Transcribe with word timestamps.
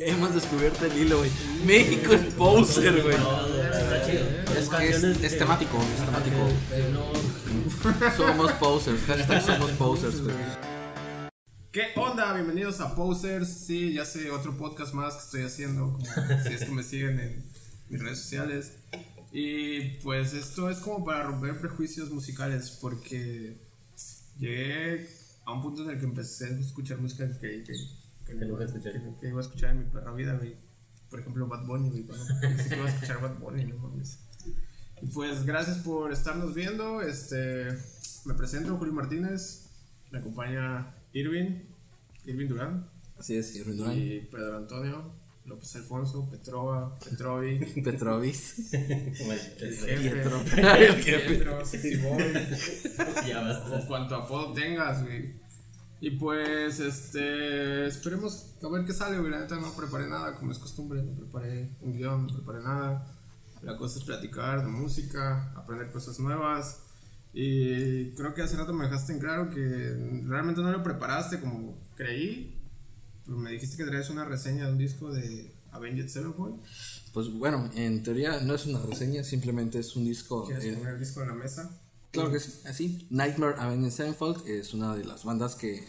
Hemos 0.00 0.32
descubierto 0.32 0.84
el 0.84 0.96
hilo, 0.96 1.18
güey. 1.18 1.30
México 1.66 2.12
es 2.12 2.32
poser, 2.34 3.02
güey. 3.02 3.16
Está 3.16 4.06
chido. 4.06 4.24
Es, 4.56 4.68
que 4.68 4.88
es, 4.90 5.02
es 5.02 5.38
temático, 5.38 5.76
es 5.76 6.04
temático. 6.04 6.36
Somos 8.16 8.52
posers, 8.52 9.00
hashtag 9.02 9.42
somos 9.42 9.72
posers, 9.72 10.22
güey. 10.22 10.36
¿Qué 11.72 11.88
onda? 11.96 12.32
Bienvenidos 12.32 12.78
a 12.80 12.94
Posers. 12.94 13.48
Sí, 13.48 13.92
ya 13.94 14.04
sé, 14.04 14.30
otro 14.30 14.56
podcast 14.56 14.94
más 14.94 15.14
que 15.14 15.22
estoy 15.24 15.42
haciendo. 15.42 15.92
Como, 15.92 16.04
si 16.44 16.52
es 16.54 16.64
que 16.64 16.70
me 16.70 16.84
siguen 16.84 17.18
en 17.18 17.44
mis 17.88 18.00
redes 18.00 18.20
sociales. 18.20 18.74
Y 19.32 19.96
pues 20.04 20.32
esto 20.32 20.70
es 20.70 20.78
como 20.78 21.04
para 21.04 21.24
romper 21.24 21.58
prejuicios 21.58 22.12
musicales. 22.12 22.70
Porque 22.80 23.56
llegué 24.38 25.08
a 25.44 25.52
un 25.54 25.60
punto 25.60 25.82
en 25.82 25.90
el 25.90 25.98
que 25.98 26.04
empecé 26.04 26.44
a 26.44 26.60
escuchar 26.60 26.98
música 26.98 27.26
que, 27.40 27.64
que, 27.64 27.72
que, 28.28 28.38
Que 28.38 28.44
nunca 28.44 28.64
escuché. 28.64 28.92
que- 28.92 29.14
que 29.20 29.28
iba 29.28 29.38
a 29.38 29.42
escuchar 29.42 29.70
en 29.70 29.78
mi 29.80 29.84
perra 29.86 30.12
vida, 30.14 30.34
güey. 30.36 30.56
Por 31.10 31.20
ejemplo, 31.20 31.46
Bad 31.48 31.66
Bunny, 31.66 31.88
güey. 31.90 32.04
pensé 32.06 32.68
que 32.68 32.76
iba 32.76 32.84
a 32.86 32.88
escuchar 32.90 33.20
Bad 33.20 33.38
Bunny, 33.38 33.64
no 33.64 33.78
mames. 33.78 34.20
Y 35.00 35.06
pues 35.06 35.44
gracias 35.44 35.78
por 35.78 36.12
estarnos 36.12 36.54
viendo. 36.54 37.00
Este, 37.00 37.68
me 38.26 38.34
presento, 38.34 38.76
Julio 38.76 38.92
Martínez. 38.92 39.70
Me 40.10 40.18
acompaña 40.18 40.94
Irving, 41.12 41.62
Irving 42.24 42.48
Durán 42.48 42.88
Así 43.18 43.36
es, 43.36 43.54
Irving 43.56 43.76
Durán. 43.76 43.98
y 43.98 44.20
Pedro 44.20 44.56
Antonio, 44.56 45.12
López 45.44 45.74
Alfonso, 45.76 46.28
Petrova, 46.30 46.98
Petrovi, 46.98 47.58
Petrovis. 47.84 48.72
El- 48.72 48.82
el 48.92 49.08
el- 49.60 49.74
jefe, 49.76 50.10
Pietro. 50.10 50.40
El 50.76 50.94
jefe. 51.02 51.28
Pietro, 51.28 51.58
Boy, 52.02 52.32
Ya 53.28 53.40
o 53.40 53.44
basta. 53.44 53.86
cuanto 53.86 54.14
apodo 54.16 54.52
tengas, 54.52 55.02
güey. 55.04 55.34
Y 56.00 56.10
pues, 56.12 56.78
este, 56.78 57.86
esperemos 57.86 58.54
a 58.62 58.68
ver 58.68 58.84
qué 58.84 58.92
sale, 58.92 59.18
güey. 59.18 59.30
La 59.30 59.40
neta 59.40 59.56
no 59.56 59.74
preparé 59.74 60.08
nada, 60.08 60.36
como 60.36 60.52
es 60.52 60.58
costumbre, 60.58 61.02
no 61.02 61.12
preparé 61.14 61.70
un 61.80 61.92
guion, 61.92 62.26
no 62.26 62.34
preparé 62.34 62.62
nada. 62.62 63.14
La 63.62 63.76
cosa 63.76 63.98
es 63.98 64.04
platicar 64.04 64.64
de 64.64 64.70
música, 64.70 65.52
aprender 65.56 65.90
cosas 65.90 66.20
nuevas. 66.20 66.84
Y 67.34 68.12
creo 68.12 68.32
que 68.32 68.42
hace 68.42 68.56
rato 68.56 68.72
me 68.72 68.84
dejaste 68.84 69.12
en 69.12 69.18
claro 69.18 69.50
que 69.50 70.22
realmente 70.24 70.60
no 70.60 70.70
lo 70.70 70.82
preparaste 70.82 71.40
como 71.40 71.76
creí. 71.96 72.54
Pero 73.24 73.36
me 73.36 73.50
dijiste 73.50 73.76
que 73.76 73.84
traías 73.84 74.08
una 74.10 74.24
reseña 74.24 74.66
de 74.66 74.72
un 74.72 74.78
disco 74.78 75.12
de 75.12 75.52
Avenged 75.72 76.08
Sevenfold. 76.08 76.62
Pues 77.12 77.30
bueno, 77.32 77.68
en 77.74 78.02
teoría 78.04 78.40
no 78.40 78.54
es 78.54 78.66
una 78.66 78.80
reseña, 78.80 79.24
simplemente 79.24 79.80
es 79.80 79.96
un 79.96 80.04
disco. 80.04 80.46
¿Quieres 80.46 80.64
eh, 80.64 80.72
poner 80.74 80.94
el 80.94 81.00
disco 81.00 81.22
en 81.22 81.28
la 81.28 81.34
mesa? 81.34 81.80
Claro 82.12 82.32
que 82.32 82.40
sí, 82.40 82.52
así. 82.66 83.06
Nightmare 83.10 83.54
Avenged 83.58 83.90
Sevenfold 83.90 84.46
es 84.48 84.72
una 84.74 84.96
de 84.96 85.04
las 85.04 85.24
bandas 85.24 85.54
que 85.54 85.84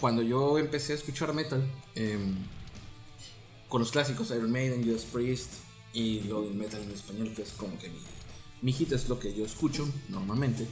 cuando 0.00 0.22
yo 0.22 0.58
empecé 0.58 0.92
a 0.92 0.96
escuchar 0.96 1.34
metal, 1.34 1.62
em, 1.94 2.36
con 3.68 3.80
los 3.80 3.90
clásicos 3.90 4.30
Iron 4.30 4.50
Maiden, 4.50 4.82
Judas 4.84 5.04
Priest 5.04 5.50
y 5.92 6.20
lo 6.22 6.42
del 6.42 6.54
metal 6.54 6.82
en 6.82 6.90
español, 6.92 7.32
que 7.34 7.42
es 7.42 7.50
como 7.50 7.78
que 7.78 7.88
mi, 7.90 7.98
mi 8.62 8.72
hit 8.72 8.92
es 8.92 9.08
lo 9.08 9.18
que 9.18 9.34
yo 9.34 9.44
escucho 9.44 9.86
normalmente. 10.08 10.66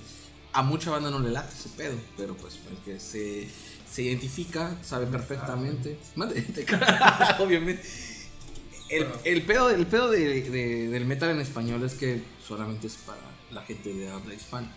A 0.53 0.63
mucha 0.63 0.91
banda 0.91 1.11
no 1.11 1.19
le 1.19 1.31
late 1.31 1.53
ese 1.55 1.69
pedo, 1.71 1.95
pero 2.17 2.35
pues 2.37 2.59
el 2.71 2.79
que 2.79 2.99
se, 2.99 3.47
se 3.91 4.03
identifica 4.03 4.79
sabe 4.83 5.07
perfectamente. 5.07 5.99
Cara, 6.65 7.37
obviamente. 7.41 7.83
El, 8.89 9.07
el 9.25 9.43
pedo, 9.43 9.69
el 9.69 9.87
pedo 9.87 10.11
de- 10.11 10.43
de- 10.49 10.89
del 10.89 11.05
metal 11.05 11.31
en 11.31 11.41
español 11.41 11.83
es 11.83 11.95
que 11.95 12.23
solamente 12.47 12.87
es 12.87 12.95
para 12.95 13.19
la 13.51 13.63
gente 13.63 13.93
de 13.93 14.11
habla 14.11 14.35
hispana. 14.35 14.71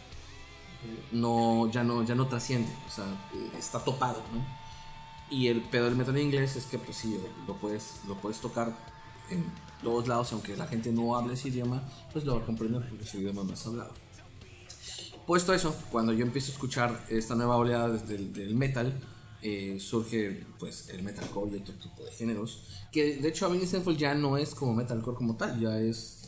No, 1.11 1.69
ya 1.71 1.83
no, 1.83 2.03
ya 2.03 2.15
no 2.15 2.27
trasciende, 2.27 2.71
o 2.87 2.91
sea, 2.91 3.05
eh, 3.33 3.51
está 3.57 3.83
topado, 3.83 4.23
¿no? 4.33 4.45
Y 5.29 5.47
el 5.47 5.61
pedo 5.61 5.85
del 5.85 5.95
metal 5.95 6.17
inglés 6.17 6.55
es 6.55 6.65
que 6.65 6.79
pues 6.79 6.97
sí, 6.97 7.19
lo 7.47 7.57
puedes, 7.57 8.01
lo 8.07 8.15
puedes 8.15 8.39
tocar 8.39 8.73
en 9.29 9.43
todos 9.83 10.07
lados, 10.07 10.31
aunque 10.33 10.55
la 10.55 10.67
gente 10.67 10.91
no 10.91 11.15
hable 11.15 11.33
ese 11.33 11.49
idioma, 11.49 11.83
pues 12.11 12.25
lo 12.25 12.35
va 12.35 12.41
a 12.41 12.45
comprender 12.45 12.87
porque 12.87 13.03
es 13.03 13.13
el 13.13 13.21
idioma 13.21 13.43
más 13.43 13.65
hablado. 13.67 13.93
Puesto 15.27 15.53
eso, 15.53 15.75
cuando 15.91 16.11
yo 16.13 16.25
empiezo 16.25 16.51
a 16.51 16.53
escuchar 16.53 17.05
esta 17.09 17.35
nueva 17.35 17.57
oleada 17.57 17.89
del, 17.89 18.55
metal, 18.55 18.99
eh, 19.41 19.77
surge 19.79 20.43
pues 20.57 20.89
el 20.89 21.03
metalcore 21.03 21.57
y 21.57 21.61
otro 21.61 21.75
tipo 21.75 22.03
de 22.03 22.11
géneros. 22.11 22.63
Que 22.91 23.17
de 23.17 23.29
hecho 23.29 23.45
Avenged 23.45 23.67
Sevenfold 23.67 23.97
ya 23.97 24.15
no 24.15 24.37
es 24.37 24.55
como 24.55 24.73
metalcore 24.73 25.15
como 25.15 25.35
tal, 25.35 25.59
ya 25.59 25.79
es 25.79 26.18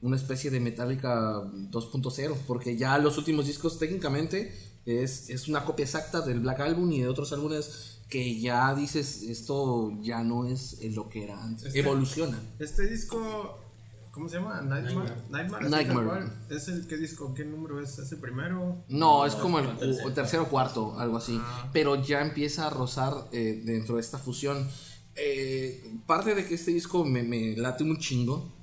una 0.00 0.16
especie 0.16 0.50
de 0.50 0.60
Metallica 0.60 1.42
2.0, 1.70 2.36
porque 2.46 2.76
ya 2.76 2.98
los 2.98 3.18
últimos 3.18 3.46
discos 3.46 3.78
técnicamente 3.78 4.54
es, 4.86 5.28
es 5.30 5.48
una 5.48 5.64
copia 5.64 5.84
exacta 5.84 6.20
del 6.20 6.40
Black 6.40 6.60
Album 6.60 6.90
y 6.92 7.00
de 7.02 7.08
otros 7.08 7.32
álbumes 7.32 7.98
que 8.08 8.40
ya 8.40 8.74
dices 8.74 9.22
esto 9.24 9.92
ya 10.00 10.22
no 10.22 10.46
es 10.46 10.78
lo 10.94 11.08
que 11.08 11.24
era 11.24 11.42
antes, 11.42 11.66
Este- 11.66 11.80
evoluciona. 11.80 12.40
Este 12.58 12.88
disco, 12.88 13.58
¿cómo 14.12 14.28
se 14.30 14.36
llama? 14.36 14.62
Nightmare. 14.62 15.14
Nightmare. 15.68 16.30
¿Es 16.48 16.68
el 16.68 16.86
qué 16.86 16.96
disco? 16.96 17.34
¿Qué 17.34 17.44
número 17.44 17.80
es? 17.82 17.98
¿Es 17.98 18.10
el 18.12 18.18
primero? 18.18 18.82
No, 18.88 19.26
es 19.26 19.34
No, 19.34 19.40
como 19.42 19.58
es 19.58 19.64
el 19.66 19.70
como 19.72 19.82
el 19.82 19.88
tercero. 19.90 20.12
tercero 20.14 20.42
o 20.44 20.48
cuarto, 20.48 20.98
algo 20.98 21.18
así. 21.18 21.38
Ah. 21.42 21.68
Pero 21.72 22.02
ya 22.02 22.22
empieza 22.22 22.68
a 22.68 22.70
rozar 22.70 23.28
eh, 23.32 23.60
dentro 23.64 23.96
de 23.96 24.00
esta 24.00 24.16
fusión. 24.18 24.66
Eh, 25.16 25.96
parte 26.06 26.34
de 26.34 26.46
que 26.46 26.54
este 26.54 26.70
disco 26.70 27.04
me, 27.04 27.22
me 27.24 27.56
late 27.56 27.82
un 27.84 27.98
chingo 27.98 28.54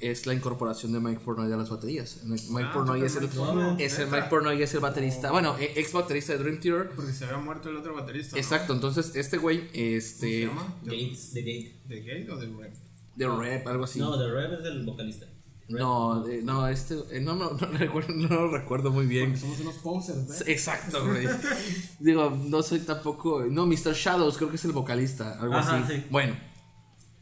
es 0.00 0.26
la 0.26 0.34
incorporación 0.34 0.92
de 0.92 1.00
Mike 1.00 1.20
Pornoy 1.24 1.52
a 1.52 1.56
las 1.56 1.70
baterías. 1.70 2.20
Mike 2.24 2.68
Ah, 2.68 2.72
Pornoy 2.72 3.02
es 3.02 3.16
el, 3.16 3.22
Mike 3.28 3.84
es 3.84 3.98
el. 3.98 4.06
Mike 4.08 4.26
Pornoy 4.30 4.62
es 4.62 4.74
el 4.74 4.80
baterista, 4.80 5.30
bueno, 5.30 5.56
eh, 5.58 5.72
ex 5.76 5.92
baterista 5.92 6.32
de 6.32 6.38
Dream 6.38 6.60
Theater. 6.60 6.90
Porque 6.96 7.12
se 7.12 7.24
había 7.24 7.38
muerto 7.38 7.68
el 7.68 7.76
otro 7.76 7.94
baterista. 7.94 8.36
¿no? 8.36 8.42
Exacto, 8.42 8.72
entonces 8.72 9.12
este 9.14 9.36
güey, 9.38 9.58
¿Cómo 9.66 9.72
se 9.74 9.96
este, 9.96 10.46
llama? 10.46 10.74
¿De, 10.82 10.90
Gates, 11.02 11.34
de 11.34 11.40
Gate. 11.42 11.80
de 11.86 12.00
Gate 12.02 12.30
o 12.32 12.36
de 12.36 12.46
Rap? 12.46 12.74
de 13.16 13.26
rap, 13.28 13.66
algo 13.68 13.84
así. 13.84 13.98
No, 13.98 14.16
The 14.18 14.28
Rev 14.30 14.52
es 14.60 14.64
el 14.64 14.84
vocalista. 14.86 15.26
No, 15.68 16.24
de- 16.24 16.42
no, 16.42 16.66
este, 16.66 16.94
eh, 17.10 17.20
no, 17.20 17.36
no, 17.36 17.50
no 17.60 17.66
recuerdo, 17.78 18.14
no 18.14 18.28
lo 18.28 18.48
recuerdo 18.50 18.90
muy 18.90 19.06
bien. 19.06 19.26
Porque 19.32 19.40
somos 19.40 19.60
unos 19.60 19.74
posers, 19.76 20.26
¿ves? 20.28 20.44
Exacto, 20.46 21.04
güey. 21.06 21.28
Digo, 22.00 22.30
no 22.30 22.62
soy 22.62 22.80
tampoco. 22.80 23.44
No, 23.44 23.66
Mr. 23.66 23.92
Shadows, 23.94 24.36
creo 24.38 24.48
que 24.48 24.56
es 24.56 24.64
el 24.64 24.72
vocalista, 24.72 25.38
algo 25.38 25.54
Ajá, 25.54 25.78
así. 25.78 25.94
sí. 25.96 26.04
Bueno, 26.10 26.34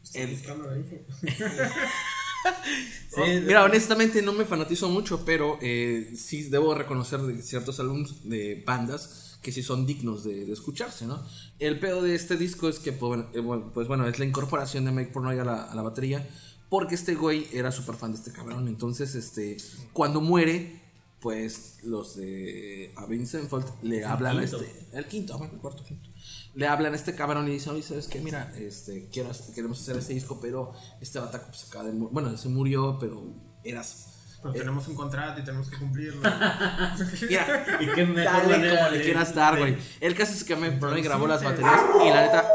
Estoy 0.03 0.21
el- 0.21 0.31
buscando 0.31 0.67
la 0.71 0.77
info. 0.77 0.95
Sí, 3.09 3.21
mira, 3.43 3.63
honestamente 3.63 4.21
no 4.21 4.33
me 4.33 4.45
fanatizo 4.45 4.87
mucho, 4.87 5.25
pero 5.25 5.57
eh, 5.61 6.13
sí 6.15 6.43
debo 6.43 6.75
reconocer 6.75 7.19
de 7.21 7.41
ciertos 7.41 7.79
álbumes 7.79 8.29
de 8.29 8.63
bandas 8.65 9.37
que 9.41 9.51
sí 9.51 9.63
son 9.63 9.85
dignos 9.85 10.23
de, 10.23 10.45
de 10.45 10.53
escucharse, 10.53 11.05
¿no? 11.05 11.23
El 11.57 11.79
pedo 11.79 12.03
de 12.03 12.13
este 12.13 12.37
disco 12.37 12.69
es 12.69 12.77
que, 12.79 12.91
pues 12.91 13.21
eh, 13.33 13.39
bueno, 13.39 13.71
pues, 13.73 13.87
bueno, 13.87 14.07
es 14.07 14.19
la 14.19 14.25
incorporación 14.25 14.85
de 14.85 14.91
Mike 14.91 15.11
Pornoy 15.11 15.39
a 15.39 15.43
la, 15.43 15.63
a 15.63 15.75
la 15.75 15.81
batería, 15.81 16.27
porque 16.69 16.95
este 16.95 17.15
güey 17.15 17.47
era 17.51 17.71
súper 17.71 17.95
fan 17.95 18.11
de 18.11 18.17
este 18.17 18.31
cabrón. 18.31 18.67
Entonces, 18.67 19.15
este, 19.15 19.57
cuando 19.93 20.21
muere, 20.21 20.81
pues 21.19 21.77
los 21.83 22.15
de 22.15 22.93
Avenged 22.95 23.27
Sevenfold 23.27 23.65
le 23.81 24.05
hablan 24.05 24.39
a 24.39 24.43
este, 24.43 24.87
el 24.93 25.05
quinto, 25.05 25.37
bueno, 25.37 25.53
el 25.53 25.59
cuarto, 25.59 25.83
quinto. 25.83 26.08
Le 26.59 26.67
hablan 26.67 26.91
a 26.91 26.95
este 26.97 27.15
cabrón 27.15 27.47
y 27.47 27.51
dicen, 27.51 27.71
oye, 27.71 27.81
¿sabes 27.83 28.07
qué? 28.09 28.19
Mira, 28.19 28.51
este, 28.57 29.07
quiero, 29.13 29.29
queremos 29.55 29.79
hacer 29.79 29.95
este 29.95 30.13
disco, 30.13 30.39
pero 30.41 30.73
este 30.99 31.17
bataco 31.17 31.45
pues 31.47 31.65
acaba 31.69 31.85
de 31.85 31.91
Bueno, 31.93 32.35
se 32.37 32.49
murió, 32.49 32.97
pero 32.99 33.33
eras... 33.63 34.07
Pero 34.41 34.53
tenemos 34.53 34.85
un 34.89 34.95
contrato 34.95 35.39
y 35.39 35.45
tenemos 35.45 35.69
que 35.69 35.77
cumplirlo. 35.77 36.21
Mira, 37.29 37.65
¿Y 37.79 37.87
qué 37.93 38.05
mejor 38.05 38.23
dale 38.25 38.57
manera 38.57 38.75
como 38.77 38.89
le 38.91 38.97
de- 38.97 39.03
quieras 39.05 39.33
dar, 39.33 39.57
güey. 39.57 39.77
El 40.01 40.15
caso 40.15 40.33
es 40.33 40.43
que 40.43 40.57
me 40.57 40.69
grabó 41.01 41.27
las 41.27 41.43
baterías 41.43 41.79
y 42.05 42.09
la 42.09 42.21
neta 42.23 42.45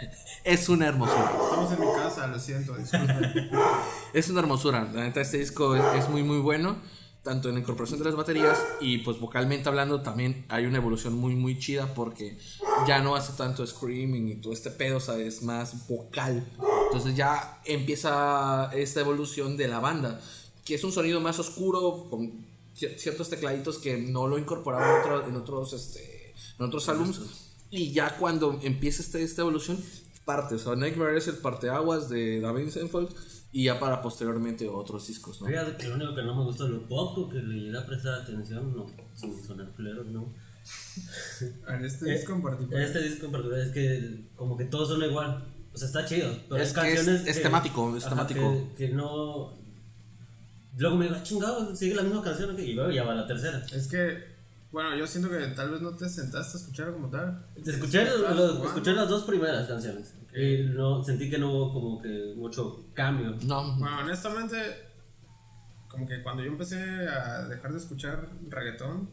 es 0.44 0.68
una 0.68 0.86
hermosura. 0.86 1.32
Estamos 1.42 1.72
en 1.72 1.80
mi 1.80 1.86
casa, 1.94 2.26
lo 2.26 2.38
siento, 2.38 2.76
disculpen. 2.76 3.50
Es 4.12 4.28
una 4.28 4.40
hermosura. 4.40 4.86
La 4.92 5.04
neta, 5.04 5.22
este 5.22 5.38
disco 5.38 5.74
es, 5.74 5.82
es 6.02 6.08
muy, 6.10 6.22
muy 6.22 6.38
bueno. 6.38 6.76
Tanto 7.24 7.48
en 7.48 7.54
la 7.54 7.60
incorporación 7.62 7.98
de 8.00 8.04
las 8.04 8.16
baterías 8.16 8.62
y 8.82 8.98
pues 8.98 9.18
vocalmente 9.18 9.66
hablando 9.70 10.02
también 10.02 10.44
hay 10.50 10.66
una 10.66 10.76
evolución 10.76 11.14
muy, 11.14 11.34
muy 11.34 11.58
chida 11.58 11.94
porque 11.94 12.36
ya 12.86 12.98
no 12.98 13.16
hace 13.16 13.32
tanto 13.32 13.66
screaming 13.66 14.28
y 14.28 14.34
todo 14.36 14.52
este 14.52 14.70
pedo, 14.70 14.98
o 14.98 15.00
sea, 15.00 15.16
es 15.16 15.42
más 15.42 15.88
vocal. 15.88 16.46
Entonces 16.86 17.16
ya 17.16 17.62
empieza 17.64 18.70
esta 18.74 19.00
evolución 19.00 19.56
de 19.56 19.68
la 19.68 19.80
banda, 19.80 20.20
que 20.66 20.74
es 20.74 20.84
un 20.84 20.92
sonido 20.92 21.18
más 21.22 21.38
oscuro 21.38 22.08
con 22.10 22.44
cier- 22.78 22.98
ciertos 22.98 23.30
tecladitos 23.30 23.78
que 23.78 23.96
no 23.96 24.26
lo 24.26 24.36
incorporaban 24.36 25.24
en, 25.24 25.30
en 25.30 25.36
otros, 25.36 25.72
este, 25.72 26.34
en 26.58 26.66
otros 26.66 26.86
álbumes. 26.90 27.20
Y 27.70 27.92
ya 27.92 28.18
cuando 28.18 28.60
empieza 28.62 29.00
este, 29.00 29.22
esta 29.22 29.40
evolución, 29.40 29.82
parte. 30.26 30.56
O 30.56 30.58
sea, 30.58 30.76
Nightmare 30.76 31.16
es 31.16 31.26
el 31.28 31.36
parteaguas 31.38 32.08
de 32.10 32.40
David 32.40 32.68
Senfold 32.68 33.08
y 33.54 33.64
ya 33.64 33.78
para 33.78 34.02
posteriormente 34.02 34.68
otros 34.68 35.06
discos, 35.06 35.40
¿no? 35.40 35.46
Fíjate 35.46 35.76
que 35.76 35.88
lo 35.88 35.94
único 35.94 36.14
que 36.14 36.22
no 36.22 36.34
me 36.34 36.42
gusta, 36.44 36.64
lo 36.64 36.86
poco 36.88 37.28
que 37.28 37.38
le 37.38 37.60
llegué 37.60 37.78
a 37.78 37.86
prestar 37.86 38.14
atención, 38.20 38.76
no, 38.76 38.86
sin 39.14 39.42
sonar 39.42 39.68
culero, 39.76 40.04
no. 40.04 40.32
En 41.68 41.84
este 41.84 42.10
disco 42.12 42.32
en 42.34 42.42
particular. 42.42 42.82
Este 42.82 43.02
disco 43.02 43.26
en 43.26 43.32
particular 43.32 43.60
es 43.64 43.70
que 43.72 44.24
como 44.36 44.56
que 44.56 44.64
todos 44.64 44.88
son 44.88 45.02
igual. 45.02 45.44
O 45.72 45.76
sea, 45.76 45.86
está 45.88 46.04
chido. 46.04 46.30
Pero 46.48 46.62
Es 46.62 46.68
es, 46.68 46.74
que 46.74 46.80
es- 46.92 46.94
canciones 46.96 47.26
es 47.26 47.42
temático, 47.42 47.96
es 47.96 48.08
temático. 48.08 48.70
Que, 48.76 48.86
que 48.88 48.92
no... 48.94 49.54
Luego 50.76 50.96
me 50.96 51.04
digo, 51.04 51.16
"Ah, 51.18 51.22
chingado, 51.22 51.76
sigue 51.76 51.94
la 51.94 52.02
misma 52.02 52.22
canción. 52.22 52.50
ok", 52.50 52.58
Y 52.58 52.72
luego 52.74 52.90
ya 52.90 53.04
va 53.04 53.14
la 53.14 53.26
tercera. 53.26 53.64
Es 53.72 53.86
que 53.88 54.33
Bueno, 54.74 54.96
yo 54.96 55.06
siento 55.06 55.30
que 55.30 55.38
tal 55.54 55.70
vez 55.70 55.80
no 55.82 55.94
te 55.94 56.08
sentaste 56.08 56.58
a 56.58 56.60
escuchar 56.60 56.92
como 56.92 57.08
tal. 57.08 57.46
Escuché, 57.64 58.04
los- 58.04 58.64
escuché 58.66 58.92
las 58.92 59.08
dos 59.08 59.22
primeras 59.22 59.68
canciones. 59.68 60.14
Y 60.34 60.64
no, 60.74 61.02
sentí 61.04 61.30
que 61.30 61.38
no 61.38 61.52
hubo 61.52 61.72
como 61.72 62.02
que 62.02 62.34
mucho 62.36 62.84
cambio. 62.92 63.36
No, 63.44 63.76
Bueno, 63.78 64.00
honestamente, 64.00 64.56
como 65.88 66.08
que 66.08 66.20
cuando 66.24 66.42
yo 66.42 66.48
empecé 66.50 66.76
a 67.08 67.46
dejar 67.46 67.70
de 67.72 67.78
escuchar 67.78 68.28
reggaetón, 68.48 69.08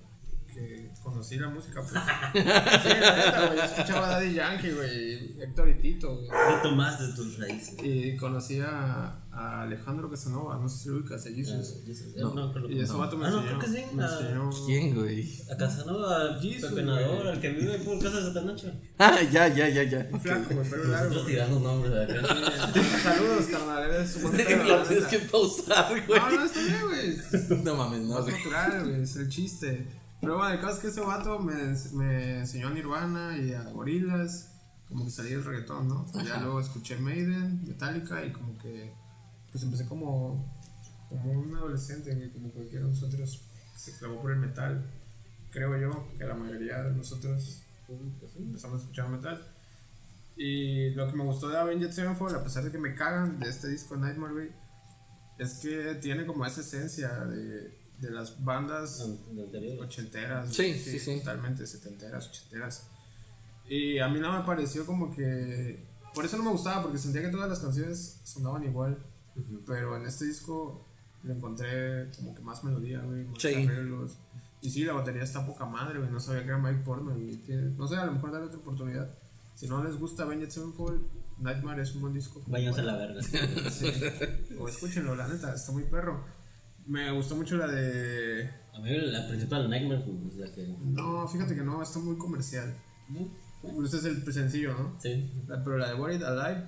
que 0.52 0.92
conocí 1.04 1.38
la 1.38 1.48
música, 1.50 1.80
pues. 1.81 1.94
sí, 2.34 2.90
la 3.00 3.16
neta, 3.16 3.46
güey. 3.46 3.58
Yo 3.60 3.63
escuchaba 3.63 4.08
Daddy 4.10 4.34
Yankee, 4.34 4.72
güey, 4.72 5.42
Héctor 5.44 5.69
y 5.69 5.75
Tito, 5.75 6.16
güey. 6.16 6.28
Retomaste 6.56 7.13
tus 7.16 7.38
raíces. 7.38 7.75
Y 7.84 8.18
conocí 8.18 8.60
a, 8.60 9.21
a 9.33 9.62
Alejandro 9.62 10.10
Casanova, 10.10 10.57
no 10.57 10.68
sé 10.68 10.83
si 10.83 10.89
lo 10.89 10.98
ubicas, 10.98 11.25
a 11.25 11.30
Jesus. 11.30 11.75
No, 12.18 12.33
no, 12.33 12.51
creo 12.51 12.68
que 12.68 12.74
Y 12.74 12.80
ese 12.81 12.92
no. 12.94 13.00
vato 13.00 13.18
me 13.18 13.25
Ah, 13.28 13.30
no, 13.30 13.38
enseñó. 13.42 13.60
creo 13.60 13.72
que 13.74 13.80
sí. 13.80 13.95
Me 13.95 14.04
a- 14.04 14.19
enseñó. 14.19 14.50
¿quién, 14.66 14.94
güey? 14.95 15.42
A 15.51 15.56
Casanova, 15.57 16.16
al 16.22 16.39
Jesus, 16.42 16.69
pepenador, 16.69 17.18
güey. 17.22 17.30
al 17.30 17.39
que 17.42 17.50
vive 17.51 17.80
por 17.80 17.98
casa 18.00 18.18
de 18.19 18.24
Satanacho. 18.25 18.72
Ah, 19.00 19.19
ya, 19.31 19.48
ya, 19.48 19.68
ya, 19.69 19.83
ya. 19.83 20.07
Un 20.12 20.19
flaco, 20.22 20.54
güey, 20.54 20.69
pero 20.69 20.83
largo. 20.83 21.06
Nosotros 21.10 21.28
tirando 21.28 21.60
nombres 21.60 21.92
de 21.94 22.04
acá. 22.04 22.36
Saludos, 23.04 23.45
carnal, 23.45 23.83
eres 23.89 24.16
un 24.18 24.22
buen 24.24 24.38
Lo 24.68 24.83
tienes 24.83 25.06
que 25.06 25.19
pausar, 25.19 25.89
güey. 26.06 26.19
No, 26.19 26.30
no, 26.31 26.44
está 26.45 26.60
bien, 26.60 26.81
güey. 26.88 27.63
No 27.63 27.75
mames, 27.75 28.01
no, 28.01 28.22
güey. 28.22 28.34
natural, 28.36 28.84
güey, 28.89 29.01
es 29.01 29.16
el 29.16 29.30
chiste. 29.30 29.88
Pero 30.19 30.38
bueno, 30.38 30.54
el 30.54 30.60
caso 30.60 30.74
es 30.75 30.80
que 30.80 30.88
ese 30.89 31.01
vato 31.01 31.39
me, 31.39 31.54
me 31.94 32.39
enseñó 32.39 32.68
a 32.68 32.72
Nirvana 32.72 33.38
y 33.39 33.54
a 33.54 33.63
Gorillaz, 33.63 34.50
como 34.88 35.06
que 35.06 35.10
salí 35.12 35.30
del 35.31 35.44
reggaetón, 35.44 35.88
¿no? 35.88 36.06
Ya 36.24 36.38
luego 36.42 36.60
escuché 36.60 36.98
Maiden, 36.98 37.63
Metallica 37.66 38.24
y 38.24 38.31
como 38.31 38.56
que, 38.60 38.94
pues 39.51 39.63
empecé 39.63 39.86
como, 39.86 40.53
como 41.09 41.31
un 41.31 41.56
adolescente, 41.56 42.15
güey, 42.15 42.31
como 42.31 42.51
cualquiera 42.51 42.86
de 42.86 42.92
nosotros 42.92 43.44
que 43.74 43.80
se 43.80 43.98
clavó 43.98 44.21
por 44.21 44.31
el 44.31 44.39
metal. 44.39 44.86
Creo 45.50 45.77
yo 45.77 46.07
que 46.18 46.24
la 46.24 46.33
mayoría 46.33 46.81
de 46.83 46.95
nosotros 46.95 47.63
empezamos 48.38 48.80
a 48.80 48.81
escuchar 48.83 49.09
metal. 49.09 49.45
Y 50.38 50.92
lo 50.92 51.07
que 51.12 51.18
me 51.18 51.24
gustó 51.24 51.50
de 51.50 51.57
Avenged 51.57 51.92
Sevenfold, 51.92 52.36
a 52.36 52.44
pesar 52.44 52.63
de 52.63 52.71
que 52.71 52.77
me 52.77 52.95
cagan 52.95 53.39
de 53.39 53.50
este 53.50 53.68
disco 53.68 53.98
Nightmare, 53.98 54.33
güey, 54.33 54.50
es 55.38 55.56
que 55.56 55.95
tiene 55.95 56.25
como 56.25 56.45
esa 56.45 56.62
esencia 56.62 57.09
de, 57.25 57.77
de 58.00 58.12
las 58.12 58.44
bandas 58.44 59.06
ochenteras. 59.80 60.53
Sí, 60.53 60.69
güey, 60.69 60.80
sí, 60.80 61.00
sí. 61.00 61.19
Totalmente, 61.19 61.68
setenteras, 61.68 62.30
ochenteras. 62.30 62.88
Y 63.68 64.00
a 64.00 64.07
mí 64.07 64.19
no 64.19 64.38
me 64.38 64.45
pareció 64.45 64.86
como 64.86 65.13
que... 65.13 65.86
Por 66.13 66.25
eso 66.25 66.38
no 66.38 66.44
me 66.44 66.51
gustaba, 66.51 66.81
porque 66.81 66.98
sentía 66.98 67.21
que 67.21 67.30
todas 67.30 67.50
las 67.50 67.59
canciones 67.59 68.19
sonaban 68.24 68.63
igual. 68.63 68.98
Pero 69.66 69.95
en 69.98 70.06
este 70.06 70.25
disco 70.25 70.86
le 71.24 71.33
encontré 71.33 72.10
como 72.18 72.33
que 72.36 72.42
más 72.42 72.63
melodía, 72.63 73.00
güey, 73.01 73.24
más 73.25 73.42
Sí. 73.42 73.54
arreglos. 73.54 74.18
Y 74.62 74.69
sí, 74.69 74.83
la 74.83 74.94
batería 74.94 75.24
está 75.24 75.45
poca 75.45 75.66
madre, 75.66 76.00
güey. 76.00 76.12
No 76.12 76.19
sabía 76.19 76.42
que 76.44 76.50
era 76.50 76.57
Mike. 76.57 76.83
Tiene- 77.45 77.72
No 77.78 77.88
sé, 77.88 77.95
a 77.95 78.06
lo 78.06 78.12
mejor 78.13 78.31
darle 78.31 78.48
otra 78.48 78.60
oportunidad. 78.60 79.10
Si 79.56 79.68
no 79.68 79.83
les 79.83 79.98
gusta 79.98 80.24
Avenged 80.24 80.50
Sevenfold, 80.50 81.01
Nightmare 81.39 81.81
es 81.81 81.94
un 81.95 82.01
buen 82.01 82.13
disco. 82.13 82.42
Váyanse 82.48 82.81
a 82.81 82.83
la 82.83 82.98
verga. 82.98 83.22
Sí. 83.72 83.88
O 84.60 84.68
escúchenlo, 84.68 85.16
la 85.16 85.28
neta, 85.28 85.54
está 85.56 85.72
muy 85.72 85.84
perro. 85.84 86.24
Me 86.86 87.12
gustó 87.12 87.36
mucho 87.36 87.57
la 87.57 87.68
de. 87.68 88.50
A 88.74 88.80
mí 88.80 88.89
la 88.98 89.27
principal 89.27 89.69
Nightmare 89.69 90.04
pues, 90.06 90.36
la 90.38 90.51
que. 90.54 90.68
No, 90.81 91.27
fíjate 91.27 91.56
que 91.56 91.62
no, 91.63 91.81
está 91.81 92.00
muy 92.00 92.18
comercial. 92.18 92.75
Este 93.84 93.98
es 93.98 94.06
el 94.06 94.34
sencillo, 94.34 94.74
¿no? 94.74 94.95
Sí. 95.00 95.30
La- 95.48 95.63
pero 95.63 95.77
la 95.77 95.89
de 95.89 95.94
Buried 95.95 96.24
Alive. 96.24 96.66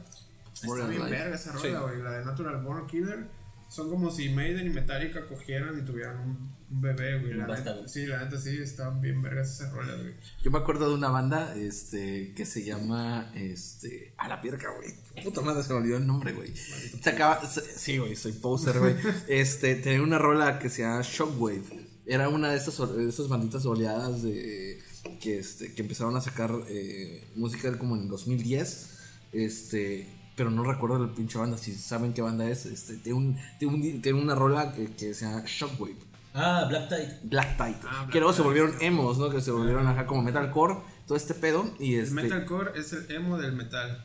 Está 0.54 0.88
bien 0.88 1.02
verga 1.10 1.36
esa 1.36 1.52
rola, 1.52 1.80
güey. 1.82 2.02
La 2.02 2.12
de 2.12 2.26
Natural 2.26 2.62
Born 2.64 2.88
Killer. 2.88 3.28
Son 3.70 3.90
como 3.90 4.12
si 4.12 4.30
Maiden 4.30 4.68
y 4.68 4.70
Metallica 4.70 5.26
cogieran 5.26 5.80
y 5.80 5.82
tuvieran 5.84 6.20
un, 6.20 6.56
un 6.70 6.82
bebé, 6.82 7.20
güey. 7.20 7.34
La 7.34 7.48
neta, 7.48 7.88
sí, 7.88 8.06
la 8.06 8.24
neta 8.24 8.40
sí, 8.40 8.56
está 8.62 8.92
bien 8.92 9.20
vergas 9.24 9.60
esa 9.60 9.72
rola, 9.72 9.96
güey. 9.96 10.14
Yo 10.44 10.52
me 10.52 10.60
acuerdo 10.60 10.90
de 10.90 10.94
una 10.96 11.10
banda 11.10 11.56
este, 11.56 12.34
que 12.36 12.46
se 12.46 12.64
llama. 12.64 13.32
Este, 13.34 14.14
a 14.18 14.28
la 14.28 14.40
pierca, 14.42 14.68
güey. 14.76 14.94
Puta 15.24 15.42
madre, 15.42 15.64
se 15.64 15.74
me 15.74 15.80
olvidó 15.80 15.98
el 15.98 16.06
nombre, 16.06 16.34
güey. 16.34 16.54
Se 16.56 17.10
acaba. 17.10 17.44
se- 17.48 17.62
sí, 17.62 17.98
güey, 17.98 18.16
soy 18.16 18.34
poser, 18.34 18.78
güey. 18.78 18.96
Este, 19.28 19.74
tenía 19.74 20.04
una 20.04 20.20
rola 20.20 20.60
que 20.60 20.70
se 20.70 20.84
llama 20.84 21.02
Shockwave. 21.02 21.88
Era 22.06 22.30
una 22.30 22.52
de 22.52 22.58
esas, 22.58 22.78
de 22.96 23.10
esas 23.10 23.28
banditas 23.28 23.66
oleadas 23.66 24.22
de. 24.22 24.80
Que, 25.20 25.40
este, 25.40 25.74
que 25.74 25.82
empezaron 25.82 26.16
a 26.16 26.22
sacar 26.22 26.52
eh, 26.68 27.28
música 27.36 27.76
como 27.80 27.96
en 27.96 28.08
2010. 28.08 29.00
Este. 29.32 30.08
Pero 30.36 30.50
no 30.50 30.64
recuerdo 30.64 30.98
la 31.06 31.14
pinche 31.14 31.38
banda. 31.38 31.58
Si 31.58 31.76
saben 31.76 32.14
qué 32.14 32.22
banda 32.22 32.50
es, 32.50 32.66
este, 32.66 32.96
tiene, 32.98 33.18
un, 33.20 33.38
tiene, 33.60 33.74
un- 33.76 34.02
tiene 34.02 34.20
una 34.22 34.34
rola 34.36 34.74
que, 34.74 34.92
que 34.94 35.14
se 35.14 35.26
llama 35.26 35.44
Shockwave. 35.46 35.96
Ah, 36.34 36.66
Black 36.68 36.90
Tide. 36.90 37.20
Black 37.24 37.58
Tide. 37.58 37.78
Ah, 37.88 38.00
Black 38.02 38.12
que 38.12 38.20
luego 38.20 38.34
se 38.34 38.38
Tide, 38.38 38.46
volvieron 38.48 38.76
emos, 38.82 39.18
¿no? 39.20 39.30
Que 39.30 39.42
se 39.42 39.52
volvieron 39.52 39.86
acá 39.88 40.08
como 40.08 40.24
metalcore, 40.24 40.78
todo 41.06 41.16
este 41.16 41.36
pedo. 41.36 41.72
Y 41.80 41.96
El 41.96 42.02
este. 42.06 42.16
metalcore 42.16 42.72
es 42.80 42.92
el 42.94 43.12
emo 43.12 43.38
del 43.38 43.54
metal, 43.54 44.04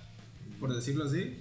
por 0.60 0.74
decirlo 0.74 1.04
así. 1.06 1.38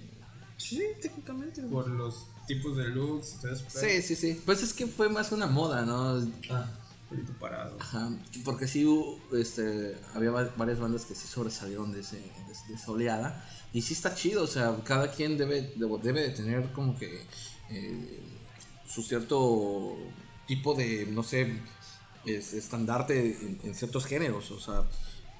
Sí, 0.56 0.82
técnicamente. 1.02 1.60
Por 1.62 1.88
los 1.88 2.26
tipos 2.46 2.76
de 2.78 2.88
looks, 2.88 3.34
entonces, 3.34 3.66
Sí, 3.68 4.00
sí, 4.02 4.16
sí. 4.16 4.40
Pues 4.46 4.62
es 4.62 4.72
que 4.72 4.86
fue 4.86 5.10
más 5.10 5.30
una 5.32 5.46
moda, 5.46 5.84
¿no? 5.84 6.26
Ah, 6.50 6.66
pelito 7.08 7.32
parado. 7.34 7.76
Ajá. 7.80 8.10
Porque 8.44 8.66
sí 8.68 8.86
este, 9.32 9.96
había 10.14 10.30
va- 10.30 10.52
varias 10.56 10.78
bandas 10.78 11.04
que 11.04 11.14
sí 11.14 11.26
sobresalieron 11.26 11.92
de, 11.92 12.00
ese, 12.00 12.16
de, 12.16 12.22
de 12.68 12.74
esa 12.74 12.90
oleada. 12.92 13.44
Y 13.72 13.82
sí 13.82 13.94
está 13.94 14.14
chido, 14.14 14.42
o 14.44 14.46
sea, 14.46 14.76
cada 14.84 15.10
quien 15.10 15.36
debe, 15.38 15.72
debe, 15.76 15.98
debe 16.02 16.20
de 16.22 16.30
tener 16.30 16.72
como 16.72 16.96
que 16.98 17.26
eh, 17.70 18.20
su 18.86 19.02
cierto 19.02 19.94
tipo 20.46 20.74
de, 20.74 21.06
no 21.06 21.22
sé, 21.22 21.60
es, 22.24 22.54
estandarte 22.54 23.36
en, 23.40 23.60
en 23.62 23.74
ciertos 23.74 24.06
géneros, 24.06 24.50
o 24.50 24.60
sea, 24.60 24.84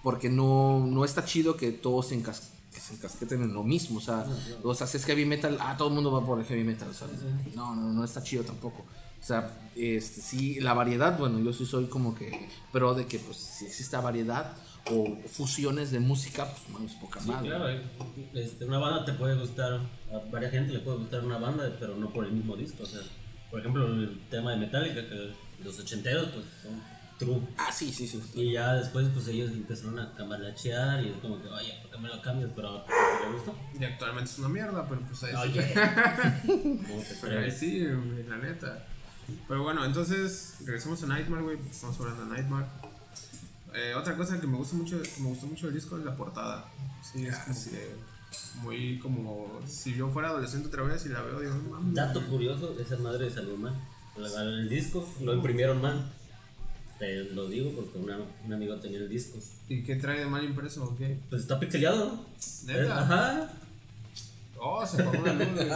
porque 0.03 0.29
no, 0.29 0.85
no 0.87 1.05
está 1.05 1.25
chido 1.25 1.57
que 1.57 1.73
todos 1.73 2.09
se, 2.09 2.23
encas- 2.23 2.51
que 2.73 2.81
se 2.81 2.95
encasqueten 2.95 3.43
en 3.43 3.55
lo 3.55 3.63
mismo, 3.65 3.99
o 3.99 4.03
sea, 4.03 4.27
o 4.63 4.75
sea, 4.75 4.87
si 4.87 4.99
es 4.99 5.05
heavy 5.07 5.25
metal, 5.25 5.57
ah, 5.61 5.77
todo 5.79 5.89
el 5.89 5.95
mundo 5.95 6.13
va 6.13 6.25
por 6.25 6.39
el 6.39 6.45
heavy 6.45 6.65
metal, 6.65 6.91
o 6.91 6.95
sea, 6.95 7.09
no, 7.55 7.75
no, 7.75 7.93
no 7.93 8.05
está 8.05 8.23
chido 8.23 8.45
tampoco. 8.45 8.85
O 9.21 9.25
sea, 9.29 9.51
este, 9.77 10.21
sí, 10.21 10.61
la 10.61 10.75
variedad, 10.75 11.19
bueno, 11.19 11.41
yo 11.41 11.53
sí 11.53 11.67
soy 11.67 11.87
como 11.87 12.15
que 12.15 12.49
pro 12.73 12.95
de 12.95 13.07
que, 13.07 13.19
pues, 13.19 13.37
si 13.37 13.67
exista 13.67 14.01
variedad 14.01 14.53
o 14.91 15.19
fusiones 15.29 15.91
de 15.91 16.01
música, 16.01 16.47
pues, 16.47 16.63
no 16.81 16.87
es 16.87 16.95
poca 16.95 17.21
sí, 17.21 17.29
madre. 17.29 17.49
claro. 17.49 17.69
eh, 17.69 17.83
Este, 18.35 18.65
una 18.65 18.79
banda 18.79 19.05
te 19.05 19.13
puede 19.13 19.39
gustar, 19.39 19.81
a 20.13 20.19
varias 20.31 20.53
gente 20.53 20.73
le 20.73 20.79
puede 20.81 20.99
gustar 20.99 21.25
una 21.25 21.39
banda, 21.39 21.77
pero 21.79 21.97
no 21.97 22.11
por 22.11 22.25
el 22.25 22.33
mismo 22.33 22.57
disco. 22.57 22.85
O 22.85 22.87
sea, 22.87 23.01
por 23.51 23.61
ejemplo, 23.61 23.87
el 23.87 24.19
tema 24.31 24.53
de 24.53 24.57
Metallica, 24.59 25.07
que 25.09 25.33
los 25.63 25.79
ochenteros, 25.79 26.29
pues 26.29 26.45
son 26.63 26.81
true. 27.19 27.41
Ah, 27.59 27.73
sí, 27.73 27.93
sí, 27.93 28.07
sí. 28.07 28.23
Y 28.35 28.53
ya 28.53 28.75
después, 28.75 29.09
pues 29.13 29.27
ellos 29.29 29.51
empezaron 29.51 29.99
a 29.99 30.15
cambalachear 30.15 31.05
y 31.05 31.09
es 31.09 31.17
como 31.19 31.43
que, 31.43 31.49
oye, 31.49 31.75
¿por 31.83 31.91
qué 31.91 31.99
me 31.99 32.09
lo 32.09 32.23
cambias? 32.23 32.51
Pero 32.55 32.85
¿te 32.85 33.33
gustó? 33.33 33.55
Y 33.79 33.85
actualmente 33.85 34.31
es 34.31 34.39
una 34.39 34.49
mierda, 34.49 34.89
pero 34.89 35.01
pues 35.03 35.23
ahí 35.25 35.33
sí. 35.33 35.59
Oye, 35.59 35.75
¿cómo 36.87 37.03
te 37.03 37.15
Pero 37.21 37.41
ahí 37.41 37.51
sí, 37.51 37.85
la 38.27 38.37
neta. 38.39 38.87
Pero 39.47 39.63
bueno, 39.63 39.85
entonces 39.85 40.55
regresamos 40.65 41.03
a 41.03 41.07
Nightmare, 41.07 41.43
güey, 41.43 41.57
porque 41.57 41.73
estamos 41.73 41.99
hablando 42.01 42.25
de 42.25 42.31
Nightmare. 42.31 42.67
Eh, 43.75 43.95
otra 43.95 44.17
cosa 44.17 44.41
que 44.41 44.47
me 44.47 44.57
gusta 44.57 44.77
mucho, 44.77 45.01
que 45.03 45.21
me 45.21 45.29
gustó 45.29 45.47
mucho 45.47 45.67
del 45.67 45.75
disco 45.75 45.99
es 45.99 46.05
la 46.05 46.17
portada. 46.17 46.65
Sí, 47.03 47.27
es 47.27 47.37
como 47.37 47.57
que 47.65 48.09
muy 48.63 48.99
como 48.99 49.61
si 49.67 49.95
yo 49.95 50.09
fuera 50.11 50.29
adolescente 50.29 50.69
otra 50.69 50.83
vez 50.83 51.05
y 51.07 51.11
la 51.11 51.23
veo 51.23 51.41
digo, 51.41 51.55
mames. 51.71 51.95
Dato 51.95 52.27
curioso, 52.27 52.75
esa 52.81 52.97
madre 52.99 53.31
salió 53.31 53.57
mal. 53.57 53.75
La- 54.17 54.43
El 54.43 54.69
disco 54.69 55.07
lo 55.23 55.35
imprimieron 55.35 55.81
mal. 55.81 56.11
Te 56.99 57.25
lo 57.33 57.47
digo 57.49 57.71
porque 57.77 57.99
una- 57.99 58.19
un 58.45 58.53
amigo 58.53 58.75
tenía 58.81 58.99
el 58.99 59.09
disco. 59.09 59.39
¿Y 59.69 59.83
qué 59.85 59.95
trae 59.97 60.19
de 60.21 60.27
mal 60.27 60.43
impreso 60.45 60.85
o 60.85 60.97
qué? 60.97 61.21
Pues 61.31 61.43
está 61.43 61.61
pixeleado. 61.61 62.27
¿Neta? 62.67 62.83
Eh, 62.83 62.91
Ajá. 62.91 63.53
Oh, 64.61 64.85
se 64.85 65.01
apagó 65.03 65.25
la 65.25 65.35
luz, 65.35 65.49
güey. 65.55 65.69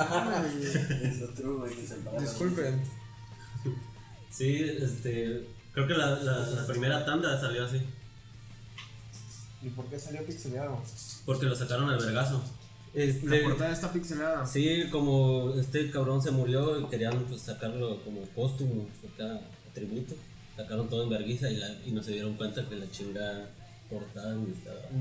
Disculpen. 2.21 2.81
Sí, 4.33 4.57
este. 4.81 5.47
Creo 5.73 5.87
que 5.87 5.95
la, 5.95 6.11
la, 6.17 6.39
la 6.47 6.67
primera 6.67 7.05
tanda 7.05 7.41
salió 7.41 7.65
así. 7.65 7.81
¿Y 9.62 9.69
por 9.71 9.87
qué 9.87 9.99
salió 9.99 10.25
pixelado? 10.27 10.83
Porque 11.25 11.47
lo 11.47 11.55
sacaron 11.55 11.89
al 11.89 11.99
vergazo. 11.99 12.43
Este, 12.95 13.27
La 13.27 13.49
portada 13.49 13.73
está 13.73 13.93
pixelada. 13.93 14.45
Sí, 14.45 14.85
como 14.91 15.55
este 15.59 15.91
cabrón 15.91 16.21
se 16.21 16.31
murió 16.31 16.79
y 16.81 16.87
querían 16.89 17.25
pues, 17.25 17.43
sacarlo 17.43 18.03
como 18.05 18.23
póstumo, 18.23 18.89
acá, 19.15 19.41
tributo. 19.73 20.15
Sacaron 20.57 20.89
todo 20.89 21.05
en 21.05 21.11
vergüenza 21.11 21.49
y, 21.51 21.57
la- 21.57 21.75
y 21.87 21.93
no 21.93 22.03
se 22.03 22.12
dieron 22.12 22.35
cuenta 22.35 22.69
que 22.69 22.75
la 22.77 22.91
chinga 22.91 23.49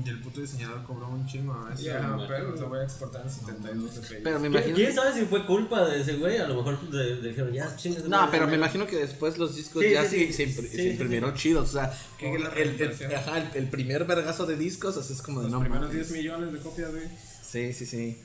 Y 0.04 0.08
el 0.08 0.20
puto 0.20 0.40
diseñador 0.40 0.82
cobró 0.84 1.08
un 1.08 1.26
chingo 1.26 1.52
a 1.54 1.70
veces. 1.70 1.84
Ya, 1.86 2.00
Ah, 2.02 2.16
me 2.16 2.26
pero 2.26 2.54
lo 2.54 2.68
voy 2.68 2.80
a 2.80 2.82
exportar 2.84 3.22
en 3.22 3.30
72 3.30 3.94
dpi. 3.96 4.14
Pero 4.22 4.38
me 4.38 4.48
¿Quién, 4.48 4.52
imagino. 4.52 4.74
quién 4.76 4.94
sabe 4.94 5.12
si 5.14 5.24
fue 5.26 5.46
culpa 5.46 5.84
de 5.88 6.00
ese 6.00 6.16
güey? 6.16 6.38
A 6.38 6.46
lo 6.48 6.56
mejor 6.62 6.78
dijeron, 7.22 7.52
ya 7.52 7.74
chingas. 7.76 8.04
No, 8.04 8.28
pero 8.30 8.46
me 8.46 8.56
imagino 8.56 8.86
que 8.86 8.96
después 8.96 9.38
los 9.38 9.54
discos 9.56 9.82
Sí, 9.82 9.90
ya 9.92 10.04
sí, 10.04 10.32
se, 10.32 10.32
sí. 10.32 10.32
se 10.32 10.46
impr- 10.48 10.62
Sí, 10.68 10.76
se 10.76 10.82
sí, 10.82 10.90
imprimieron 10.90 11.34
chidos. 11.34 11.68
O 11.70 11.72
sea, 11.72 11.92
que 12.18 12.34
el, 12.34 12.42
el- 12.56 12.80
el- 12.80 13.14
ajá, 13.14 13.38
el- 13.38 13.50
el 13.56 13.68
primer 13.68 14.04
vergazo 14.04 14.46
de 14.46 14.56
discos, 14.56 14.96
así 14.96 15.12
es 15.12 15.22
como 15.22 15.40
de 15.40 15.44
Los 15.44 15.52
no 15.52 15.60
primeros 15.60 15.88
mames. 15.88 16.08
10 16.08 16.18
millones 16.18 16.52
de 16.52 16.58
copias, 16.58 16.90
güey. 16.90 17.04
Sí, 17.42 17.72
sí, 17.72 17.86
sí. 17.86 18.18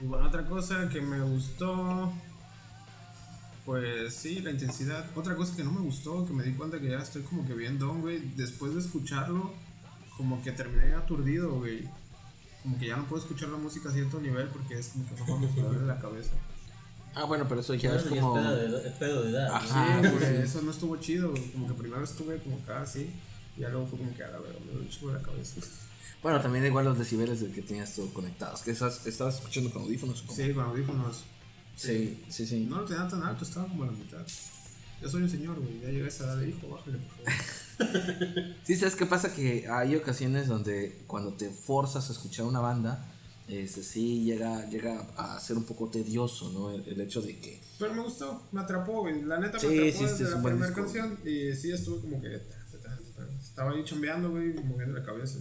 Y 0.00 0.04
bueno, 0.04 0.26
otra 0.26 0.44
cosa 0.46 0.88
que 0.88 1.00
me 1.00 1.20
gustó. 1.20 2.12
Pues 3.64 4.12
sí, 4.14 4.40
la 4.40 4.50
intensidad. 4.50 5.04
Otra 5.14 5.36
cosa 5.36 5.54
que 5.56 5.62
no 5.62 5.70
me 5.70 5.80
gustó, 5.82 6.26
que 6.26 6.32
me 6.32 6.42
di 6.42 6.52
cuenta 6.54 6.80
que 6.80 6.88
ya 6.90 6.98
estoy 6.98 7.22
como 7.22 7.46
que 7.46 7.54
bien 7.54 7.78
don, 7.78 8.00
güey. 8.00 8.18
Después 8.34 8.74
de 8.74 8.80
escucharlo, 8.80 9.54
como 10.22 10.42
que 10.42 10.52
terminé 10.52 10.94
aturdido, 10.94 11.52
güey. 11.58 11.88
Como 12.62 12.78
que 12.78 12.86
ya 12.86 12.96
no 12.96 13.06
puedo 13.06 13.20
escuchar 13.22 13.48
la 13.48 13.58
música 13.58 13.88
a 13.88 13.92
cierto 13.92 14.20
nivel 14.20 14.46
porque 14.48 14.78
es 14.78 14.88
como 14.90 15.06
que 15.08 15.14
no 15.16 15.38
me 15.38 15.62
duele 15.62 15.86
la 15.86 15.98
cabeza. 15.98 16.30
Ah, 17.14 17.24
bueno, 17.24 17.46
pero 17.48 17.60
eso 17.60 17.74
ya 17.74 17.90
Bueno, 17.90 18.04
es 18.04 18.08
como. 18.20 18.34
pedo 18.34 18.56
de, 18.56 18.88
es 18.88 18.94
pedo 18.94 19.22
de 19.24 19.30
edad. 19.30 19.48
¿no? 19.48 19.54
Ajá. 19.56 19.66
Sí, 20.00 20.06
Ah, 20.06 20.10
güey, 20.12 20.24
sí. 20.36 20.42
eso 20.44 20.62
no 20.62 20.70
estuvo 20.70 20.96
chido. 20.98 21.30
güey. 21.32 21.50
Como 21.50 21.66
que 21.68 21.74
primero 21.74 22.04
estuve 22.04 22.38
como 22.38 22.56
acá 22.58 22.82
así. 22.82 23.10
Y 23.56 23.60
ya 23.62 23.68
luego 23.68 23.86
fue 23.86 23.98
como 23.98 24.14
que 24.14 24.22
a 24.24 24.28
la 24.30 24.38
verga, 24.38 24.58
me 24.60 24.66
duele 24.72 24.80
un 24.82 24.88
chingo 24.88 25.12
la 25.12 25.20
cabeza. 25.22 25.60
Bueno, 26.22 26.40
también 26.40 26.64
igual 26.64 26.84
los 26.84 26.96
decibeles 26.98 27.40
de 27.40 27.50
que 27.50 27.62
tenías 27.62 27.92
tú 27.94 28.10
conectados. 28.12 28.62
Que 28.62 28.70
estás, 28.70 29.06
estabas 29.06 29.34
escuchando 29.34 29.70
con 29.72 29.82
audífonos. 29.82 30.22
¿o 30.22 30.26
cómo? 30.28 30.36
Sí, 30.36 30.54
con 30.54 30.64
audífonos. 30.64 31.24
sí, 31.76 32.22
sí. 32.30 32.46
sí. 32.46 32.60
No 32.60 32.76
lo 32.82 32.84
tenía 32.84 33.08
tan 33.08 33.22
alto, 33.24 33.44
estaba 33.44 33.66
como 33.66 33.82
a 33.82 33.86
la 33.86 33.92
mitad. 33.92 34.24
Yo 35.02 35.08
soy 35.08 35.22
un 35.22 35.28
señor, 35.28 35.58
güey. 35.60 35.80
Ya 35.80 35.88
llegué 35.88 36.04
a 36.04 36.08
esa 36.08 36.24
edad 36.24 36.36
de 36.36 36.48
hijo, 36.50 36.68
bájale, 36.68 36.96
por 36.98 37.08
favor. 37.26 37.32
Sí, 38.64 38.76
¿sabes 38.76 38.96
qué 38.96 39.06
pasa? 39.06 39.34
Que 39.34 39.66
hay 39.68 39.96
ocasiones 39.96 40.46
donde 40.46 41.02
cuando 41.06 41.34
te 41.34 41.50
forzas 41.50 42.08
a 42.08 42.12
escuchar 42.12 42.46
una 42.46 42.60
banda, 42.60 43.08
este, 43.48 43.82
sí 43.82 44.24
llega, 44.24 44.68
llega 44.70 45.00
a 45.16 45.38
ser 45.40 45.56
un 45.56 45.64
poco 45.64 45.88
tedioso, 45.88 46.50
¿no? 46.52 46.70
El, 46.70 46.86
el 46.88 47.00
hecho 47.00 47.20
de 47.20 47.38
que... 47.38 47.60
Pero 47.78 47.94
me 47.94 48.02
gustó, 48.02 48.48
me 48.52 48.60
atrapó, 48.60 49.00
güey. 49.02 49.22
La 49.22 49.38
neta 49.38 49.54
me 49.54 49.60
Sí, 49.60 49.66
atrapó 49.66 49.98
sí, 49.98 50.04
desde 50.04 50.24
es 50.24 50.30
la 50.30 50.42
primera 50.42 50.72
canción. 50.72 51.18
Y 51.24 51.54
sí, 51.54 51.72
estuve 51.72 52.00
como 52.00 52.20
que. 52.20 52.40
Estaba 53.40 53.72
ahí 53.72 53.84
chambeando, 53.84 54.30
güey, 54.30 54.54
moviendo 54.54 54.98
la 54.98 55.04
cabeza. 55.04 55.38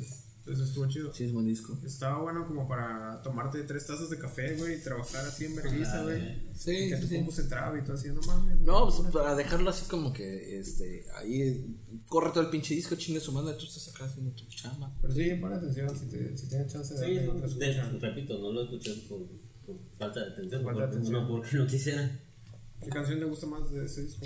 Entonces 0.52 0.68
estuvo 0.70 0.88
chido. 0.88 1.14
Sí, 1.14 1.24
es 1.26 1.32
buen 1.34 1.46
disco. 1.46 1.80
Estaba 1.86 2.22
bueno 2.22 2.46
como 2.46 2.68
para 2.68 3.22
tomarte 3.22 3.64
tres 3.64 3.88
tazas 3.88 4.10
de 4.10 4.18
café, 4.18 4.56
güey, 4.58 4.76
y 4.76 4.82
trabajar 4.82 5.26
así 5.26 5.46
en 5.46 5.56
vergüenza, 5.56 6.04
güey. 6.04 6.52
Sí, 6.54 6.72
Y 6.72 6.90
que 6.90 6.98
tu 6.98 7.08
sí. 7.08 7.16
compu 7.16 7.32
se 7.32 7.44
trabe 7.44 7.80
y 7.80 7.84
todo 7.84 7.94
así, 7.94 8.10
no 8.10 8.22
mames. 8.28 8.60
No, 8.60 8.90
pues 8.90 9.12
para 9.14 9.36
dejarlo 9.36 9.70
así 9.70 9.86
como 9.90 10.12
que, 10.12 10.60
este, 10.60 11.06
ahí 11.18 11.78
corre 12.08 12.32
todo 12.32 12.42
el 12.44 12.50
pinche 12.50 12.76
disco, 12.76 12.96
chingue 12.96 13.20
su 13.20 13.32
madre, 13.32 13.56
tú 13.58 13.66
estás 13.66 13.88
acá 13.90 14.06
haciendo 14.06 14.32
tu 14.34 14.46
chamba. 14.48 14.94
Pero 15.02 15.14
sí, 15.14 15.30
pon 15.40 15.54
atención 15.54 15.98
si, 15.98 16.06
te, 16.08 16.38
si 16.38 16.48
tienes 16.50 16.72
chance 16.72 16.94
de 16.96 17.06
Sí, 17.06 17.26
no, 17.26 17.46
escucha. 17.46 17.90
repito, 18.00 18.38
no 18.40 18.52
lo 18.52 18.64
escuché 18.64 18.94
por, 19.08 19.20
por 19.66 19.78
falta 19.98 20.20
de 20.20 20.32
atención. 20.34 20.64
Falta 20.64 20.82
de 20.82 20.88
porque- 20.88 20.98
atención. 20.98 21.14
No 21.24 21.28
porque 21.30 21.58
no 21.58 21.68
quisiera. 21.68 22.20
¿Qué 22.82 22.90
canción 22.90 23.20
te 23.20 23.26
gusta 23.26 23.46
más 23.48 23.72
de 23.72 23.86
ese 23.86 24.04
disco? 24.04 24.26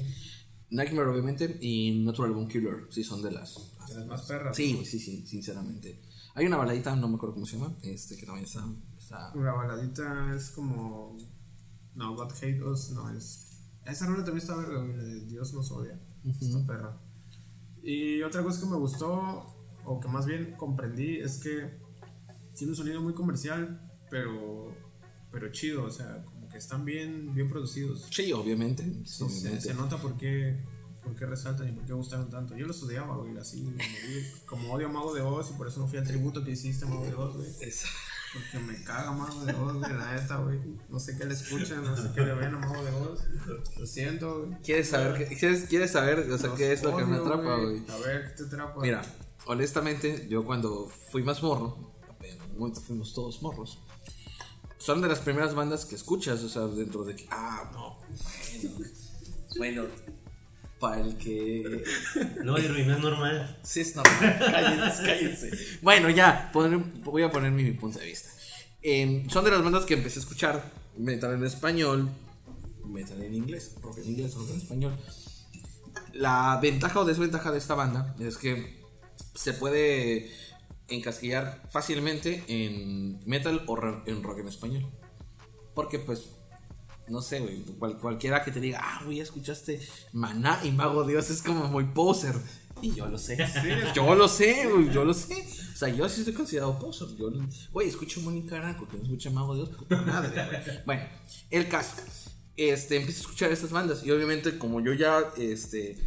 Nightmare, 0.71 1.09
obviamente, 1.09 1.57
y 1.61 2.03
Natural 2.03 2.31
Bone 2.31 2.47
Killer, 2.51 2.87
sí, 2.89 3.03
son 3.03 3.21
de 3.21 3.31
las... 3.31 3.53
De 3.87 3.95
las 3.95 4.07
más 4.07 4.21
perras. 4.23 4.55
Sí, 4.57 4.81
sí, 4.83 4.97
sí, 4.99 5.23
sinceramente. 5.27 6.01
Hay 6.35 6.45
una 6.45 6.57
baladita, 6.57 6.93
no 6.97 7.07
me 7.07 7.15
acuerdo 7.15 7.35
cómo 7.35 7.45
se 7.45 7.57
llama, 7.57 7.75
este, 7.81 8.17
que 8.17 8.25
también 8.25 8.45
está... 8.45 8.65
está 8.97 9.33
La 9.35 9.53
baladita 9.53 10.35
es 10.35 10.51
como. 10.51 11.17
No, 11.95 12.13
God 12.13 12.31
Hate 12.33 12.61
Us, 12.61 12.91
no 12.91 13.09
es. 13.09 13.57
Esa 13.85 14.05
rola 14.05 14.25
también 14.25 14.39
está 14.39 14.55
verga, 14.57 14.83
Dios 15.27 15.53
nos 15.53 15.71
odia. 15.71 15.97
Está 16.25 16.67
perra. 16.67 16.97
Y 17.81 18.21
otra 18.21 18.43
cosa 18.43 18.59
que 18.59 18.65
me 18.67 18.75
gustó, 18.75 19.45
o 19.85 19.99
que 20.01 20.07
más 20.09 20.25
bien 20.25 20.55
comprendí, 20.57 21.17
es 21.17 21.37
que 21.37 21.79
tiene 22.57 22.71
un 22.71 22.77
sonido 22.77 23.01
muy 23.01 23.13
comercial, 23.13 23.79
pero. 24.09 24.75
pero 25.31 25.49
chido, 25.53 25.85
o 25.85 25.91
sea, 25.91 26.25
como 26.25 26.49
que 26.49 26.57
están 26.57 26.83
bien, 26.83 27.33
bien 27.33 27.47
producidos. 27.49 28.07
Sí, 28.11 28.33
obviamente. 28.33 28.83
sí, 29.05 29.19
Se, 29.19 29.23
obviamente. 29.23 29.61
se 29.61 29.73
nota 29.73 29.97
por 29.97 30.17
qué, 30.17 30.61
por 31.05 31.15
qué 31.15 31.25
resaltan 31.25 31.69
y 31.69 31.71
por 31.71 31.85
qué 31.85 31.93
gustaron 31.93 32.29
tanto. 32.29 32.55
Yo 32.57 32.65
los 32.65 32.81
odiaba, 32.83 33.15
güey, 33.15 33.37
así, 33.37 33.61
morí. 33.61 33.77
como 34.45 34.73
odio 34.73 34.87
a 34.87 34.91
Mago 34.91 35.13
de 35.13 35.21
Oz 35.21 35.51
y 35.51 35.53
por 35.53 35.67
eso 35.67 35.79
no 35.79 35.87
fui 35.87 35.99
al 35.99 36.05
tributo 36.05 36.43
que 36.43 36.51
hiciste 36.51 36.85
a 36.85 36.87
Mago 36.89 37.05
de 37.05 37.13
Oz, 37.13 37.35
güey. 37.37 37.49
Porque 38.33 38.59
me 38.59 38.83
caga 38.83 39.11
Mago 39.11 39.45
de 39.45 39.53
Oz, 39.53 39.73
güey, 39.75 39.93
la 39.93 40.15
neta, 40.15 40.37
güey. 40.37 40.59
No 40.89 40.99
sé 40.99 41.17
qué 41.17 41.25
le 41.25 41.33
escuchan, 41.33 41.83
no 41.83 41.95
sé 41.95 42.09
qué 42.13 42.21
le 42.21 42.33
ven 42.33 42.55
a 42.55 42.57
Mago 42.57 42.83
de 42.83 42.91
Oz. 42.91 43.23
Lo 43.77 43.85
siento, 43.85 44.45
güey. 44.45 44.61
¿Quieres 44.61 44.89
saber, 44.89 45.17
qué, 45.17 45.35
quieres, 45.37 45.65
quieres 45.65 45.91
saber 45.91 46.19
o 46.19 46.37
sea, 46.37 46.49
Los 46.49 46.57
qué 46.57 46.73
es 46.73 46.83
lo 46.83 46.97
que 46.97 47.05
me 47.05 47.17
atrapa, 47.17 47.55
güey? 47.57 47.83
A 47.87 47.97
ver, 47.97 48.29
¿qué 48.29 48.43
te 48.43 48.43
atrapa? 48.43 48.81
Mira, 48.81 49.01
honestamente, 49.45 50.27
yo 50.27 50.43
cuando 50.43 50.89
fui 51.11 51.23
más 51.23 51.41
morro, 51.43 51.93
en 52.21 52.41
un 52.41 52.57
momento 52.57 52.81
fuimos 52.81 53.13
todos 53.13 53.41
morros, 53.41 53.79
son 54.77 55.01
de 55.01 55.07
las 55.07 55.19
primeras 55.19 55.55
bandas 55.55 55.85
que 55.85 55.95
escuchas, 55.95 56.43
o 56.43 56.49
sea, 56.49 56.63
dentro 56.67 57.03
de 57.03 57.15
que, 57.15 57.27
ah, 57.31 57.69
no, 57.73 57.97
bueno, 59.57 59.83
bueno, 59.83 59.85
para 60.85 61.01
el 61.01 61.17
que... 61.17 61.83
No, 62.43 62.57
Irving, 62.57 62.89
es 62.89 62.99
normal. 62.99 63.59
Sí, 63.63 63.81
es 63.81 63.95
normal, 63.95 64.37
cállense, 64.39 65.03
cállense. 65.03 65.51
Bueno, 65.81 66.09
ya, 66.09 66.51
poner- 66.53 66.83
voy 67.03 67.23
a 67.23 67.31
poner 67.31 67.51
mi 67.51 67.71
punto 67.71 67.99
de 67.99 68.05
vista. 68.05 68.29
Em, 68.81 69.27
son 69.29 69.43
de 69.45 69.51
las 69.51 69.63
bandas 69.63 69.85
que 69.85 69.95
empecé 69.95 70.19
a 70.19 70.21
escuchar 70.21 70.63
metal 70.97 71.33
en 71.33 71.43
español, 71.43 72.09
metal 72.85 73.21
en 73.23 73.33
inglés, 73.33 73.73
rock 73.81 73.97
en 73.97 74.05
inglés, 74.05 74.35
rock 74.35 74.49
en 74.51 74.57
español. 74.57 74.95
La 76.13 76.59
ventaja 76.61 76.99
o 76.99 77.05
desventaja 77.05 77.51
de 77.51 77.57
esta 77.57 77.73
banda 77.73 78.15
es 78.19 78.37
que 78.37 78.83
se 79.33 79.53
puede 79.53 80.29
encasquillar 80.87 81.63
fácilmente 81.71 82.43
en 82.47 83.19
metal 83.25 83.63
o 83.67 83.75
en 84.05 84.21
rock 84.23 84.39
en 84.39 84.47
español. 84.47 84.85
Porque 85.73 85.97
pues, 85.99 86.29
no 87.07 87.21
sé, 87.21 87.39
güey, 87.39 87.63
cual- 87.77 87.97
cualquiera 87.99 88.43
que 88.43 88.51
te 88.51 88.59
diga, 88.59 88.79
ah, 88.83 89.01
güey, 89.05 89.19
escuchaste 89.19 89.79
Maná 90.13 90.59
y 90.63 90.71
Mago 90.71 91.03
Dios 91.05 91.29
es 91.29 91.41
como 91.41 91.67
muy 91.67 91.85
poser. 91.85 92.35
Y 92.81 92.93
yo 92.93 93.07
lo 93.07 93.17
sé. 93.17 93.37
yo 93.95 94.15
lo 94.15 94.27
sé, 94.27 94.67
güey, 94.69 94.91
yo 94.91 95.05
lo 95.05 95.13
sé. 95.13 95.33
O 95.73 95.77
sea, 95.77 95.87
yo 95.89 96.07
sí 96.09 96.21
estoy 96.21 96.33
considerado 96.33 96.77
poser. 96.77 97.07
Yo, 97.17 97.29
güey, 97.71 97.87
escucho 97.87 98.19
Mónica 98.21 98.57
Aranco, 98.57 98.87
que 98.87 98.97
no 98.97 99.03
escucha 99.03 99.29
Mago 99.29 99.55
Dios, 99.55 99.69
puta 99.69 100.01
madre, 100.01 100.29
güey. 100.45 100.83
Bueno, 100.85 101.03
el 101.51 101.67
caso. 101.69 101.95
Este, 102.57 102.97
empiezo 102.97 103.19
a 103.19 103.21
escuchar 103.21 103.51
estas 103.51 103.71
bandas. 103.71 104.03
Y 104.05 104.11
obviamente, 104.11 104.57
como 104.57 104.81
yo 104.81 104.93
ya, 104.93 105.19
este, 105.37 105.97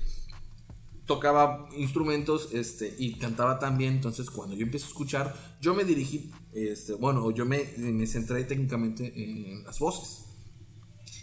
tocaba 1.06 1.68
instrumentos 1.76 2.50
este, 2.52 2.94
y 2.98 3.14
cantaba 3.14 3.58
también. 3.58 3.94
Entonces, 3.94 4.30
cuando 4.30 4.54
yo 4.54 4.62
empecé 4.64 4.84
a 4.84 4.88
escuchar, 4.88 5.56
yo 5.60 5.74
me 5.74 5.84
dirigí, 5.84 6.30
este, 6.52 6.92
bueno, 6.94 7.30
yo 7.30 7.44
me, 7.46 7.64
me 7.78 8.06
centré 8.06 8.44
técnicamente 8.44 9.12
en 9.16 9.64
las 9.64 9.78
voces. 9.78 10.24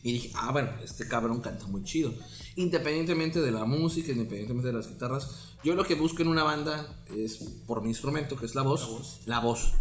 Y 0.06 0.14
dije, 0.14 0.32
ah, 0.36 0.52
bueno, 0.52 0.70
este 0.84 1.08
cabrón 1.08 1.42
canta 1.42 1.66
muy 1.66 1.84
chido. 1.84 2.14
Independientemente 2.58 3.42
de 3.42 3.52
la 3.52 3.66
música, 3.66 4.12
independientemente 4.12 4.68
de 4.68 4.74
las 4.74 4.88
guitarras, 4.88 5.56
yo 5.64 5.74
lo 5.74 5.84
que 5.84 5.96
busco 5.96 6.22
en 6.22 6.28
una 6.28 6.44
banda 6.44 7.04
es 7.08 7.38
por 7.66 7.82
mi 7.82 7.90
instrumento, 7.90 8.38
que 8.38 8.46
es 8.46 8.54
la 8.54 8.62
voz. 8.62 9.22
La 9.26 9.40
voz. 9.40 9.74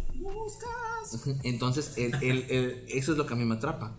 Entonces, 1.42 1.92
el- 1.98 2.14
el- 2.22 2.50
el- 2.50 2.84
eso 2.88 3.12
es 3.12 3.18
lo 3.18 3.26
que 3.26 3.34
a 3.34 3.36
mí 3.36 3.44
me 3.44 3.56
atrapa. 3.56 3.94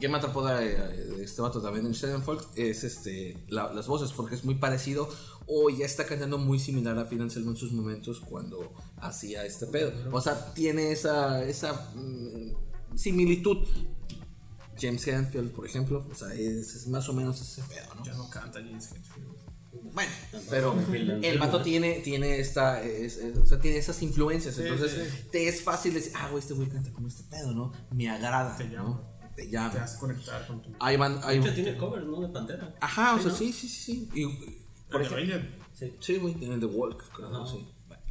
¿Qué 0.00 0.08
me 0.08 0.16
atrapó 0.18 0.44
de, 0.44 0.76
de 0.76 1.22
este 1.24 1.40
vato 1.40 1.62
también 1.62 1.86
en 1.86 1.94
Steinfold? 1.94 2.40
Es 2.56 2.82
este, 2.82 3.38
la- 3.46 3.72
las 3.72 3.86
voces, 3.86 4.10
porque 4.12 4.34
es 4.34 4.44
muy 4.44 4.56
parecido 4.56 5.08
o 5.46 5.70
ya 5.70 5.86
está 5.86 6.04
cantando 6.04 6.36
muy 6.36 6.58
similar 6.58 6.98
a 6.98 7.08
Phil 7.08 7.22
Anselmo 7.22 7.52
en 7.52 7.56
sus 7.56 7.70
momentos 7.70 8.18
cuando 8.20 8.72
hacía 8.96 9.46
este 9.46 9.66
pedo. 9.66 9.92
O 10.10 10.20
sea, 10.20 10.52
tiene 10.52 10.90
esa, 10.90 11.44
esa 11.44 11.92
mm, 11.94 12.96
similitud. 12.98 13.58
James 14.78 15.06
Hetfield, 15.06 15.52
por 15.52 15.66
ejemplo, 15.66 16.06
o 16.10 16.14
sea, 16.14 16.32
es, 16.34 16.74
es 16.74 16.86
más 16.88 17.08
o 17.08 17.12
menos 17.12 17.40
ese 17.40 17.62
pedo, 17.62 17.94
¿no? 17.94 18.04
Ya 18.04 18.14
no 18.14 18.28
canta 18.30 18.60
James 18.60 18.90
Hetfield. 18.92 19.26
Bueno, 19.92 20.10
pero 20.50 20.74
el 21.22 21.38
vato 21.38 21.62
tiene, 21.62 22.00
tiene 22.00 22.38
esta, 22.38 22.82
es- 22.82 23.16
es- 23.18 23.36
o 23.36 23.46
sea, 23.46 23.58
tiene 23.60 23.76
esas 23.78 24.00
influencias, 24.02 24.58
entonces 24.58 24.92
sí, 24.92 25.26
te 25.30 25.48
es 25.48 25.62
fácil 25.62 25.94
decir, 25.94 26.12
ah, 26.16 26.28
güey, 26.30 26.40
este 26.40 26.54
güey 26.54 26.68
canta 26.68 26.90
como 26.92 27.08
este 27.08 27.22
pedo, 27.24 27.52
¿no? 27.52 27.72
Me 27.90 28.08
agrada, 28.10 28.56
Te 28.56 28.64
llama. 28.68 28.88
¿no? 28.88 29.16
Te 29.34 29.48
llama. 29.50 29.70
Te 29.72 29.78
hace 29.80 29.98
conectar 29.98 30.46
con 30.46 30.62
tu. 30.62 30.70
Hay 30.80 30.96
ban- 30.96 31.20
hay- 31.22 31.38
De 31.38 31.44
hecho, 31.46 31.54
tiene 31.54 31.76
cover, 31.76 32.04
¿no? 32.04 32.20
De 32.22 32.28
Pantera. 32.28 32.74
Ajá, 32.80 33.14
o 33.14 33.18
Sí, 33.18 33.22
sea, 33.24 33.32
¿no? 33.32 33.36
sí, 33.38 33.52
sí, 33.52 33.68
sí, 33.68 33.84
sí. 33.84 34.10
Y, 34.14 34.26
por 34.90 35.02
ejemplo, 35.02 35.22
ejemplo, 35.24 35.64
Sí. 35.74 35.94
sí, 36.00 36.16
güey, 36.18 36.34
tiene 36.34 36.58
The 36.58 36.66
Walk, 36.66 37.12
creo, 37.14 37.34
Ajá. 37.36 37.46
sí. 37.52 37.68
Bueno. 37.86 38.02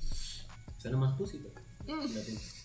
Suena 0.77 0.97
más 0.97 1.17
pussy, 1.17 1.39
pero. 1.39 1.65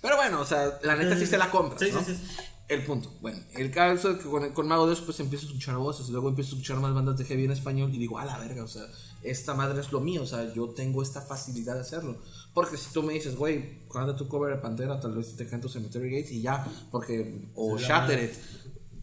Pero 0.03 0.17
bueno, 0.17 0.41
o 0.41 0.47
sea, 0.47 0.79
la 0.83 0.97
neta 0.97 1.17
sí 1.19 1.27
se 1.27 1.37
la 1.39 1.51
compras, 1.51 1.81
Sí, 1.81 1.91
¿no? 1.93 2.03
sí, 2.05 2.15
sí. 2.15 2.23
El 2.71 2.85
punto. 2.85 3.13
Bueno, 3.21 3.37
el 3.55 3.73
caso 3.73 4.13
es 4.13 4.19
que 4.19 4.31
con, 4.31 4.49
con 4.53 4.69
Mago 4.69 4.87
Dios 4.87 5.01
pues 5.01 5.19
empiezo 5.19 5.45
a 5.45 5.49
escuchar 5.49 5.77
voces, 5.77 6.09
luego 6.09 6.29
empiezo 6.29 6.51
a 6.51 6.53
escuchar 6.53 6.79
más 6.79 6.95
bandas 6.95 7.19
de 7.19 7.25
heavy 7.25 7.45
en 7.45 7.51
español 7.51 7.93
y 7.93 7.99
digo, 7.99 8.17
a 8.17 8.25
la 8.25 8.39
verga, 8.39 8.63
o 8.63 8.69
sea, 8.69 8.85
esta 9.25 9.55
madre 9.55 9.81
es 9.81 9.91
lo 9.91 10.01
mío, 10.01 10.23
o 10.23 10.27
sea, 10.27 10.55
yo 10.55 10.69
tengo 10.69 11.03
esta 11.03 11.21
facilidad 11.21 11.75
de 11.75 11.81
hacerlo. 11.81 12.19
Porque 12.55 12.77
si 12.77 12.93
tú 12.93 13.03
me 13.03 13.13
dices, 13.13 13.35
güey, 13.35 13.89
canta 13.93 14.15
tu 14.15 14.29
cover 14.29 14.55
de 14.55 14.63
Pantera, 14.63 15.01
tal 15.01 15.17
vez 15.17 15.35
te 15.35 15.49
canto 15.49 15.69
Cemetery 15.69 16.11
Gates 16.11 16.31
y 16.31 16.43
ya, 16.43 16.65
porque, 16.93 17.51
o 17.57 17.77
Sí, 17.77 17.87
Shattered, 17.87 18.31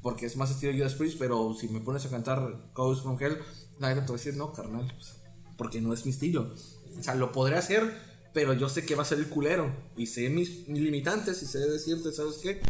porque 0.01 0.27
es 0.27 0.37
más 0.37 0.49
estilo 0.49 0.71
Judas 0.71 0.95
Priest, 0.95 1.19
pero 1.19 1.53
si 1.53 1.67
me 1.67 1.81
pones 1.81 2.05
a 2.05 2.09
cantar 2.09 2.71
Ghost 2.73 3.03
from 3.03 3.21
Hell, 3.21 3.37
nadie 3.79 3.95
te 3.95 4.07
va 4.07 4.07
a 4.07 4.11
decir, 4.13 4.37
no, 4.37 4.53
carnal, 4.53 4.89
pues, 4.95 5.15
porque 5.57 5.81
no 5.81 5.93
es 5.93 6.05
mi 6.05 6.11
estilo. 6.11 6.53
O 6.97 7.03
sea, 7.03 7.15
lo 7.15 7.33
podré 7.33 7.57
hacer, 7.57 7.99
pero 8.33 8.53
yo 8.53 8.69
sé 8.69 8.85
que 8.85 8.95
va 8.95 9.01
a 9.01 9.05
ser 9.05 9.17
el 9.17 9.27
culero. 9.27 9.75
Y 9.97 10.05
sé 10.05 10.29
mis, 10.29 10.69
mis 10.69 10.81
limitantes 10.81 11.43
y 11.43 11.45
sé 11.45 11.59
decirte, 11.59 12.13
¿sabes 12.13 12.37
qué? 12.37 12.61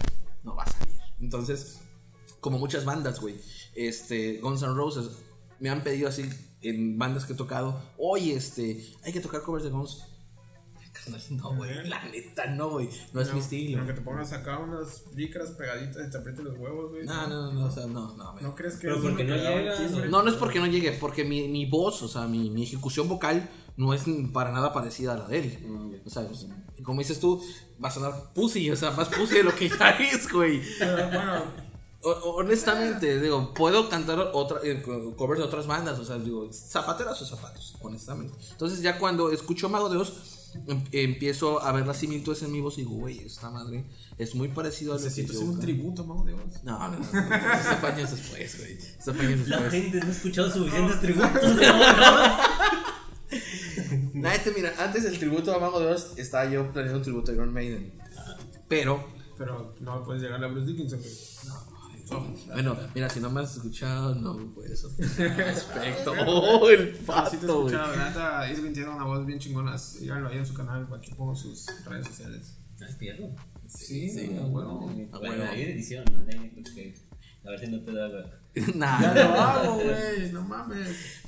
No 0.48 0.56
va 0.56 0.64
a 0.64 0.70
salir. 0.70 0.96
Entonces, 1.20 1.82
como 2.40 2.58
muchas 2.58 2.86
bandas, 2.86 3.20
güey, 3.20 3.36
este, 3.76 4.40
Guns 4.40 4.64
N' 4.64 4.74
Roses, 4.74 5.10
me 5.60 5.70
han 5.70 5.84
pedido 5.84 6.08
así 6.08 6.24
en 6.62 6.98
bandas 6.98 7.26
que 7.26 7.34
he 7.34 7.36
tocado, 7.36 7.82
oye, 7.98 8.34
este, 8.34 8.82
hay 9.04 9.12
que 9.12 9.20
tocar 9.20 9.42
covers 9.42 9.66
de 9.66 9.72
Guns. 9.72 10.06
No, 11.30 11.56
güey. 11.56 11.88
La 11.88 12.04
neta, 12.06 12.48
no, 12.48 12.72
güey. 12.72 12.90
No 13.14 13.22
es 13.22 13.34
mi 13.34 13.40
estilo. 13.40 13.78
Aunque 13.78 13.94
te 13.94 14.02
pongas 14.02 14.34
acá 14.34 14.60
unas 14.60 15.06
licras 15.16 15.52
pegaditas 15.52 16.06
y 16.06 16.12
te 16.12 16.18
aprieten 16.18 16.44
los 16.44 16.58
huevos, 16.58 16.92
güey. 16.92 17.06
No, 17.06 17.28
no, 17.28 17.54
no, 17.54 17.66
o 17.66 17.72
sea, 17.72 17.86
no, 17.86 18.14
no. 18.18 18.34
güey. 18.34 18.44
¿No 18.44 18.56
crees 18.56 18.76
que 18.76 18.88
Pero 18.88 18.96
es 18.96 19.02
porque 19.02 19.24
no 19.24 19.36
que 19.36 19.86
timbre? 19.88 20.10
No, 20.10 20.24
no 20.24 20.30
es 20.30 20.36
porque 20.36 20.60
no 20.60 20.68
llegue, 20.68 20.92
porque 20.94 21.24
mi, 21.24 21.48
mi 21.48 21.66
voz, 21.66 22.02
o 22.02 22.10
sea, 22.10 22.28
mi, 22.28 22.50
mi 22.50 22.64
ejecución 22.64 23.08
vocal 23.08 23.50
no 23.78 23.94
es 23.94 24.04
para 24.34 24.52
nada 24.52 24.74
parecida 24.74 25.14
a 25.14 25.18
la 25.18 25.28
de 25.28 25.40
él. 25.40 26.02
O 26.06 26.10
sea, 26.10 26.28
pues, 26.28 26.48
como 26.84 27.00
dices 27.00 27.20
tú, 27.20 27.42
va 27.84 27.90
a 27.90 27.92
sonar 27.92 28.34
pussy, 28.34 28.70
o 28.72 28.76
sea, 28.76 28.92
más 28.92 29.08
pussy 29.10 29.36
de 29.36 29.44
lo 29.44 29.56
que 29.56 29.70
ya 29.70 29.90
es, 29.92 30.32
güey. 30.32 30.62
Pero 30.80 31.08
bueno, 31.10 31.44
honestamente, 32.36 33.20
digo, 33.20 33.54
puedo 33.54 33.90
cantar 33.90 34.20
otra, 34.34 34.60
eh, 34.64 34.82
co- 34.84 35.16
covers 35.16 35.40
de 35.40 35.46
otras 35.46 35.68
bandas, 35.68 35.98
o 36.00 36.06
sea, 36.06 36.18
digo, 36.18 36.50
zapateras 36.54 37.22
o 37.22 37.26
zapatos, 37.26 37.76
honestamente. 37.82 38.34
Entonces, 38.52 38.82
ya 38.82 38.98
cuando 39.00 39.32
escucho 39.32 39.68
Mago 39.70 39.90
de 39.90 39.98
Oz, 39.98 40.52
em- 40.68 40.84
empiezo 40.92 41.62
a 41.62 41.72
ver 41.72 41.86
las 41.86 41.98
similitudes 41.98 42.42
en 42.44 42.52
mi 42.52 42.62
voz 42.62 42.78
y 42.78 42.82
digo, 42.82 42.96
güey, 42.96 43.20
esta 43.20 43.50
madre 43.50 43.86
es 44.18 44.36
muy 44.36 44.48
parecido 44.50 44.94
a 44.94 44.96
lo 44.96 45.00
que 45.02 45.06
necesito 45.10 45.34
yo 45.34 45.40
hacer 45.40 45.48
un 45.50 45.54
canto". 45.56 45.66
tributo, 45.66 46.04
Mago 46.06 46.24
de 46.24 46.34
Oz. 46.34 46.64
No, 46.64 46.78
no, 46.80 47.00
no, 47.00 47.00
no, 47.00 47.98
después, 47.98 48.58
güey. 48.60 48.78
Años 49.26 49.48
La 49.48 49.60
después. 49.60 49.72
gente 49.84 50.00
no 50.00 50.06
ha 50.08 50.12
escuchado 50.12 50.52
suficientes 50.52 51.02
tributos 51.02 51.56
de 51.58 51.66
ahora. 51.68 52.40
Nada, 54.22 54.36
este, 54.36 54.52
mira, 54.52 54.74
antes 54.80 55.04
del 55.04 55.18
tributo 55.20 55.54
a 55.56 55.60
Mago 55.60 55.80
de 55.80 55.88
Oz, 55.88 56.18
estaba 56.18 56.50
yo 56.50 56.72
planeando 56.72 56.98
un 57.00 57.04
tributo 57.04 57.32
a 57.32 57.36
Iron 57.36 57.54
Maiden. 57.54 57.94
Pero, 58.68 59.06
Pero 59.38 59.74
no 59.80 60.04
puedes 60.04 60.22
llegar 60.22 60.44
a 60.44 60.48
Bruce 60.48 60.66
Dickinson, 60.68 61.00
güey. 61.00 61.14
bueno, 62.54 62.78
mira, 62.96 63.10
si 63.10 63.20
no 63.20 63.30
me 63.30 63.42
has 63.42 63.56
escuchado, 63.56 64.16
no 64.16 64.32
al 64.32 64.54
respecto. 65.38 66.14
Oh, 66.26 66.70
el 66.70 66.98
Ah, 67.08 67.28
sí 67.30 67.38
te 67.38 67.46
he 67.46 67.48
pato, 67.48 67.62
güey. 67.64 67.74
escuchado, 67.76 67.96
la 67.96 68.08
neta, 68.10 68.52
Irving 68.52 68.74
tiene 68.74 68.90
una 68.90 69.04
voz 69.06 69.26
bien 69.26 69.40
chingona. 69.40 69.78
Síganlo 69.78 70.30
ahí 70.30 70.38
en 70.38 70.46
su 70.46 70.54
canal, 70.54 70.88
aquí 70.96 71.14
pongo 71.14 71.36
sus 71.36 71.66
redes 71.86 72.08
sociales. 72.08 72.58
Ah, 72.82 72.86
es 72.90 72.96
pierdo. 72.96 73.30
Sí, 73.68 74.10
sí, 74.10 74.38
a 74.38 74.46
huevo. 74.46 74.90
A 75.12 75.18
Bueno, 75.20 75.44
hay 75.50 75.64
edición, 75.64 76.06
¿no? 76.14 76.22
A 76.22 77.52
ver 77.52 77.60
si 77.60 77.68
no 77.68 77.82
te 77.82 77.92
da. 77.94 78.08
Nah. 78.76 79.02
Ya 79.02 79.14
lo 79.14 79.34
hago, 79.40 79.76
güey, 79.76 80.32
no 80.32 80.42
mames. 80.44 81.22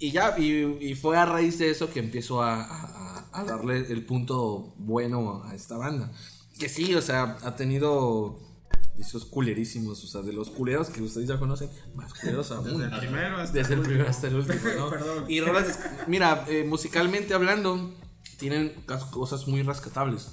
Y 0.00 0.10
ya, 0.12 0.36
y, 0.38 0.78
y 0.80 0.94
fue 0.96 1.16
a 1.16 1.26
raíz 1.26 1.58
de 1.58 1.70
eso 1.70 1.90
que 1.92 2.00
empiezo 2.00 2.42
a, 2.42 2.62
a- 2.64 3.28
a 3.32 3.44
darle 3.44 3.92
el 3.92 4.04
punto 4.06 4.74
bueno 4.78 5.44
a 5.44 5.54
esta 5.54 5.76
banda. 5.76 6.10
Que 6.58 6.68
sí, 6.68 6.94
o 6.96 7.02
sea, 7.02 7.36
ha 7.42 7.54
tenido 7.54 8.40
esos 8.98 9.24
culerísimos, 9.24 10.02
o 10.02 10.06
sea, 10.08 10.22
de 10.22 10.32
los 10.32 10.50
culeros 10.50 10.90
que 10.90 11.00
ustedes 11.02 11.28
ya 11.28 11.38
conocen, 11.38 11.70
más 11.94 12.12
culeros 12.14 12.50
aún. 12.50 12.64
Desde 12.80 12.84
el 12.94 12.98
primero 12.98 13.36
hasta 13.38 13.52
Desde 13.58 13.74
el 13.74 13.80
primero 13.80 14.08
hasta 14.10 14.26
el 14.26 14.34
último, 14.36 14.60
¿no? 14.76 14.90
Perdón. 14.90 15.24
Y 15.28 15.40
rolas, 15.40 15.78
mira, 16.08 16.44
eh, 16.48 16.64
musicalmente 16.64 17.32
hablando, 17.34 17.94
tienen 18.38 18.74
cosas 19.10 19.46
muy 19.48 19.62
rescatables. 19.62 20.28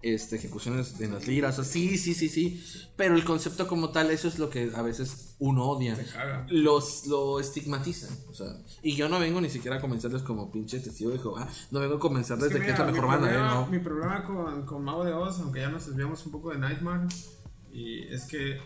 Este, 0.00 0.36
ejecuciones 0.36 1.00
en 1.00 1.12
las 1.12 1.26
liras, 1.26 1.58
o 1.58 1.64
sea, 1.64 1.72
sí, 1.72 1.98
sí, 1.98 2.14
sí, 2.14 2.28
sí. 2.28 2.64
Pero 2.96 3.16
el 3.16 3.24
concepto 3.24 3.66
como 3.66 3.90
tal, 3.90 4.12
eso 4.12 4.28
es 4.28 4.38
lo 4.38 4.48
que 4.48 4.70
a 4.72 4.82
veces 4.82 5.34
uno 5.40 5.64
odia. 5.64 5.96
Caga. 6.12 6.46
Los, 6.50 7.08
lo 7.08 7.40
estigmatizan, 7.40 8.16
o 8.30 8.34
sea. 8.34 8.46
Y 8.80 8.94
yo 8.94 9.08
no 9.08 9.18
vengo 9.18 9.40
ni 9.40 9.50
siquiera 9.50 9.78
a 9.78 9.80
convencerles 9.80 10.22
como 10.22 10.52
pinche 10.52 10.78
testigo 10.78 11.10
de 11.10 11.18
Jehová. 11.18 11.48
No 11.72 11.80
vengo 11.80 11.96
a 11.96 11.98
convencerles 11.98 12.52
de 12.52 12.60
que 12.60 12.70
es 12.70 12.78
la 12.78 12.84
mira, 12.84 12.92
mejor 12.92 13.08
banda, 13.08 13.34
¿eh? 13.34 13.38
No. 13.38 13.66
Mi 13.66 13.80
problema 13.80 14.22
con, 14.22 14.64
con 14.66 14.84
Mago 14.84 15.04
de 15.04 15.12
Oz, 15.14 15.40
aunque 15.40 15.60
ya 15.60 15.68
nos 15.68 15.86
desviamos 15.86 16.24
un 16.26 16.30
poco 16.30 16.52
de 16.52 16.58
Nightmare, 16.58 17.08
y 17.72 18.06
es 18.06 18.22
que 18.24 18.60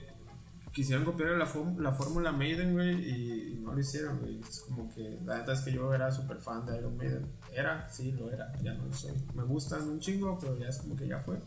quisieron 0.73 1.05
copiar 1.05 1.31
la, 1.33 1.49
la 1.79 1.93
fórmula 1.93 2.33
Maiden, 2.33 2.73
güey, 2.73 2.95
y, 2.95 3.53
y 3.53 3.61
no 3.61 3.73
lo 3.75 3.81
hicieron, 3.81 4.21
güey. 4.21 4.41
Es 4.41 4.61
como 4.61 4.89
que 4.93 5.19
la 5.25 5.39
neta 5.39 5.53
es 5.53 5.61
que 5.61 5.73
yo 5.73 5.93
era 5.95 6.11
súper 6.11 6.39
fan 6.39 6.65
de 6.67 6.79
Iron 6.79 6.97
Maiden. 6.97 7.27
Era, 7.53 7.89
sí, 7.91 8.13
lo 8.13 8.31
era, 8.31 8.53
ya 8.63 8.75
no 8.75 8.87
lo 8.87 8.95
soy. 8.95 9.13
Me 9.35 9.43
gustan 9.45 9.89
un 9.89 10.01
chingo, 10.01 10.39
pero 10.41 10.59
ya 10.59 10.69
es 10.69 10.79
como 10.79 10.97
que 10.97 11.07
ya 11.07 11.19
fue. 11.19 11.39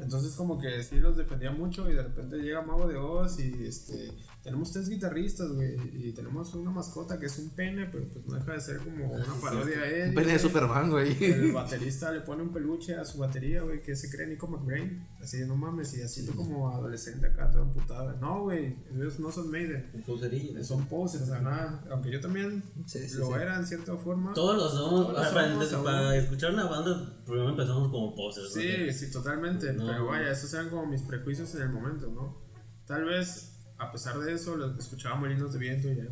Entonces 0.00 0.34
como 0.36 0.58
que 0.58 0.82
sí 0.82 0.96
los 1.00 1.16
defendía 1.16 1.50
mucho 1.50 1.88
y 1.90 1.94
de 1.94 2.02
repente 2.02 2.38
llega 2.38 2.62
Mago 2.62 2.86
de 2.86 2.96
Oz 2.96 3.40
y 3.40 3.66
este 3.66 4.12
tenemos 4.48 4.72
tres 4.72 4.88
guitarristas, 4.88 5.50
güey, 5.52 5.76
y 5.92 6.12
tenemos 6.12 6.54
una 6.54 6.70
mascota 6.70 7.18
que 7.18 7.26
es 7.26 7.38
un 7.38 7.50
pene, 7.50 7.86
pero 7.86 8.06
pues 8.08 8.26
no 8.26 8.34
deja 8.34 8.52
de 8.52 8.60
ser 8.60 8.78
como 8.78 9.12
una 9.12 9.34
parodia 9.40 9.80
a 9.80 9.86
él. 9.86 10.08
Un 10.08 10.14
pene 10.14 10.32
de. 10.32 10.38
Superman, 10.38 10.90
güey. 10.90 11.22
El 11.22 11.52
baterista 11.52 12.10
le 12.10 12.22
pone 12.22 12.42
un 12.42 12.52
peluche 12.52 12.96
a 12.96 13.04
su 13.04 13.18
batería, 13.18 13.62
güey, 13.62 13.82
que 13.82 13.94
se 13.94 14.10
cree 14.10 14.26
Nico 14.26 14.46
McBrain. 14.48 15.06
Así 15.22 15.36
de 15.38 15.46
no 15.46 15.56
mames, 15.56 15.94
y 15.96 16.02
así 16.02 16.24
tú 16.24 16.34
como 16.34 16.70
adolescente 16.70 17.26
acá, 17.26 17.50
toda 17.50 17.64
amputada. 17.64 18.16
No, 18.20 18.44
güey, 18.44 18.76
ellos 18.94 19.20
no 19.20 19.30
son 19.30 19.50
Maiden. 19.50 20.02
Pulserillas. 20.06 20.66
Son 20.66 20.86
posers, 20.86 21.24
o 21.24 21.26
sea, 21.26 21.40
nada. 21.40 21.84
Aunque 21.90 22.10
yo 22.10 22.20
también 22.20 22.62
Sí, 22.86 23.06
sí, 23.08 23.18
lo 23.18 23.26
sí. 23.26 23.32
era 23.34 23.56
en 23.56 23.66
cierta 23.66 23.96
forma. 23.96 24.32
Todos 24.32 24.56
lo 24.56 24.68
somos. 24.70 25.14
Ah, 25.18 25.30
para, 25.32 25.64
somos, 25.66 25.84
para 25.84 26.16
escuchar 26.16 26.54
una 26.54 26.64
banda, 26.64 27.22
primero 27.26 27.50
empezamos 27.50 27.90
como 27.90 28.14
posers. 28.14 28.52
Sí, 28.52 28.92
sí, 28.92 29.12
totalmente. 29.12 29.72
No. 29.74 29.86
Pero 29.86 30.06
vaya, 30.06 30.30
esos 30.30 30.52
eran 30.54 30.70
como 30.70 30.86
mis 30.86 31.02
prejuicios 31.02 31.54
en 31.54 31.62
el 31.62 31.68
momento, 31.70 32.08
¿no? 32.08 32.38
Tal 32.86 33.04
vez, 33.04 33.57
a 33.78 33.90
pesar 33.92 34.18
de 34.18 34.32
eso, 34.34 34.56
lo- 34.56 34.76
escuchaba 34.78 35.16
molinos 35.16 35.52
de 35.52 35.58
viento 35.58 35.88
y 35.88 35.96
ya, 35.96 36.04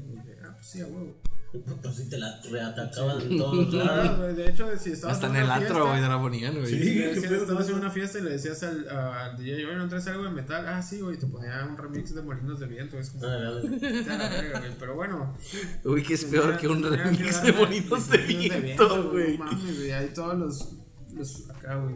ah, 0.45 0.53
pues 0.55 0.67
sí, 0.67 0.81
a 0.81 0.87
huevo. 0.87 1.17
Pues 1.83 1.95
sí, 1.95 2.11
te 2.11 2.19
la 2.19 2.39
reatacaban 2.51 3.19
en 3.23 3.39
todos 3.39 3.69
Claro, 3.71 4.03
lados. 4.05 4.19
güey, 4.19 4.35
de 4.35 4.51
hecho, 4.51 4.69
si 4.79 4.91
estabas 4.93 5.17
Hasta 5.17 5.27
en 5.29 5.33
una 5.33 5.41
el 5.45 5.51
antro, 5.51 5.69
fiesta- 5.69 5.89
güey, 5.91 6.03
de 6.03 6.09
la 6.09 6.21
ponían, 6.21 6.55
güey. 6.55 6.67
Sí, 6.67 6.83
Sí, 6.83 6.99
decías, 6.99 7.33
estabas 7.33 7.69
en 7.71 7.75
una 7.77 7.91
fiesta 7.91 8.19
y 8.19 8.23
le 8.23 8.31
decías 8.31 8.63
al, 8.65 8.89
al 8.91 9.37
DJ, 9.39 9.65
oye, 9.67 9.77
¿no 9.77 9.89
traes 9.89 10.07
algo 10.09 10.25
de 10.25 10.31
metal? 10.31 10.67
Ah, 10.69 10.83
sí, 10.83 11.01
güey, 11.01 11.17
te 11.19 11.27
ponía 11.27 11.65
un 11.67 11.79
remix 11.79 12.15
de 12.15 12.21
Molinos 12.21 12.61
de 12.61 12.67
Viento. 12.67 12.99
Es 12.99 13.11
como, 13.11 13.25
Ah, 13.27 13.61
Pero 14.79 14.95
bueno. 14.97 15.35
Uy, 15.85 16.03
que 16.03 16.15
es 16.15 16.25
peor 16.27 16.59
que 16.59 16.69
un 16.69 16.83
que 16.83 16.91
remix 16.91 17.43
de 17.43 17.53
bonitos 17.53 18.09
de 18.11 18.19
Molinos 18.19 18.63
viento, 18.63 19.11
güey. 19.13 19.39
No 19.39 19.45
mames, 19.45 19.77
güey, 19.77 19.93
ahí 19.93 20.11
todos 20.15 20.39
los, 20.39 20.73
los 21.15 21.51
acá, 21.51 21.77
güey. 21.77 21.95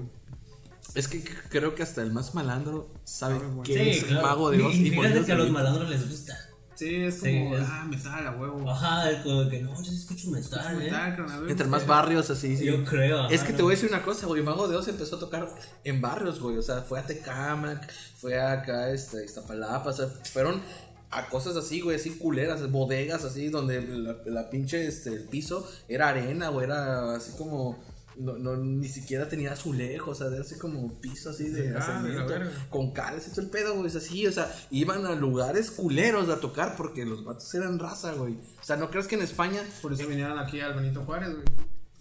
Es 0.95 1.09
que 1.09 1.23
creo 1.49 1.75
que 1.75 1.83
hasta 1.83 2.03
el 2.03 2.13
más 2.13 2.35
malandro 2.35 2.91
sabe 3.05 3.39
güey. 3.39 3.63
que 3.67 3.75
Sí, 3.75 3.91
es 3.99 4.05
claro. 4.05 4.27
mago 4.27 4.51
de 4.51 4.63
Oz 4.63 4.75
Y 4.75 4.89
y 4.89 4.91
fíjate 4.91 5.25
que 5.25 5.33
a 5.33 5.37
los 5.37 5.51
malandros 5.51 5.89
les 5.89 6.09
gusta. 6.09 6.37
Sí, 6.75 6.95
es 6.97 7.21
Sí, 7.21 7.39
como, 7.45 7.57
es- 7.59 7.67
ah, 7.69 7.85
metal 7.89 8.27
a 8.27 8.31
huevo. 8.33 8.71
Ajá, 8.71 9.11
es 9.11 9.19
como 9.23 9.47
que 9.51 9.61
no, 9.61 9.77
yo 9.77 9.85
sí 9.91 9.97
escucho 9.99 10.31
metal, 10.31 10.75
¿eh? 10.81 10.85
metal, 10.87 11.17
güey, 11.41 11.51
Entre 11.51 11.67
más 11.67 11.87
barrios 11.87 12.31
así, 12.31 12.57
sí. 12.57 12.65
Yo 12.65 12.83
creo. 12.87 13.29
Es 13.29 13.43
que 13.43 13.53
te 13.53 13.63
voy 13.63 13.75
a 13.75 13.77
decir 13.77 13.91
una 13.91 14.03
cosa, 14.03 14.27
güey. 14.27 14.43
Mago 14.43 14.67
de 14.67 14.77
Oz 14.77 14.89
empezó 14.89 15.17
a 15.17 15.19
tocar 15.19 15.47
en 15.85 16.01
barrios, 16.01 16.41
güey. 16.41 16.57
O 16.57 16.63
sea, 16.63 16.81
fue 16.81 16.99
a 16.99 17.05
Tecamac, 17.07 17.93
fue 18.17 18.41
acá, 18.41 18.91
este, 18.91 19.23
Iztapalapa. 19.27 19.91
O 19.91 19.93
sea, 19.93 20.07
fueron 20.33 20.63
a 21.11 21.27
cosas 21.29 21.55
así, 21.57 21.81
güey, 21.83 21.97
así 21.97 22.11
culeras, 22.13 22.71
bodegas 22.71 23.25
así, 23.25 23.49
donde 23.51 23.83
la, 23.83 24.17
la 24.25 24.49
pinche, 24.49 24.87
este, 24.87 25.11
el 25.11 25.25
piso 25.25 25.69
era 25.87 26.09
arena, 26.09 26.49
güey. 26.49 26.65
Era 26.65 27.15
así 27.15 27.33
como. 27.37 27.79
No, 28.21 28.39
no, 28.39 28.57
ni 28.57 28.89
siquiera 28.89 29.29
tenía 29.29 29.53
azulejos, 29.53 30.21
o 30.21 30.25
sea, 30.25 30.33
era 30.35 30.45
así 30.45 30.59
como 30.59 31.01
piso 31.01 31.31
así 31.31 31.49
de 31.49 31.75
Ah, 31.75 32.03
cemento, 32.03 32.35
con 32.69 32.93
caras 32.93 33.27
y 33.27 33.31
todo 33.31 33.43
el 33.43 33.51
pedo, 33.51 33.75
güey, 33.75 33.87
es 33.87 33.97
así, 33.97 34.27
o 34.27 34.33
sea, 34.33 34.53
iban 34.71 35.07
a 35.07 35.15
lugares 35.15 35.71
culeros 35.71 36.29
a 36.29 36.39
tocar 36.39 36.77
porque 36.77 37.07
los 37.07 37.25
vatos 37.25 37.53
eran 37.55 37.79
raza, 37.79 38.13
güey. 38.13 38.35
O 38.35 38.63
sea, 38.63 38.77
¿no 38.77 38.91
crees 38.91 39.07
que 39.07 39.15
en 39.15 39.23
España 39.23 39.63
Por 39.81 39.95
eso 39.95 40.07
vinieron 40.07 40.39
aquí 40.39 40.61
al 40.61 40.75
Benito 40.75 41.03
Juárez, 41.05 41.31
güey. 41.31 41.45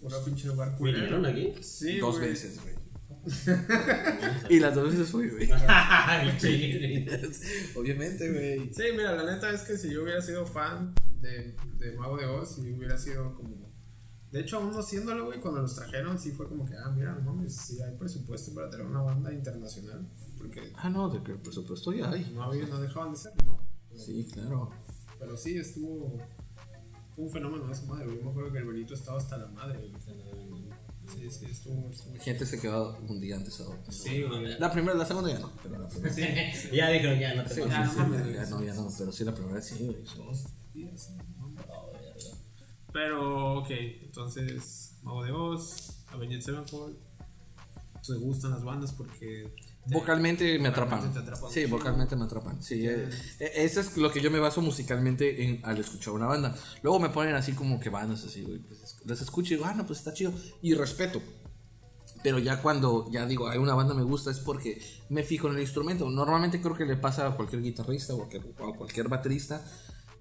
Una 0.02 0.22
pinche 0.24 0.46
lugar 0.48 0.76
culero. 0.76 0.98
¿Vinieron 0.98 1.26
aquí? 1.26 1.52
Sí, 1.62 1.98
dos 1.98 2.18
güey. 2.18 2.30
veces, 2.30 2.60
güey? 2.62 2.74
y 4.48 4.60
las 4.60 4.74
dos 4.74 4.90
veces 4.90 5.10
fui, 5.10 5.28
güey. 5.28 5.48
Obviamente, 7.76 8.32
güey. 8.32 8.72
Sí, 8.74 8.82
mira, 8.96 9.14
la 9.14 9.34
neta 9.34 9.50
es 9.50 9.62
que 9.62 9.76
si 9.76 9.90
yo 9.90 10.02
hubiera 10.02 10.22
sido 10.22 10.46
fan 10.46 10.94
de, 11.20 11.54
de 11.78 11.92
Mago 11.92 12.16
de 12.16 12.26
Oz 12.26 12.58
y 12.58 12.72
hubiera 12.72 12.98
sido 12.98 13.34
como. 13.34 13.59
De 14.32 14.40
hecho, 14.40 14.58
aún 14.58 14.70
no 14.72 14.82
siéndolo, 14.82 15.24
güey, 15.26 15.40
cuando 15.40 15.60
los 15.60 15.74
trajeron, 15.74 16.18
sí 16.18 16.30
fue 16.30 16.46
como 16.48 16.64
que, 16.64 16.74
ah, 16.76 16.90
mira, 16.94 17.12
no 17.14 17.20
mames, 17.32 17.54
sí 17.56 17.80
hay 17.82 17.96
presupuesto 17.96 18.54
para 18.54 18.70
tener 18.70 18.86
una 18.86 19.02
banda 19.02 19.32
internacional. 19.32 20.06
Porque 20.38 20.72
Ah, 20.76 20.88
no, 20.88 21.08
de 21.08 21.22
que 21.22 21.32
el 21.32 21.38
presupuesto 21.38 21.92
ya 21.92 22.10
hay. 22.10 22.30
no, 22.34 22.44
había, 22.44 22.64
no 22.66 22.80
dejaban 22.80 23.10
de 23.12 23.16
serlo, 23.18 23.42
¿no? 23.90 23.98
Sí, 23.98 24.26
claro. 24.32 24.70
Pero 25.18 25.36
sí, 25.36 25.58
estuvo. 25.58 26.16
Fue 27.14 27.24
un 27.24 27.30
fenómeno 27.30 27.66
de 27.66 27.72
esa 27.72 27.86
madre. 27.86 28.06
Yo 28.16 28.22
me 28.24 28.30
acuerdo 28.30 28.52
que 28.52 28.58
el 28.58 28.64
Benito 28.66 28.94
estaba 28.94 29.18
hasta 29.18 29.36
la 29.36 29.46
madre. 29.48 29.90
Sí, 31.12 31.28
sí, 31.28 31.46
estuvo. 31.46 31.90
estuvo- 31.90 32.14
Gente 32.20 32.46
se 32.46 32.60
quedó 32.60 32.96
un 33.08 33.20
día 33.20 33.34
antes 33.36 33.60
a 33.60 33.64
otro. 33.68 33.92
Sí, 33.92 34.22
güey. 34.22 34.58
La 34.60 34.70
primera, 34.72 34.94
la 34.96 35.04
segunda 35.04 35.28
ya 35.32 35.40
no, 35.40 35.50
pero 35.60 35.76
la 35.78 35.88
primera. 35.88 36.14
Sí. 36.14 36.22
ya 36.72 36.88
dijeron, 36.88 37.18
ya 37.18 37.34
no 37.34 37.42
te 37.42 37.54
Sí, 37.54 37.60
ya, 37.68 37.88
sí, 37.90 37.98
no 37.98 38.24
sí, 38.24 38.32
ya 38.32 38.46
sí, 38.46 38.50
no, 38.52 38.62
ya 38.64 38.74
no, 38.74 38.88
pero 38.96 39.10
sí 39.12 39.24
la 39.24 39.34
primera 39.34 39.60
sí, 39.60 39.84
güey. 39.86 40.04
Dos 40.16 40.44
días, 40.72 41.10
no. 41.36 41.49
Pero, 42.92 43.58
ok, 43.58 43.70
entonces, 43.70 44.98
Mago 45.02 45.24
de 45.24 45.32
Oz, 45.32 46.04
Avenged 46.12 46.42
Sevenfold. 46.42 46.96
¿Te 48.06 48.14
gustan 48.14 48.52
las 48.52 48.64
bandas 48.64 48.92
porque 48.92 49.52
Vocalmente 49.86 50.58
me 50.58 50.68
atrapan. 50.68 51.12
Te 51.12 51.18
atrapan 51.18 51.50
Sí, 51.50 51.64
vocalmente 51.66 52.14
me 52.16 52.24
atrapan. 52.24 52.62
Sí, 52.62 52.86
eh, 52.86 53.08
eh, 53.38 53.52
eso 53.56 53.80
es 53.80 53.96
lo 53.96 54.12
que 54.12 54.20
yo 54.20 54.30
me 54.30 54.38
baso 54.38 54.60
musicalmente 54.60 55.44
en, 55.44 55.60
al 55.64 55.78
escuchar 55.78 56.14
una 56.14 56.26
banda. 56.26 56.54
Luego 56.82 57.00
me 57.00 57.08
ponen 57.08 57.34
así 57.34 57.52
como 57.52 57.80
que 57.80 57.88
bandas 57.88 58.24
así, 58.24 58.42
güey. 58.42 58.58
Pues, 58.58 58.98
las 59.04 59.20
escucho 59.20 59.54
y 59.54 59.56
digo, 59.56 59.68
ah, 59.68 59.74
no, 59.74 59.86
pues 59.86 59.98
está 59.98 60.12
chido. 60.12 60.32
Y 60.62 60.74
respeto. 60.74 61.20
Pero 62.22 62.38
ya 62.38 62.60
cuando 62.60 63.10
ya 63.10 63.24
digo, 63.26 63.48
hay 63.48 63.58
una 63.58 63.74
banda 63.74 63.94
me 63.94 64.02
gusta 64.02 64.30
es 64.30 64.40
porque 64.40 64.80
me 65.08 65.22
fijo 65.22 65.48
en 65.48 65.54
el 65.54 65.62
instrumento. 65.62 66.08
Normalmente 66.10 66.60
creo 66.60 66.76
que 66.76 66.84
le 66.84 66.96
pasa 66.96 67.26
a 67.26 67.36
cualquier 67.36 67.62
guitarrista 67.62 68.14
o 68.14 68.24
a 68.24 68.28
cualquier, 68.28 68.54
a 68.58 68.76
cualquier 68.76 69.08
baterista 69.08 69.64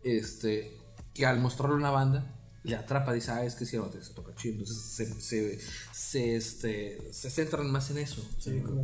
este, 0.03 0.77
que 1.13 1.25
al 1.25 1.39
mostrarle 1.39 1.75
una 1.75 1.91
banda 1.91 2.38
le 2.69 2.75
atrapa, 2.75 3.13
dice, 3.13 3.31
ah, 3.31 3.43
es 3.43 3.55
que 3.55 3.65
sí, 3.65 3.77
vato, 3.77 4.01
se 4.01 4.13
toca 4.13 4.33
chido. 4.35 4.53
Entonces 4.53 4.77
se, 4.77 5.21
se, 5.21 5.59
se, 5.91 6.35
este, 6.35 7.13
se 7.13 7.29
centran 7.29 7.69
más 7.71 7.91
en 7.91 7.97
eso. 7.97 8.25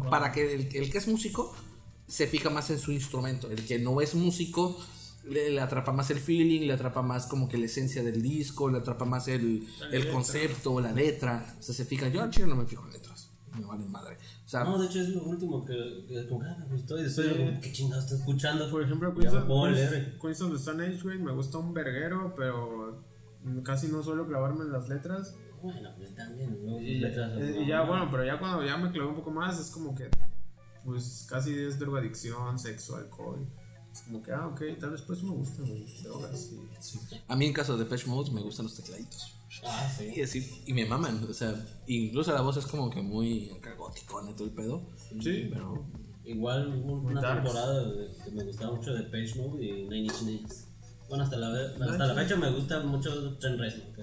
Para 0.09 0.31
que 0.31 0.53
el, 0.53 0.75
el 0.75 0.91
que 0.91 0.97
es 0.97 1.07
músico 1.07 1.55
se 2.07 2.27
fija 2.27 2.49
más 2.49 2.69
en 2.69 2.79
su 2.79 2.91
instrumento. 2.91 3.49
El 3.49 3.65
que 3.65 3.79
no 3.79 4.01
es 4.01 4.15
músico 4.15 4.77
le, 5.29 5.49
le 5.49 5.61
atrapa 5.61 5.91
más 5.91 6.09
el 6.11 6.19
feeling, 6.19 6.67
le 6.67 6.73
atrapa 6.73 7.01
más 7.01 7.25
como 7.25 7.47
que 7.47 7.57
la 7.57 7.65
esencia 7.65 8.03
del 8.03 8.21
disco, 8.21 8.69
le 8.69 8.77
atrapa 8.79 9.05
más 9.05 9.27
el, 9.27 9.65
el 9.91 10.11
concepto, 10.11 10.79
la 10.79 10.91
letra. 10.91 11.55
O 11.59 11.61
sea, 11.61 11.73
se 11.73 11.85
fija, 11.85 12.07
yo 12.09 12.21
al 12.21 12.29
chile 12.29 12.47
no 12.47 12.55
me 12.55 12.65
fijo 12.65 12.85
en 12.85 12.93
letras. 12.93 13.31
Me 13.57 13.63
valen 13.65 13.89
madre. 13.89 14.17
O 14.45 14.49
sea, 14.49 14.65
No, 14.65 14.77
de 14.77 14.87
hecho 14.87 14.99
es 14.99 15.09
lo 15.09 15.23
último 15.23 15.63
que, 15.63 16.05
que 16.07 16.27
como, 16.27 16.43
ah, 16.43 16.57
me 16.59 16.75
gustó 16.75 16.99
y 16.99 17.03
después 17.03 17.27
como, 17.29 17.61
¿qué 17.61 17.71
chingados 17.71 18.03
está 18.03 18.17
escuchando? 18.17 18.69
Por 18.69 18.83
ejemplo. 18.83 19.15
Queens 19.15 20.41
of 20.41 20.51
the 20.51 20.57
Stone 20.57 20.85
Age, 20.85 21.01
güey, 21.01 21.19
me 21.19 21.31
gusta 21.31 21.57
un 21.57 21.73
verguero, 21.73 22.33
pero 22.35 23.03
casi 23.63 23.87
no 23.87 24.03
suelo 24.03 24.27
clavarme 24.27 24.63
en 24.63 24.71
las 24.71 24.87
letras. 24.89 25.35
Bueno, 25.61 25.89
yo 25.99 26.07
también, 26.13 26.65
¿no? 26.65 26.79
Y, 26.79 26.99
Letras, 26.99 27.31
eh, 27.37 27.61
y 27.63 27.67
ya, 27.67 27.81
bueno, 27.83 28.07
pero 28.11 28.23
ya 28.23 28.39
cuando 28.39 28.63
ya 28.65 28.77
me 28.77 28.91
clavé 28.91 29.09
un 29.09 29.15
poco 29.15 29.31
más, 29.31 29.59
es 29.59 29.71
como 29.71 29.95
que, 29.95 30.09
pues 30.83 31.25
casi 31.29 31.57
es 31.57 31.79
drogadicción, 31.79 32.59
sexo, 32.59 32.97
alcohol. 32.97 33.47
Es 33.91 34.01
como 34.01 34.21
que, 34.21 34.31
ah, 34.31 34.47
ok, 34.47 34.61
tal 34.79 34.91
vez 34.91 35.01
por 35.01 35.15
eso 35.15 35.25
me 35.25 35.35
gusta, 35.35 35.61
güey, 35.63 35.85
drogas 36.03 36.51
y... 36.51 36.59
a 37.27 37.35
mí 37.35 37.45
en 37.45 37.53
caso 37.53 37.77
de 37.77 37.83
Depeche 37.85 38.07
Mode 38.07 38.31
me 38.31 38.41
gustan 38.41 38.65
los 38.65 38.75
tecladitos. 38.75 39.39
Ah, 39.65 39.89
sí. 39.97 40.11
Y, 40.15 40.21
así, 40.21 40.63
y 40.65 40.73
me 40.73 40.85
maman, 40.85 41.23
o 41.23 41.33
sea, 41.33 41.55
incluso 41.87 42.33
la 42.33 42.41
voz 42.41 42.57
es 42.57 42.67
como 42.67 42.89
que 42.89 43.01
muy 43.01 43.49
acá 43.51 43.73
gótico, 43.75 44.21
todo 44.35 44.47
el 44.47 44.53
pedo. 44.53 44.85
Sí, 45.21 45.47
Pero 45.51 45.85
Igual 46.25 46.67
una 46.83 47.21
temporada 47.21 47.83
de- 47.91 48.09
que 48.23 48.31
me 48.31 48.43
gustaba 48.43 48.75
mucho 48.75 48.93
de 48.93 49.03
Page 49.03 49.35
Mode 49.35 49.63
y 49.63 49.83
Nine 49.83 49.97
Inch 49.99 50.21
Nails. 50.23 50.64
Bueno, 51.09 51.23
hasta 51.23 51.37
la, 51.37 51.47
hasta 51.49 52.07
la 52.07 52.15
fecha 52.15 52.35
me 52.35 52.51
gusta 52.51 52.81
mucho 52.81 53.37
Trent 53.37 53.59
Reznor. 53.59 53.93
que 53.93 54.01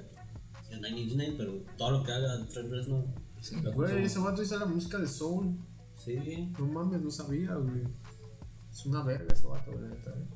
Es 0.70 0.80
Nine 0.80 1.00
Inch 1.00 1.14
Nails, 1.14 1.34
pero 1.36 1.52
todo 1.76 1.90
lo 1.90 2.04
que 2.04 2.12
haga 2.12 2.46
Trent 2.48 2.70
Reznor. 2.70 3.04
lo 3.62 3.72
Güey, 3.72 4.04
ese 4.04 4.18
vato 4.20 4.42
hizo 4.42 4.58
la 4.58 4.66
música 4.66 4.98
de 4.98 5.08
soul. 5.08 5.58
Sí. 5.96 6.52
No 6.58 6.66
mames, 6.66 7.02
no 7.02 7.10
sabía, 7.10 7.54
güey. 7.54 7.82
Es 8.70 8.86
una 8.86 9.02
verga 9.02 9.32
ese 9.34 9.46
vato, 9.46 9.72
güey, 9.72 9.92
eh. 9.92 10.26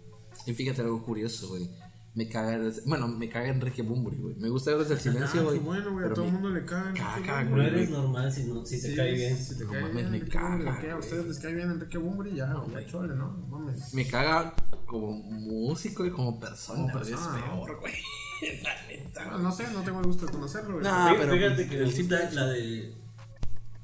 Y 0.47 0.55
fíjate 0.55 0.83
algo 0.83 1.03
curioso, 1.03 1.49
güey. 1.49 1.69
Me 2.17 2.27
caga, 2.31 2.59
bueno, 2.87 3.09
me 3.09 3.29
caga 3.29 3.49
Enrique 3.49 3.83
Bumburi, 3.83 4.17
güey. 4.17 4.35
Me 4.37 4.49
gusta 4.49 4.75
desde 4.75 4.95
el 4.95 5.01
silencio, 5.01 5.41
Ah, 5.43 5.45
güey. 5.45 5.59
qué 5.59 5.65
bueno, 5.65 5.93
güey, 5.93 5.99
a 5.99 6.09
pero 6.09 6.15
todo 6.15 6.25
el 6.25 6.33
mundo 6.33 6.49
le 6.51 6.65
caga. 6.65 6.95
caga, 6.95 7.43
No 7.45 7.51
güey. 7.51 7.65
Bunbury. 7.67 7.67
eres 7.83 7.91
normal 7.91 8.33
si, 8.33 8.45
no, 8.45 8.65
si 8.67 8.81
te 8.81 8.89
Sí, 8.89 8.97
cae 8.97 9.13
bien. 9.13 9.37
Si 9.37 9.59
te 9.59 9.65
No 9.65 9.71
cae 9.71 9.81
mames, 9.83 10.11
bien, 10.11 10.11
me 10.25 10.29
caga, 10.31 10.81
¿qué? 10.81 10.91
¿A 10.93 10.97
ustedes 10.97 11.27
les 11.27 11.39
cae 11.39 11.53
bien 11.55 11.71
Enrique 11.71 11.99
Bunbury? 11.99 12.35
Ya, 12.35 12.47
No, 12.47 12.71
ya 12.71 12.87
chole, 12.87 13.15
¿no? 13.15 13.33
No 13.37 13.47
mames. 13.59 13.93
Me 13.93 14.09
caga 14.09 14.55
como 14.87 15.13
músico 15.13 16.07
y 16.07 16.11
como 16.11 16.41
persona. 16.41 16.81
Como 16.91 16.93
persona, 16.95 17.39
es 17.39 17.47
¿no? 17.47 17.63
peor, 17.65 17.81
güey. 17.81 17.93
La 18.63 18.87
neta. 18.89 19.25
Bueno, 19.25 19.39
no 19.41 19.53
sé, 19.53 19.65
no 19.75 19.83
tengo 19.83 20.01
el 20.01 20.07
gusto 20.07 20.25
de 20.25 20.33
conocerlo, 20.33 20.73
güey. 20.73 20.85
Nah, 20.85 21.13
Fí- 21.13 21.17
pero 21.19 21.33
Fíjate 21.35 21.69
que 21.69 21.77
el 21.83 22.35
la 22.35 22.47
de. 22.47 22.95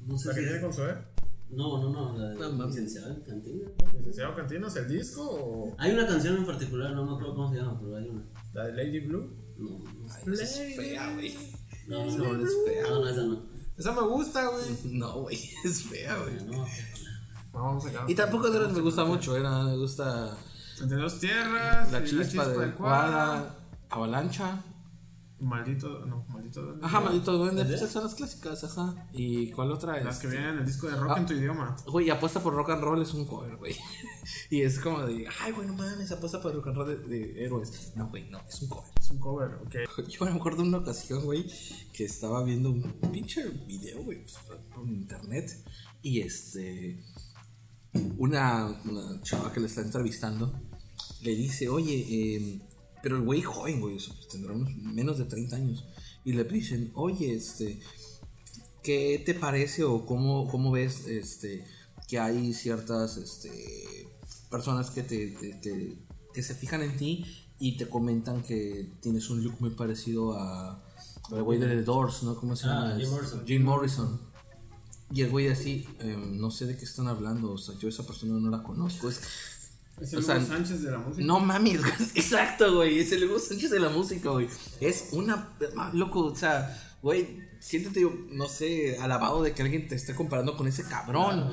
No 0.07 0.17
sé 0.17 0.29
¿La 0.29 0.33
que 0.35 0.41
tiene 0.41 0.59
con 0.59 0.73
Zoé? 0.73 0.95
No, 1.55 1.81
no, 1.81 1.89
no, 1.89 2.17
la 2.17 2.29
de 2.29 2.35
No, 2.57 2.65
licenciado 2.67 3.09
en 3.13 3.21
cantina. 3.21 3.69
¿Licenciado 3.97 4.33
Cantinas, 4.35 4.75
el 4.75 4.87
disco 4.87 5.21
o 5.23 5.75
Hay 5.77 5.91
una 5.93 6.07
canción 6.07 6.37
en 6.37 6.45
particular, 6.45 6.91
no 6.93 7.05
me 7.05 7.11
acuerdo 7.13 7.35
cómo 7.35 7.51
se 7.51 7.57
llama, 7.59 7.79
pero 7.79 7.95
hay 7.97 8.09
una. 8.09 8.23
la 8.53 8.65
de 8.65 8.73
Lady 8.73 8.99
Blue? 9.01 9.29
No, 9.57 9.69
no, 9.69 9.83
Ay, 10.27 10.33
esa 10.33 10.43
es 10.43 10.75
fea, 10.75 11.13
güey. 11.13 11.35
no, 11.87 12.03
Esa 12.05 12.17
no, 12.17 12.23
rola 12.25 12.43
es 12.43 12.55
fea. 12.65 12.83
no, 12.89 12.99
no, 13.01 13.07
esa 13.09 13.23
no. 13.23 13.43
Esa 13.77 13.91
me 13.93 14.01
gusta, 14.01 14.47
güey. 14.47 14.63
No, 14.97 15.21
güey, 15.21 15.39
es 15.63 15.83
fea, 15.83 16.17
güey. 16.17 16.35
No, 16.45 16.57
No, 16.57 16.65
vamos 17.53 17.85
acá. 17.85 18.05
Y 18.07 18.15
tampoco 18.15 18.49
de 18.49 18.67
me 18.67 18.81
gusta 18.81 19.05
mucho, 19.05 19.37
era, 19.37 19.63
me 19.63 19.77
gusta 19.77 20.35
Entre 20.81 20.97
dos 20.97 21.19
tierras. 21.19 21.91
La 21.91 21.99
y 21.99 22.05
Chispa 22.05 22.47
de 22.47 22.71
Cuadra, 22.73 23.55
Avalancha. 23.89 24.59
Maldito, 25.43 26.05
no, 26.05 26.25
maldito. 26.29 26.61
duende. 26.61 26.85
Ajá, 26.85 27.01
Maldito 27.01 27.37
Duende, 27.37 27.63
pues 27.65 27.75
esas 27.75 27.91
son 27.91 28.03
las 28.03 28.15
clásicas, 28.15 28.63
ajá. 28.63 29.07
¿Y 29.13 29.51
cuál 29.51 29.71
otra 29.71 29.97
es? 29.97 30.05
Las 30.05 30.19
que 30.19 30.27
vienen 30.27 30.49
en 30.51 30.57
el 30.59 30.65
disco 30.65 30.87
de 30.87 30.95
rock 30.95 31.11
Ah. 31.15 31.19
en 31.19 31.25
tu 31.25 31.33
idioma. 31.33 31.75
Güey, 31.85 32.09
apuesta 32.09 32.39
por 32.41 32.53
rock 32.53 32.69
and 32.71 32.81
roll 32.83 33.01
es 33.01 33.13
un 33.13 33.25
cover, 33.25 33.57
güey. 33.57 33.75
y 34.49 34.61
es 34.61 34.79
como 34.79 35.01
de, 35.05 35.27
ay, 35.41 35.51
güey, 35.51 35.67
no 35.67 35.73
mames, 35.73 36.11
apuesta 36.11 36.41
por 36.41 36.53
rock 36.55 36.67
and 36.67 36.77
roll 36.77 36.87
de, 36.87 36.97
de 37.07 37.43
héroes. 37.43 37.91
No, 37.95 38.07
güey, 38.09 38.29
no, 38.29 38.39
es 38.47 38.61
un 38.61 38.69
cover. 38.69 38.91
Es 38.99 39.09
un 39.11 39.19
cover, 39.19 39.49
ok. 39.65 39.75
Yo 40.09 40.25
me 40.25 40.31
acuerdo 40.31 40.63
de 40.63 40.69
una 40.69 40.77
ocasión, 40.79 41.23
güey, 41.25 41.45
que 41.91 42.05
estaba 42.05 42.43
viendo 42.43 42.69
un 42.69 42.81
pinche 43.11 43.43
video, 43.67 44.01
güey, 44.03 44.21
pues, 44.21 44.35
por, 44.47 44.57
por 44.75 44.87
internet. 44.87 45.51
Y 46.01 46.21
este. 46.21 46.99
Una, 48.17 48.67
una 48.85 49.21
chava 49.21 49.51
que 49.53 49.59
le 49.59 49.67
está 49.67 49.81
entrevistando 49.81 50.51
le 51.21 51.35
dice, 51.35 51.69
oye, 51.69 51.93
eh, 52.09 52.61
pero 53.03 53.17
el 53.17 53.21
güey 53.23 53.41
joven, 53.43 53.79
güey, 53.81 53.97
pues, 53.97 54.27
tendrá 54.29 54.53
unos 54.53 54.73
menos 54.77 55.19
de 55.19 55.25
30 55.25 55.55
años. 55.57 55.85
Y 56.25 56.33
le 56.33 56.43
dicen, 56.45 56.91
oye, 56.95 57.35
este. 57.35 57.79
¿Qué 58.81 59.21
te 59.25 59.33
parece 59.33 59.83
o 59.85 60.05
cómo, 60.05 60.47
cómo 60.49 60.71
ves 60.71 61.07
este, 61.07 61.65
que 62.07 62.19
hay 62.19 62.53
ciertas 62.53 63.15
este, 63.15 64.09
personas 64.51 64.91
que, 64.91 65.03
te, 65.03 65.27
te- 65.31 65.53
te- 65.55 65.97
que 66.33 66.43
se 66.43 66.53
fijan 66.53 66.81
en 66.81 66.97
ti 66.97 67.25
y 67.59 67.77
te 67.77 67.87
comentan 67.87 68.41
que 68.43 68.91
tienes 69.01 69.29
un 69.29 69.41
look 69.41 69.55
muy 69.61 69.69
parecido 69.69 70.33
a 70.37 70.83
al 71.31 71.43
güey 71.43 71.57
de 71.59 71.67
The 71.67 71.83
Doors, 71.83 72.23
¿no? 72.23 72.35
¿Cómo 72.35 72.57
se 72.57 72.67
Ah, 72.67 72.71
llama? 72.89 72.95
Jim 72.95 73.05
Es- 73.05 73.09
Morrison. 73.11 73.45
Jim 73.45 73.63
Morrison. 73.63 74.21
Y 75.11 75.21
el 75.21 75.29
güey 75.29 75.47
así, 75.47 75.85
eh, 75.99 76.17
no 76.17 76.51
sé 76.51 76.65
de 76.65 76.75
qué 76.75 76.83
están 76.83 77.07
hablando, 77.07 77.53
o 77.53 77.57
sea, 77.57 77.75
yo 77.79 77.87
esa 77.87 78.05
persona 78.05 78.33
no 78.37 78.49
la 78.49 78.63
conozco. 78.63 79.07
Es, 79.09 79.21
Es 80.01 80.13
O 80.13 80.17
el 80.17 80.23
sea, 80.23 80.37
Hugo 80.37 80.47
Sánchez 80.47 80.83
de 80.83 80.91
la 80.91 80.97
música. 80.97 81.25
no 81.25 81.39
mames, 81.39 81.79
güey, 81.81 81.93
exacto, 82.15 82.75
güey. 82.75 82.99
Es 82.99 83.11
el 83.11 83.25
Hugo 83.25 83.39
Sánchez 83.39 83.69
de 83.71 83.79
la 83.79 83.89
música, 83.89 84.29
güey. 84.29 84.47
Es 84.81 85.09
una. 85.11 85.49
ah, 85.77 85.91
Loco, 85.93 86.25
o 86.25 86.35
sea, 86.35 86.75
güey, 87.01 87.39
siéntete, 87.59 88.01
no 88.31 88.47
sé, 88.47 88.97
alabado 88.99 89.43
de 89.43 89.53
que 89.53 89.61
alguien 89.61 89.87
te 89.87 89.95
esté 89.95 90.15
comparando 90.15 90.57
con 90.57 90.67
ese 90.67 90.83
cabrón. 90.83 91.51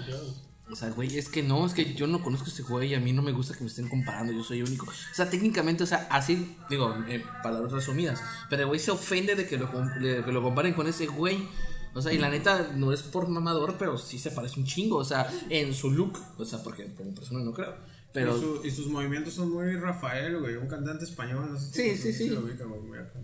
O 0.72 0.76
sea, 0.76 0.90
güey, 0.90 1.18
es 1.18 1.29
que 1.29 1.42
no, 1.42 1.66
es 1.66 1.74
que 1.74 1.94
yo 1.94 2.07
no 2.07 2.22
conozco 2.22 2.46
a 2.46 2.53
ese 2.53 2.62
güey 2.62 2.90
y 2.90 2.94
a 2.94 3.00
mí 3.00 3.12
no 3.12 3.22
me 3.22 3.33
gusta 3.33 3.55
que 3.55 3.64
me 3.64 3.66
estén 3.68 3.88
comparando, 3.88 4.33
yo 4.33 4.44
soy 4.44 4.62
único. 4.62 4.87
O 4.87 5.14
sea, 5.14 5.29
técnicamente, 5.29 5.83
o 5.83 5.87
sea, 5.87 6.07
así, 6.11 6.57
digo, 6.70 6.94
en 7.09 7.24
palabras 7.42 7.72
resumidas, 7.72 8.22
pero 8.48 8.62
el 8.62 8.68
güey 8.68 8.79
se 8.79 8.92
ofende 8.92 9.35
de 9.35 9.48
que 9.48 9.59
lo, 9.59 9.66
de 10.00 10.22
que 10.24 10.31
lo 10.33 10.42
comparen 10.42 10.74
con 10.74 10.87
ese 10.87 11.07
güey. 11.09 11.48
O 11.92 12.00
sea, 12.00 12.12
y 12.12 12.18
la 12.18 12.31
neta, 12.31 12.70
no 12.76 12.92
es 12.92 13.03
por 13.03 13.29
mamador, 13.29 13.74
pero 13.76 13.98
sí 13.98 14.20
se 14.20 14.31
parece 14.31 14.61
un 14.61 14.66
chingo, 14.66 14.98
o 14.98 15.05
sea, 15.05 15.29
en 15.48 15.74
su 15.74 15.90
look. 15.90 16.20
O 16.38 16.44
sea, 16.44 16.62
porque 16.62 16.94
como 16.94 17.12
persona 17.16 17.42
no 17.42 17.53
creo. 17.53 17.74
Pero 18.12 18.36
Y, 18.36 18.40
su- 18.40 18.60
y 18.66 18.70
sus 18.70 18.86
movimientos 18.88 19.34
son 19.34 19.50
muy 19.52 19.76
Rafael, 19.76 20.38
güey, 20.40 20.56
un 20.56 20.66
cantante 20.66 21.04
español. 21.04 21.52
No 21.52 21.58
sé 21.58 21.72
Sí, 21.72 21.96
si- 21.96 22.12
sí, 22.12 22.24
sí. 22.24 22.30
lo 22.30 22.42
güey, 22.42 22.54
acá. 23.00 23.20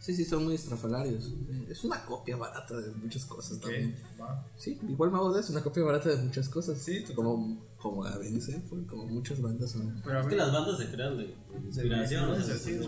Sí, 0.00 0.16
sí, 0.16 0.24
son 0.24 0.42
muy 0.44 0.54
estrafalarios. 0.56 1.32
Es 1.68 1.84
una 1.84 2.04
copia 2.04 2.36
barata 2.36 2.76
de 2.80 2.90
muchas 2.90 3.24
cosas 3.24 3.60
también. 3.60 3.94
Va. 4.20 4.44
Sí, 4.56 4.76
igual 4.88 5.12
Mago 5.12 5.38
es 5.38 5.48
una 5.50 5.60
copia 5.62 5.84
barata 5.84 6.08
de 6.08 6.16
muchas 6.16 6.48
cosas. 6.48 6.78
Sí, 6.82 7.04
como, 7.14 7.64
como 7.76 8.04
Avenged 8.04 8.40
Sevenfold, 8.40 8.86
como 8.88 9.06
muchas 9.06 9.40
bandas 9.40 9.70
son. 9.70 10.00
Pero 10.04 10.18
a 10.18 10.22
Es 10.22 10.26
que 10.26 10.34
las 10.36 10.52
bandas 10.52 10.78
se 10.78 10.86
crean 10.90 11.18
de 11.18 11.36
inspiración, 11.64 12.30
¿no? 12.30 12.40
sí. 12.42 12.80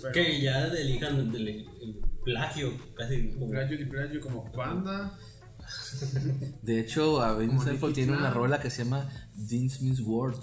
Pero- 0.00 0.12
Que 0.14 0.40
ya 0.40 0.68
elijan 0.68 1.18
el, 1.34 1.46
el 1.46 2.00
plagio, 2.24 2.72
casi 2.96 3.32
como. 3.34 3.50
Plagio 3.50 3.78
y 3.78 3.84
plagio 3.84 4.20
como 4.22 4.50
panda. 4.50 5.18
De 6.62 6.80
hecho, 6.80 7.20
Sevenfold 7.38 7.80
Nicky 7.82 7.92
tiene 7.94 8.16
una 8.16 8.30
rola 8.30 8.60
que 8.60 8.70
se 8.70 8.84
llama 8.84 9.08
Dance 9.34 9.82
Means 9.82 10.00
World. 10.00 10.38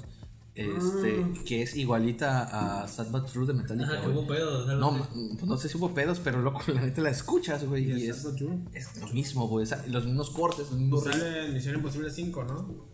Este, 0.55 1.17
Mm. 1.19 1.43
que 1.45 1.61
es 1.61 1.75
igualita 1.75 2.81
a 2.81 2.87
Sad 2.87 3.11
But 3.11 3.31
True 3.31 3.45
de 3.45 3.53
Metallica. 3.53 3.91
Ajá, 3.99 4.09
hubo 4.09 4.25
pedos. 4.25 4.67
No, 4.79 5.07
pues 5.37 5.45
no 5.45 5.55
sé 5.55 5.69
si 5.69 5.77
hubo 5.77 5.93
pedos, 5.93 6.19
pero 6.23 6.41
loco, 6.41 6.61
la 6.73 6.81
neta 6.81 7.01
la 7.01 7.11
escuchas, 7.11 7.63
güey. 7.63 7.83
Y 7.91 8.05
Y 8.05 8.09
es, 8.09 8.25
es 8.73 8.97
lo 8.99 9.07
mismo, 9.09 9.47
güey. 9.47 9.65
es- 9.65 9.87
Los 9.87 10.05
mismos 10.05 10.31
cortes, 10.31 10.71
los 10.71 10.79
mismos. 10.79 11.03
Sale 11.03 11.45
en 11.45 11.53
Misión 11.53 11.75
Imposible 11.75 12.09
5, 12.09 12.43
¿no? 12.43 12.87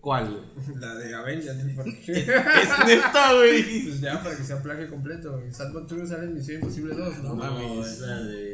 ¿Cuál? 0.00 0.40
La 0.80 0.94
de 0.94 1.14
Avengers. 1.14 1.58
es 2.08 2.86
neta, 2.86 3.34
güey. 3.34 3.82
Pues 3.84 4.00
ya, 4.00 4.22
para 4.22 4.34
que 4.34 4.42
sea 4.42 4.62
plagio 4.62 4.88
completo. 4.88 5.38
Sad 5.52 5.70
But 5.74 5.86
True 5.88 6.06
sale 6.06 6.24
en 6.24 6.34
Misión 6.34 6.62
Imposible 6.62 6.94
2, 6.94 7.18
¿no? 7.18 7.28
No 7.28 7.34
mames. 7.36 7.86
es 7.88 7.98
la 8.00 8.20
de. 8.22 8.51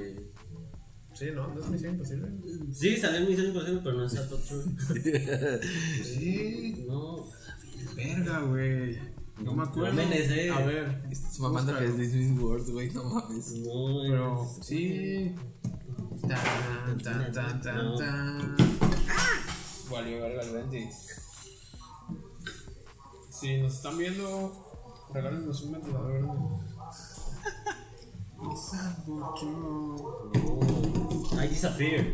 Sí, 1.19 1.27
¿no? 1.35 1.49
¿No 1.49 1.61
es 1.61 1.69
Misión 1.69 1.95
Imposible? 1.95 2.29
Sí, 2.73 2.97
salió 2.97 3.19
en 3.21 3.29
Misión 3.29 3.47
Imposible, 3.49 3.81
pero 3.83 3.97
no 3.97 4.05
es 4.07 4.13
Sad 4.13 4.31
But 4.31 4.45
True. 4.45 5.61
Sí. 6.05 6.85
No. 6.87 7.27
Verga, 7.97 8.41
güey. 8.43 8.99
No 9.43 9.53
me 9.55 9.63
acuerdo. 9.65 9.97
Sé. 10.01 10.51
A 10.51 10.61
ver. 10.61 11.01
Estás 11.11 11.41
mamando 11.41 11.77
que 11.77 11.87
es 11.87 11.97
Disney 11.99 12.39
World, 12.39 12.71
güey, 12.71 12.91
no 12.93 13.05
mames. 13.05 13.53
No, 13.53 14.03
Pero, 14.03 14.49
sí. 14.63 15.35
Tan, 16.23 16.99
tan, 16.99 17.33
tan, 17.33 17.63
tan, 17.63 17.77
No. 17.77 17.95
tan. 17.97 18.57
Valió 19.91 20.21
verga 20.21 20.43
el 20.43 20.53
20. 20.71 20.91
Si 23.31 23.59
nos 23.59 23.75
están 23.75 23.97
viendo, 23.99 25.07
regálenos 25.15 25.63
un 25.63 25.73
ventilador. 25.73 26.25
No. 28.41 30.31
I 31.43 31.49
disappear. 31.49 32.07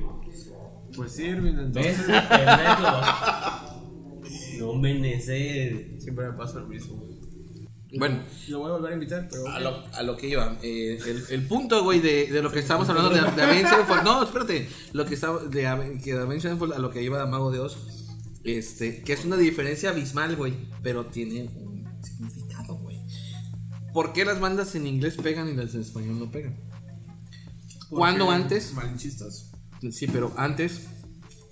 Pues 0.96 1.12
sirven, 1.12 1.72
¿Ves? 1.72 1.98
entonces. 1.98 2.22
Pendejo. 2.28 2.87
No 4.58 4.74
me 4.74 4.94
necé. 4.98 5.96
Siempre 5.98 6.30
me 6.30 6.37
pasa 6.37 6.60
lo 6.60 6.66
mismo. 6.68 7.02
Bueno, 7.96 8.22
Lo 8.48 8.58
voy 8.58 8.70
a 8.70 8.72
volver 8.74 8.90
a 8.90 8.94
invitar, 8.94 9.28
pero. 9.30 9.46
a 9.48 9.60
lo, 9.60 9.70
a 9.92 10.02
lo 10.02 10.16
que 10.16 10.28
iba. 10.28 10.56
eh, 10.62 10.98
el, 11.06 11.24
el 11.30 11.46
punto, 11.46 11.84
güey, 11.84 12.00
de, 12.00 12.26
de 12.26 12.42
lo 12.42 12.50
que 12.50 12.58
estábamos 12.58 12.88
hablando 12.88 13.10
de, 13.10 13.20
de 13.20 13.42
Avenged 13.42 13.68
Sevenfold. 13.68 14.02
No, 14.02 14.22
espérate. 14.24 14.68
Lo 14.92 15.04
que 15.06 15.14
estaba. 15.14 15.44
De, 15.44 15.66
Ave- 15.66 16.00
que 16.02 16.12
de 16.14 16.20
Avenged 16.20 16.42
Sevenfold 16.42 16.72
a 16.72 16.78
lo 16.78 16.90
que 16.90 17.02
iba 17.02 17.24
Mago 17.26 17.50
de 17.52 17.60
Oz. 17.60 17.76
Este, 18.42 19.02
que 19.02 19.12
es 19.12 19.24
una 19.24 19.37
diferencia 19.37 19.90
abismal, 19.90 20.34
güey. 20.37 20.54
Pero 20.82 21.06
tiene 21.06 21.44
un 21.56 21.84
significado. 22.02 22.43
¿Por 23.94 24.12
qué 24.12 24.26
las 24.26 24.40
bandas 24.40 24.74
en 24.74 24.87
inglés 24.87 25.16
pegan 25.16 25.48
y 25.48 25.54
las 25.54 25.74
en 25.74 25.80
español 25.80 26.18
no 26.18 26.30
pegan? 26.30 26.54
¿Cuándo 27.88 28.26
porque 28.26 28.42
antes? 28.42 28.74
Malinchistas. 28.74 29.52
Sí, 29.92 30.07
pero 30.09 30.33
antes, 30.37 30.83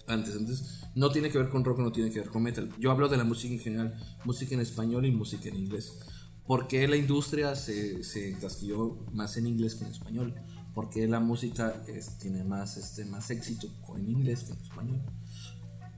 antes, 0.07 0.37
antes, 0.37 0.81
no 0.95 1.11
tiene 1.11 1.31
que 1.31 1.39
ver 1.39 1.49
con 1.51 1.65
rock, 1.65 1.79
no 1.79 1.93
tiene 1.93 2.11
que 2.11 2.19
ver 2.19 2.29
con 2.29 2.43
metal. 2.43 2.69
Yo 2.79 2.91
hablo 2.91 3.09
de 3.09 3.17
la 3.17 3.25
música 3.25 3.55
en 3.55 3.61
general, 3.61 3.97
música 4.25 4.55
en 4.55 4.61
español 4.61 5.07
y 5.07 5.13
música 5.13 5.49
en 5.49 5.57
inglés. 5.57 5.93
¿Por 6.47 6.67
qué 6.67 6.89
la 6.89 6.97
industria 6.97 7.55
se, 7.55 8.03
se 8.05 8.31
encasquilló 8.31 9.07
más 9.13 9.37
en 9.37 9.47
inglés 9.47 9.77
que 9.77 9.85
en 9.85 9.93
español? 9.93 10.35
¿Por 10.75 10.91
qué 10.91 11.07
la 11.07 11.21
música 11.21 11.83
es- 11.87 12.19
tiene 12.19 12.43
más, 12.45 12.77
este, 12.77 13.05
más 13.05 13.31
éxito 13.31 13.69
en 13.97 14.11
inglés 14.11 14.43
que 14.45 14.53
en 14.55 14.61
español? 14.61 15.03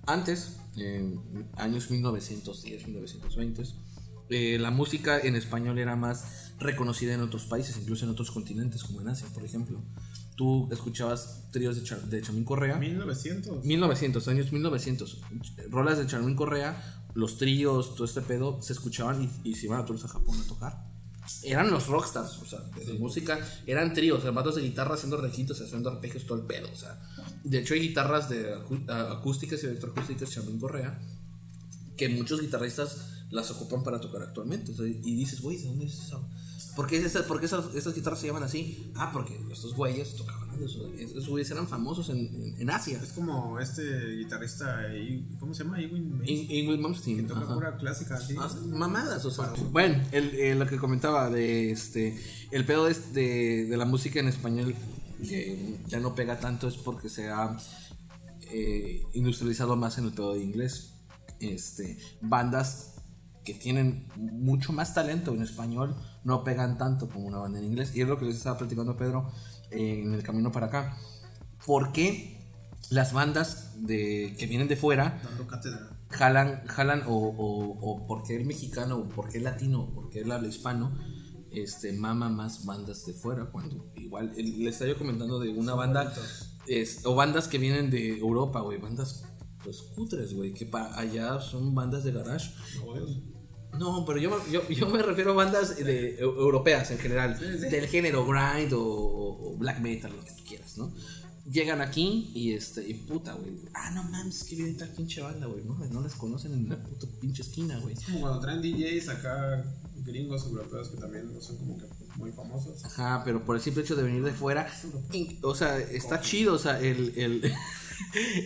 Antes, 0.06 0.56
en 0.76 1.20
años 1.56 1.90
1910, 1.90 2.86
1920, 2.86 3.62
eh, 4.34 4.58
la 4.58 4.70
música 4.70 5.18
en 5.20 5.36
español 5.36 5.78
era 5.78 5.96
más 5.96 6.52
reconocida 6.58 7.14
en 7.14 7.20
otros 7.20 7.44
países, 7.46 7.76
incluso 7.80 8.04
en 8.04 8.10
otros 8.12 8.30
continentes, 8.30 8.82
como 8.84 9.00
en 9.00 9.08
Asia, 9.08 9.26
por 9.34 9.44
ejemplo. 9.44 9.82
Tú 10.36 10.68
escuchabas 10.72 11.44
tríos 11.52 11.76
de, 11.76 11.82
Char- 11.84 12.02
de 12.02 12.20
Chamín 12.22 12.44
Correa. 12.44 12.76
1900. 12.76 13.64
1900, 13.64 14.28
años 14.28 14.52
1900. 14.52 15.20
Rolas 15.70 15.98
de 15.98 16.06
Charmín 16.06 16.34
Correa, 16.36 17.02
los 17.14 17.38
tríos, 17.38 17.94
todo 17.94 18.04
este 18.04 18.20
pedo, 18.20 18.60
se 18.60 18.72
escuchaban 18.72 19.22
y, 19.44 19.50
y 19.50 19.54
se 19.54 19.66
iban 19.66 19.80
a 19.80 19.84
todos 19.84 20.04
a 20.04 20.08
Japón 20.08 20.36
a 20.40 20.48
tocar. 20.48 20.84
Eran 21.42 21.70
los 21.70 21.86
rockstars, 21.86 22.38
o 22.38 22.44
sea, 22.44 22.58
de 22.76 22.92
la 22.92 22.98
música, 22.98 23.38
eran 23.66 23.94
tríos, 23.94 24.24
hermanos 24.24 24.56
de 24.56 24.62
guitarra 24.62 24.94
haciendo 24.94 25.16
rejitos, 25.20 25.60
haciendo 25.60 25.88
arpegios, 25.90 26.26
todo 26.26 26.38
el 26.38 26.46
pedo, 26.46 26.68
o 26.70 26.76
sea. 26.76 27.00
De 27.44 27.58
hecho, 27.60 27.74
hay 27.74 27.80
guitarras 27.80 28.28
de 28.28 28.52
acústicas 28.88 29.62
y 29.62 29.66
electroacústicas 29.66 30.30
Charmín 30.30 30.58
Correa 30.58 30.98
que 31.96 32.08
muchos 32.08 32.40
guitarristas 32.40 33.24
las 33.30 33.50
ocupan 33.50 33.82
para 33.82 34.00
tocar 34.00 34.22
actualmente. 34.22 34.72
O 34.72 34.76
sea, 34.76 34.86
y 34.86 35.14
dices, 35.16 35.40
güey, 35.40 35.58
¿de 35.58 35.68
dónde 35.68 35.86
es 35.86 35.94
eso? 35.94 36.28
¿Por 36.76 36.88
qué, 36.88 36.96
es 36.96 37.04
esa- 37.04 37.24
por 37.26 37.38
qué 37.38 37.46
esas, 37.46 37.72
esas 37.76 37.94
guitarras 37.94 38.18
se 38.20 38.26
llaman 38.26 38.42
así? 38.42 38.90
Ah, 38.96 39.10
porque 39.12 39.38
estos 39.52 39.74
güeyes 39.76 40.16
tocaban 40.16 40.50
eso. 40.60 40.88
Esos 40.98 41.28
güeyes 41.28 41.48
eran 41.52 41.68
famosos 41.68 42.08
en, 42.08 42.18
en, 42.34 42.60
en 42.60 42.70
Asia. 42.70 43.00
Es 43.00 43.12
como 43.12 43.60
este 43.60 43.82
guitarrista, 44.16 44.82
¿cómo 45.38 45.54
se 45.54 45.62
llama? 45.62 45.80
Ingrid 45.80 46.78
Malmsteen. 46.80 47.16
que 47.18 47.22
toca 47.28 47.40
ajá. 47.42 47.54
pura 47.54 47.76
clásica. 47.76 48.18
Ah, 48.40 48.50
mamadas, 48.66 49.24
o 49.24 49.30
sea. 49.30 49.52
Bueno, 49.70 50.02
el, 50.10 50.34
eh, 50.34 50.54
lo 50.56 50.66
que 50.66 50.76
comentaba 50.78 51.30
de 51.30 51.70
este. 51.70 52.20
El 52.50 52.64
pedo 52.66 52.86
de, 52.86 52.94
de, 53.12 53.66
de 53.66 53.76
la 53.76 53.84
música 53.84 54.18
en 54.18 54.26
español 54.28 54.74
que 55.22 55.78
ya 55.86 56.00
no 56.00 56.14
pega 56.16 56.40
tanto 56.40 56.66
es 56.66 56.76
porque 56.76 57.08
se 57.08 57.28
ha 57.30 57.56
eh, 58.50 59.02
industrializado 59.14 59.76
más 59.76 59.98
en 59.98 60.06
el 60.06 60.12
pedo 60.12 60.34
de 60.34 60.42
inglés. 60.42 60.90
Este, 61.40 61.98
bandas 62.20 62.94
que 63.44 63.54
tienen 63.54 64.08
mucho 64.16 64.72
más 64.72 64.94
talento 64.94 65.34
en 65.34 65.42
español 65.42 65.94
no 66.24 66.44
pegan 66.44 66.78
tanto 66.78 67.08
como 67.08 67.26
una 67.26 67.38
banda 67.38 67.58
en 67.58 67.66
inglés. 67.66 67.94
Y 67.94 68.00
es 68.00 68.08
lo 68.08 68.18
que 68.18 68.24
les 68.24 68.36
estaba 68.36 68.56
platicando 68.58 68.96
Pedro 68.96 69.30
eh, 69.70 70.02
en 70.02 70.14
el 70.14 70.22
camino 70.22 70.50
para 70.50 70.66
acá. 70.66 70.96
¿Por 71.66 71.92
qué 71.92 72.40
las 72.90 73.12
bandas 73.12 73.72
de, 73.86 74.34
que 74.38 74.46
vienen 74.46 74.68
de 74.68 74.76
fuera 74.76 75.20
jalan, 76.10 76.64
jalan 76.66 77.02
o, 77.06 77.12
o, 77.14 77.78
o 77.80 78.06
porque 78.06 78.36
el 78.36 78.44
mexicano, 78.46 78.96
o 78.96 79.08
porque 79.08 79.38
el 79.38 79.44
latino, 79.44 79.82
o 79.82 79.90
porque 79.94 80.20
él 80.20 80.30
habla 80.32 80.48
hispano, 80.48 80.92
este, 81.50 81.92
mama 81.92 82.28
más 82.28 82.64
bandas 82.64 83.04
de 83.06 83.12
fuera, 83.14 83.46
cuando 83.46 83.90
igual, 83.96 84.32
el- 84.36 84.64
le 84.64 84.70
estaba 84.70 84.90
yo 84.90 84.98
comentando 84.98 85.38
de 85.40 85.50
una 85.50 85.74
banda, 85.74 86.12
es, 86.66 87.04
o 87.04 87.14
bandas 87.14 87.48
que 87.48 87.58
vienen 87.58 87.90
de 87.90 88.18
Europa, 88.18 88.60
güey, 88.60 88.78
bandas 88.78 89.24
pues 89.64 89.82
cutres, 89.94 90.34
güey, 90.34 90.52
que 90.52 90.66
para 90.66 90.96
allá 90.98 91.40
son 91.40 91.74
bandas 91.74 92.04
de 92.04 92.12
garage. 92.12 92.50
No, 93.78 94.04
pero 94.06 94.18
yo, 94.20 94.30
me- 94.30 94.52
yo, 94.52 94.68
yo 94.68 94.88
me 94.88 95.02
refiero 95.02 95.32
a 95.32 95.34
bandas 95.34 95.76
de, 95.76 96.16
eu- 96.20 96.36
europeas 96.38 96.90
en 96.92 96.98
general, 96.98 97.36
del 97.38 97.86
género 97.88 98.24
grind 98.24 98.72
o, 98.76 99.56
black 99.58 99.80
metal, 99.80 100.12
lo 100.14 100.24
que 100.24 100.30
tú 100.32 100.44
quieras, 100.46 100.78
¿no? 100.78 100.92
Llegan 101.50 101.80
aquí 101.80 102.30
y 102.34 102.52
este, 102.54 102.88
y 102.88 102.94
puta, 102.94 103.34
güey. 103.34 103.56
Ah, 103.74 103.90
no 103.90 104.04
mames, 104.04 104.44
que 104.44 104.54
viene 104.54 104.72
tal 104.74 104.88
pinche 104.90 105.20
banda, 105.20 105.46
güey. 105.46 105.62
No, 105.64 105.74
no 105.76 106.00
las 106.02 106.14
conocen 106.14 106.52
en 106.54 106.66
una 106.66 106.82
puta 106.82 107.06
pinche 107.20 107.42
esquina, 107.42 107.78
güey. 107.80 107.94
Como 108.06 108.20
cuando 108.20 108.40
traen 108.40 108.62
DJs 108.62 109.08
acá, 109.10 109.64
gringos 109.96 110.46
europeos 110.46 110.88
que 110.88 110.96
también 110.96 111.34
no 111.34 111.40
son 111.42 111.58
como 111.58 111.76
que 111.76 111.84
muy 112.16 112.30
famosos. 112.32 112.82
Ajá, 112.84 113.22
pero 113.24 113.44
por 113.44 113.56
el 113.56 113.62
simple 113.62 113.82
hecho 113.82 113.96
de 113.96 114.04
venir 114.04 114.22
de 114.24 114.32
fuera, 114.32 114.68
o 115.42 115.54
sea, 115.54 115.78
está 115.80 116.20
chido, 116.20 116.54
o 116.54 116.58
sea, 116.58 116.80
el, 116.80 117.12
el, 117.16 117.52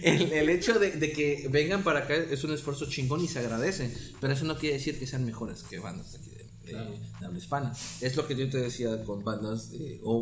el, 0.02 0.32
el 0.32 0.48
hecho 0.48 0.78
de, 0.78 0.92
de 0.92 1.12
que 1.12 1.48
vengan 1.50 1.82
para 1.84 2.00
acá 2.00 2.14
es 2.14 2.44
un 2.44 2.52
esfuerzo 2.52 2.86
chingón 2.86 3.22
y 3.22 3.28
se 3.28 3.38
agradece, 3.40 3.92
pero 4.20 4.32
eso 4.32 4.44
no 4.44 4.56
quiere 4.58 4.76
decir 4.76 4.98
que 4.98 5.06
sean 5.06 5.24
mejores 5.24 5.62
que 5.62 5.78
bandas 5.78 6.12
de 6.12 6.18
aquí 6.18 6.30
de, 6.30 6.72
de- 6.72 6.98
de 7.20 7.26
habla 7.26 7.38
hispana. 7.38 7.72
Es 8.00 8.16
lo 8.16 8.26
que 8.26 8.36
yo 8.36 8.48
te 8.50 8.58
decía 8.58 9.02
con 9.04 9.24
bandas 9.24 9.70
de- 9.70 10.00
o, 10.02 10.12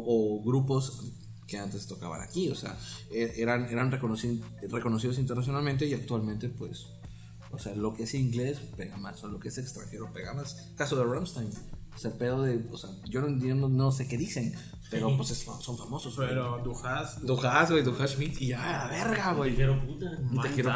o 0.41 0.43
grupos 0.45 1.03
que 1.47 1.59
antes 1.59 1.87
tocaban 1.87 2.21
aquí, 2.21 2.49
o 2.51 2.55
sea, 2.55 2.77
e- 3.11 3.35
eran, 3.37 3.65
eran 3.67 3.91
reconocidos, 3.93 4.41
reconocidos 4.71 5.19
internacionalmente 5.19 5.87
y 5.87 5.95
actualmente 5.95 6.49
pues... 6.49 6.87
O 7.53 7.59
sea, 7.61 7.75
lo 7.77 7.95
que 7.95 8.03
es 8.03 8.13
inglés 8.15 8.59
pega 8.77 8.97
más, 8.97 9.23
o 9.23 9.29
lo 9.29 9.39
que 9.39 9.49
es 9.49 9.57
extranjero 9.57 10.13
pega 10.13 10.35
más. 10.35 10.73
Caso 10.77 10.97
de 10.97 11.05
Rammstein. 11.05 11.49
O 11.97 11.99
sea, 11.99 12.11
el 12.11 12.19
pedo 12.19 12.43
de. 12.43 12.69
O 12.71 12.77
sea, 12.77 12.91
yo 13.09 13.23
no, 13.23 13.43
yo 13.43 13.55
no, 13.55 13.71
no 13.71 13.91
sé 13.91 14.07
qué 14.07 14.19
dicen, 14.19 14.55
pero 14.91 15.17
pues 15.17 15.31
es 15.31 15.39
son 15.39 15.79
famosos, 15.79 16.15
güey. 16.15 16.29
Pero 16.29 16.61
Dujas, 16.63 17.25
Dujas, 17.25 17.71
güey, 17.71 17.83
Dujas 17.83 18.11
Schmidt, 18.11 18.39
y 18.43 18.49
ya, 18.49 18.85
a 18.85 18.87
la 18.87 18.91
verga, 18.91 19.33
güey. 19.33 19.53
Dijeron 19.53 19.87
puta. 19.87 20.43
te 20.43 20.51
quiero. 20.51 20.73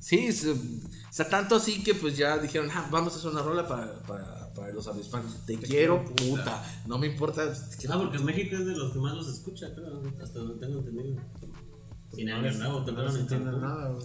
Sí, 0.00 0.26
es, 0.26 0.44
eh, 0.44 0.52
o 0.52 1.12
sea, 1.12 1.28
tanto 1.28 1.54
así 1.54 1.84
que 1.84 1.94
pues 1.94 2.16
ya 2.16 2.38
dijeron, 2.38 2.68
ah, 2.74 2.88
vamos 2.90 3.14
a 3.14 3.18
hacer 3.18 3.30
una 3.30 3.42
rola 3.42 3.68
para, 3.68 4.02
para, 4.02 4.52
para 4.52 4.72
los 4.72 4.88
avispanos. 4.88 5.46
Te, 5.46 5.56
quiero, 5.58 6.04
puta. 6.04 6.62
No 6.86 6.98
me 6.98 7.06
importa. 7.06 7.42
Ah, 7.88 7.98
porque 7.98 8.18
México 8.18 8.56
es 8.56 8.66
de 8.66 8.74
los 8.74 8.92
que 8.92 8.98
más 8.98 9.14
los 9.14 9.28
escucha, 9.28 9.72
creo, 9.72 10.02
hasta 10.20 10.40
donde 10.40 10.66
tengo 10.66 10.80
entendido. 10.80 11.22
Sin 12.12 12.30
año 12.30 12.52
nuevo, 12.52 12.80
no 12.80 13.16
en. 13.16 13.32
En 13.32 13.44
¿no? 13.44 13.52
No, 13.52 13.98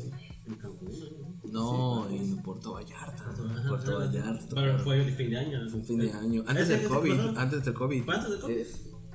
en 1.44 2.38
Puerto 2.42 2.74
Vallarta. 2.74 3.34
Puerto 3.68 4.00
Vallarta. 4.00 4.46
Pero 4.56 4.80
fue 4.80 5.02
el 5.06 5.14
fin 5.16 5.30
de 5.30 5.38
año. 5.38 5.70
Fue 5.70 5.80
un 5.80 5.86
fin 5.86 6.00
de 6.00 6.12
año. 6.12 6.44
Antes 6.48 6.70
¿Ese- 6.70 6.78
del 6.80 6.88
COVID. 6.88 7.20
Antes 7.38 7.66
del 7.66 7.74
COVID. 7.74 8.04
¿Fue 8.06 8.16
antes 8.16 8.32
del 8.32 8.40
COVID? 8.40 8.54
Eh, 8.54 8.68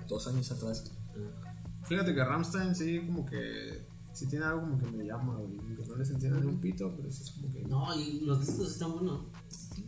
dos 0.09 0.29
años 0.29 0.51
atrás. 0.53 0.93
Fíjate 1.87 2.15
que 2.15 2.23
Ramstein 2.25 2.75
sí 2.75 3.01
como 3.07 3.25
que 3.25 3.87
sí 4.13 4.29
tiene 4.29 4.45
algo 4.45 4.61
como 4.63 4.79
que 4.79 4.91
me 4.91 5.05
llama, 5.07 5.37
güey. 5.37 5.57
Que 5.77 5.87
no 5.87 5.97
les 5.97 6.11
entiendo 6.11 6.39
ni 6.41 6.47
un 6.47 6.61
pito, 6.61 6.95
pero 6.97 7.11
sí 7.11 7.23
es 7.23 7.31
como 7.31 7.53
que. 7.53 7.63
No, 7.65 7.99
y 7.99 8.21
los 8.21 8.45
discos 8.47 8.71
están 8.73 8.93
buenos. 8.93 9.21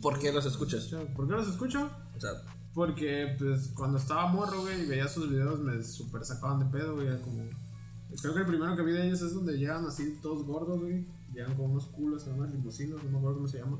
¿Por 0.01 0.17
qué 0.19 0.31
los 0.31 0.45
escuchas? 0.45 0.85
¿Por 1.15 1.27
qué 1.27 1.33
los 1.33 1.47
escucho? 1.47 1.89
O 2.17 2.19
sea, 2.19 2.31
Porque 2.73 3.35
pues 3.37 3.71
cuando 3.75 3.97
estaba 3.97 4.27
morro, 4.27 4.61
güey, 4.61 4.83
y 4.83 4.87
veía 4.87 5.07
sus 5.07 5.29
videos 5.29 5.59
me 5.59 5.83
super 5.83 6.23
sacaban 6.25 6.59
de 6.59 6.65
pedo, 6.65 6.95
güey. 6.95 7.07
Como. 7.21 7.43
Creo 8.21 8.33
que 8.33 8.39
el 8.41 8.45
primero 8.47 8.75
que 8.75 8.81
vi 8.83 8.91
de 8.93 9.07
ellos 9.07 9.21
es 9.21 9.33
donde 9.33 9.57
llegan 9.57 9.85
así 9.85 10.17
todos 10.21 10.45
gordos, 10.45 10.79
güey. 10.81 11.05
Llegan 11.33 11.55
con 11.55 11.71
unos 11.71 11.87
culos 11.87 12.27
en 12.27 12.33
unas 12.33 12.51
limusinas, 12.51 13.03
no 13.03 13.09
me 13.09 13.17
acuerdo 13.17 13.37
cómo 13.37 13.47
se 13.47 13.59
llama. 13.59 13.79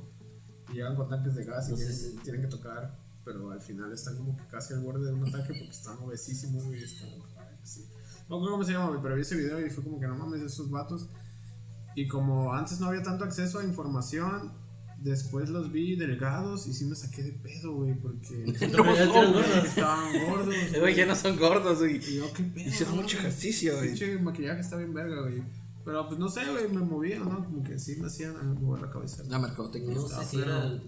Y 0.70 0.76
llegan 0.76 0.96
con 0.96 1.10
tanques 1.10 1.36
de 1.36 1.44
gas 1.44 1.68
y 1.68 1.72
No 1.72 1.78
sé 1.78 1.86
tienen, 1.86 2.24
tienen 2.24 2.42
que 2.42 2.48
tocar. 2.48 2.98
Pero 3.24 3.52
al 3.52 3.62
final 3.62 3.92
están 3.92 4.18
como 4.18 4.36
que 4.36 4.44
casi 4.48 4.74
al 4.74 4.80
borde 4.80 5.06
de 5.06 5.14
un 5.14 5.28
ataque 5.28 5.54
porque 5.54 5.70
están 5.70 5.98
obesísimos, 6.00 6.66
güey. 6.66 6.84
Están, 6.84 7.10
ay, 7.38 7.58
sí. 7.64 7.86
No 8.28 8.38
me 8.38 8.44
acuerdo 8.44 8.52
cómo 8.52 8.64
se 8.64 8.72
llama, 8.72 8.88
güey, 8.88 9.02
pero 9.02 9.16
vi 9.16 9.22
ese 9.22 9.36
video 9.36 9.66
y 9.66 9.70
fue 9.70 9.84
como 9.84 10.00
que 10.00 10.08
no 10.08 10.16
mames, 10.16 10.42
esos 10.42 10.70
vatos. 10.72 11.08
Y 11.96 12.08
como 12.08 12.54
antes 12.54 12.80
no 12.80 12.88
había 12.88 13.04
tanto 13.04 13.26
acceso 13.26 13.60
a 13.60 13.64
información, 13.64 14.54
después 14.98 15.50
los 15.50 15.72
vi 15.72 15.96
delgados 15.96 16.68
y 16.68 16.74
sí 16.74 16.86
me 16.86 16.96
saqué 16.96 17.24
de 17.24 17.34
pedo, 17.34 17.74
güey, 17.76 17.94
porque 17.96 18.46
No, 18.72 18.96
eran 18.96 19.10
gordos. 19.10 19.46
estaban 19.66 20.26
gordos. 20.26 20.56
güey, 20.80 20.96
ya 20.96 21.06
no 21.06 21.16
son 21.16 21.38
gordos, 21.38 21.80
güey. 21.80 21.98
Y 21.98 22.16
yo, 22.16 22.32
qué 22.34 22.44
pedo. 22.44 22.70
Hicieron 22.70 22.96
no 22.96 23.02
mucho 23.02 23.18
ejercicio, 23.18 23.76
güey. 23.78 23.90
Pinche 23.90 24.18
maquillaje 24.20 24.62
está 24.62 24.78
bien 24.78 24.94
verga, 24.94 25.22
güey. 25.22 25.44
Pero 25.84 26.08
pues 26.08 26.20
no 26.20 26.30
sé, 26.30 26.42
güey, 26.52 26.70
me 26.70 26.82
movía, 26.82 27.20
¿no? 27.20 27.44
Como 27.44 27.64
que 27.64 27.80
sí 27.80 27.96
me 27.98 28.08
hacían 28.08 28.36
ah, 28.38 28.56
mover 28.60 28.82
la 28.82 28.90
cabeza. 28.90 29.24
La 29.28 29.40
mercadotecnia. 29.40 29.96
No 29.96 30.08
sé 30.08 30.26
si 30.26 30.38
era 30.40 30.66
el 30.66 30.82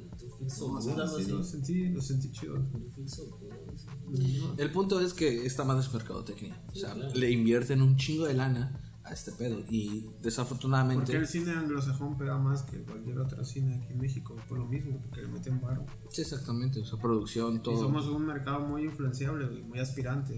sí, 0.47 1.31
lo 1.31 1.43
sentí, 1.43 1.89
lo 1.89 2.01
sentí 2.01 2.31
chido. 2.31 2.55
Así. 3.03 4.39
No, 4.39 4.53
El 4.57 4.71
punto 4.71 4.99
es 4.99 5.13
que 5.13 5.45
esta 5.45 5.63
madre 5.63 5.81
es 5.81 5.93
mercadotecnia. 5.93 6.61
O 6.71 6.75
sea, 6.75 6.93
le 6.95 7.31
invierten 7.31 7.81
un 7.81 7.95
chingo 7.95 8.25
de 8.25 8.33
lana 8.33 8.79
a 9.03 9.13
este 9.13 9.31
pedo. 9.31 9.59
Y 9.69 10.01
Porque 10.01 10.19
desafortunadamente. 10.23 11.15
el 11.15 11.27
cine 11.27 11.51
anglosajón 11.51 12.17
pega 12.17 12.37
más 12.37 12.63
que 12.63 12.83
cualquier 12.83 13.19
otro 13.19 13.43
cine 13.43 13.75
aquí 13.75 13.93
en 13.93 13.99
México, 13.99 14.35
por 14.47 14.57
lo 14.57 14.65
mismo, 14.65 14.99
porque 15.01 15.21
le 15.21 15.27
meten 15.27 15.59
varo. 15.59 15.85
Sí, 16.09 16.21
exactamente. 16.21 16.79
O 16.81 16.85
sea, 16.85 16.99
producción, 16.99 17.55
Y 17.55 17.59
todo. 17.59 17.79
somos 17.79 18.07
un 18.07 18.25
mercado 18.25 18.61
muy 18.61 18.83
influenciable, 18.83 19.47
güey, 19.47 19.63
muy 19.63 19.79
aspirante. 19.79 20.35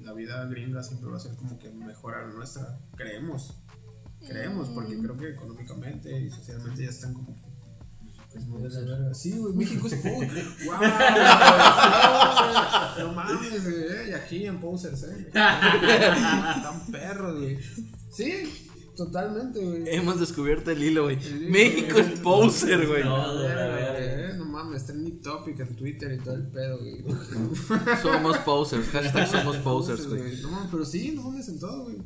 La 0.00 0.12
vida 0.12 0.44
gringa 0.46 0.82
siempre 0.82 1.10
va 1.10 1.16
a 1.16 1.20
ser 1.20 1.34
como 1.36 1.58
que 1.58 1.70
mejor 1.70 2.14
a 2.14 2.26
la 2.26 2.34
nuestra. 2.34 2.78
Creemos. 2.94 3.54
Creemos, 4.26 4.68
porque 4.70 4.98
creo 4.98 5.16
que 5.16 5.30
económicamente 5.30 6.20
y 6.20 6.30
socialmente 6.30 6.84
ya 6.84 6.90
están 6.90 7.14
como 7.14 7.34
Sí, 9.12 9.38
güey, 9.38 9.54
México 9.54 9.86
es 9.86 9.94
Poser. 9.94 10.44
¡Wow! 10.66 10.74
no 12.98 13.12
mames, 13.14 13.62
güey. 13.62 14.10
Y 14.10 14.12
aquí 14.12 14.46
en 14.46 14.60
Posers, 14.60 15.04
eh. 15.04 15.26
Están 15.26 16.86
perros, 16.90 17.38
güey. 17.38 17.58
Sí, 18.10 18.66
totalmente, 18.96 19.60
güey. 19.60 19.84
Hemos 19.86 20.18
descubierto 20.18 20.72
el 20.72 20.82
hilo, 20.82 21.04
güey. 21.04 21.18
México 21.48 21.92
güey. 21.94 22.12
es 22.12 22.18
poser, 22.20 22.86
güey. 22.88 23.04
No, 23.04 23.16
A 23.16 23.34
no, 23.34 23.44
eh, 23.46 24.34
No 24.36 24.46
mames, 24.46 24.84
trending 24.84 25.20
topic 25.22 25.60
en 25.60 25.76
Twitter 25.76 26.12
y 26.12 26.18
todo 26.18 26.34
el 26.34 26.48
pedo, 26.48 26.78
güey. 26.78 27.04
Somos 28.02 28.38
posers. 28.38 28.88
Hashtag 28.88 29.28
somos 29.28 29.56
posers, 29.58 30.08
güey. 30.08 30.42
No 30.42 30.50
mames, 30.50 30.68
pero 30.72 30.84
sí, 30.84 31.12
no 31.14 31.22
mames 31.22 31.48
en 31.48 31.60
todo, 31.60 31.84
güey. 31.84 31.98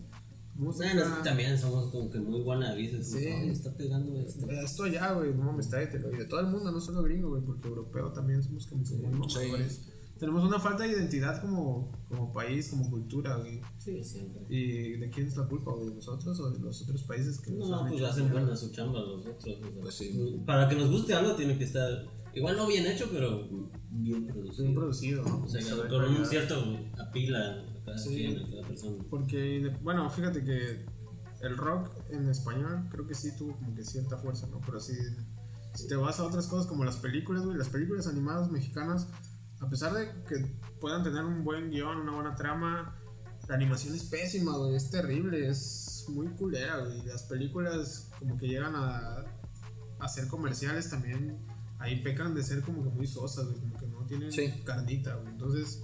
Música. 0.59 0.87
Bueno, 0.93 1.03
es 1.03 1.09
que 1.19 1.23
también 1.25 1.57
somos 1.59 1.91
como 1.91 2.11
que 2.11 2.19
muy 2.19 2.43
guanabises. 2.43 3.11
Sí. 3.11 3.21
Sí. 3.21 3.27
me 3.29 3.53
está 3.53 3.73
pegando 3.75 4.21
esto. 4.21 4.47
Esto 4.51 4.87
ya, 4.89 5.13
güey, 5.13 5.33
no 5.35 5.45
mames, 5.45 5.71
tráetelo. 5.71 6.13
Y 6.13 6.17
de 6.19 6.25
todo 6.27 6.41
el 6.41 6.49
mundo, 6.49 6.71
no 6.73 6.81
solo 6.81 7.03
gringo, 7.03 7.31
güey, 7.31 7.43
porque 7.43 7.69
europeo 7.69 8.13
también 8.13 8.43
somos 8.43 8.67
como 8.67 8.83
que 8.85 8.95
muy 8.97 9.31
Sí. 9.31 9.39
mamadores. 9.39 9.89
Tenemos 10.19 10.43
una 10.43 10.59
falta 10.59 10.83
de 10.83 10.91
identidad 10.91 11.41
como, 11.41 11.93
como 12.09 12.33
país, 12.33 12.71
como 12.71 12.91
cultura, 12.91 13.37
güey. 13.37 13.61
Sí, 13.79 14.03
siempre. 14.03 14.43
¿Y 14.49 14.97
de 14.97 15.09
quién 15.11 15.29
es 15.29 15.37
la 15.37 15.47
culpa, 15.47 15.71
güey? 15.71 15.91
¿De 15.91 15.95
nosotros 15.95 16.41
o 16.41 16.51
de 16.51 16.59
los 16.59 16.83
otros 16.83 17.05
países 17.05 17.39
que 17.41 17.53
nos 17.53 17.69
No, 17.71 17.77
han 17.79 17.89
pues 17.89 18.01
hecho 18.01 18.11
hacen 18.11 18.33
buena 18.33 18.57
su 18.57 18.71
chamba 18.73 18.99
los 18.99 19.21
otros. 19.21 19.37
o 19.37 19.41
sea, 19.41 19.55
Pues 19.81 19.95
sí. 19.95 20.43
Para 20.45 20.69
que 20.69 20.75
nos 20.75 20.91
guste 20.91 21.15
algo 21.15 21.37
tiene 21.37 21.57
que 21.57 21.63
estar, 21.63 21.89
igual 22.35 22.57
no 22.57 22.67
bien 22.67 22.85
hecho, 22.87 23.09
pero 23.13 23.49
bien 23.93 24.27
producido. 24.27 24.65
Bien 24.65 24.75
producido, 24.75 25.23
¿no? 25.23 25.45
O 25.45 25.49
sea, 25.49 25.61
con 25.89 26.05
un 26.05 26.27
cierto 26.27 26.65
apila 26.99 27.65
cada 27.89 27.99
Sí. 27.99 28.47
cada 28.51 28.67
persona. 28.69 29.05
Porque, 29.11 29.77
bueno, 29.83 30.09
fíjate 30.11 30.43
que 30.45 30.87
el 31.41 31.57
rock 31.57 31.89
en 32.11 32.29
español 32.29 32.89
creo 32.91 33.07
que 33.07 33.15
sí 33.15 33.37
tuvo 33.37 33.57
como 33.57 33.75
que 33.75 33.85
cierta 33.85 34.17
fuerza, 34.19 34.47
¿no? 34.49 34.61
Pero 34.61 34.81
sí, 34.81 34.95
si 35.75 35.87
te 35.89 35.95
vas 35.97 36.19
a 36.21 36.25
otras 36.25 36.47
cosas 36.49 36.67
como 36.67 36.85
las 36.85 36.97
películas, 36.97 37.45
güey, 37.45 37.57
las 37.57 37.69
películas 37.69 38.07
animadas 38.07 38.51
mexicanas, 38.51 39.07
a 39.61 39.69
pesar 39.69 39.93
de 39.95 40.07
que 40.29 40.37
puedan 40.81 41.03
tener 41.05 41.25
un 41.25 41.45
buen 41.45 41.71
guion, 41.71 41.99
una 41.99 42.13
buena 42.15 42.35
trama, 42.35 42.97
la 43.49 43.55
animación 43.55 43.95
es 43.95 44.05
pésima, 44.05 44.57
güey, 44.57 44.75
es 44.75 44.91
terrible, 44.91 45.49
es 45.49 46.05
muy 46.09 46.27
culera, 46.29 46.79
güey. 46.79 47.03
Las 47.07 47.23
películas 47.25 48.11
como 48.19 48.37
que 48.37 48.47
llegan 48.49 48.75
a, 48.77 49.25
a 50.01 50.09
ser 50.09 50.27
comerciales 50.29 50.91
también, 50.91 51.39
ahí 51.79 52.03
pecan 52.03 52.35
de 52.35 52.43
ser 52.43 52.63
como 52.63 52.83
que 52.83 52.91
muy 52.91 53.07
sosas, 53.07 53.47
güey, 53.47 53.61
como 53.61 53.79
que 53.79 53.87
no 53.87 54.07
tienen 54.07 54.33
Sí. 54.33 54.53
carnita, 54.65 55.15
güey. 55.17 55.29
Entonces, 55.29 55.83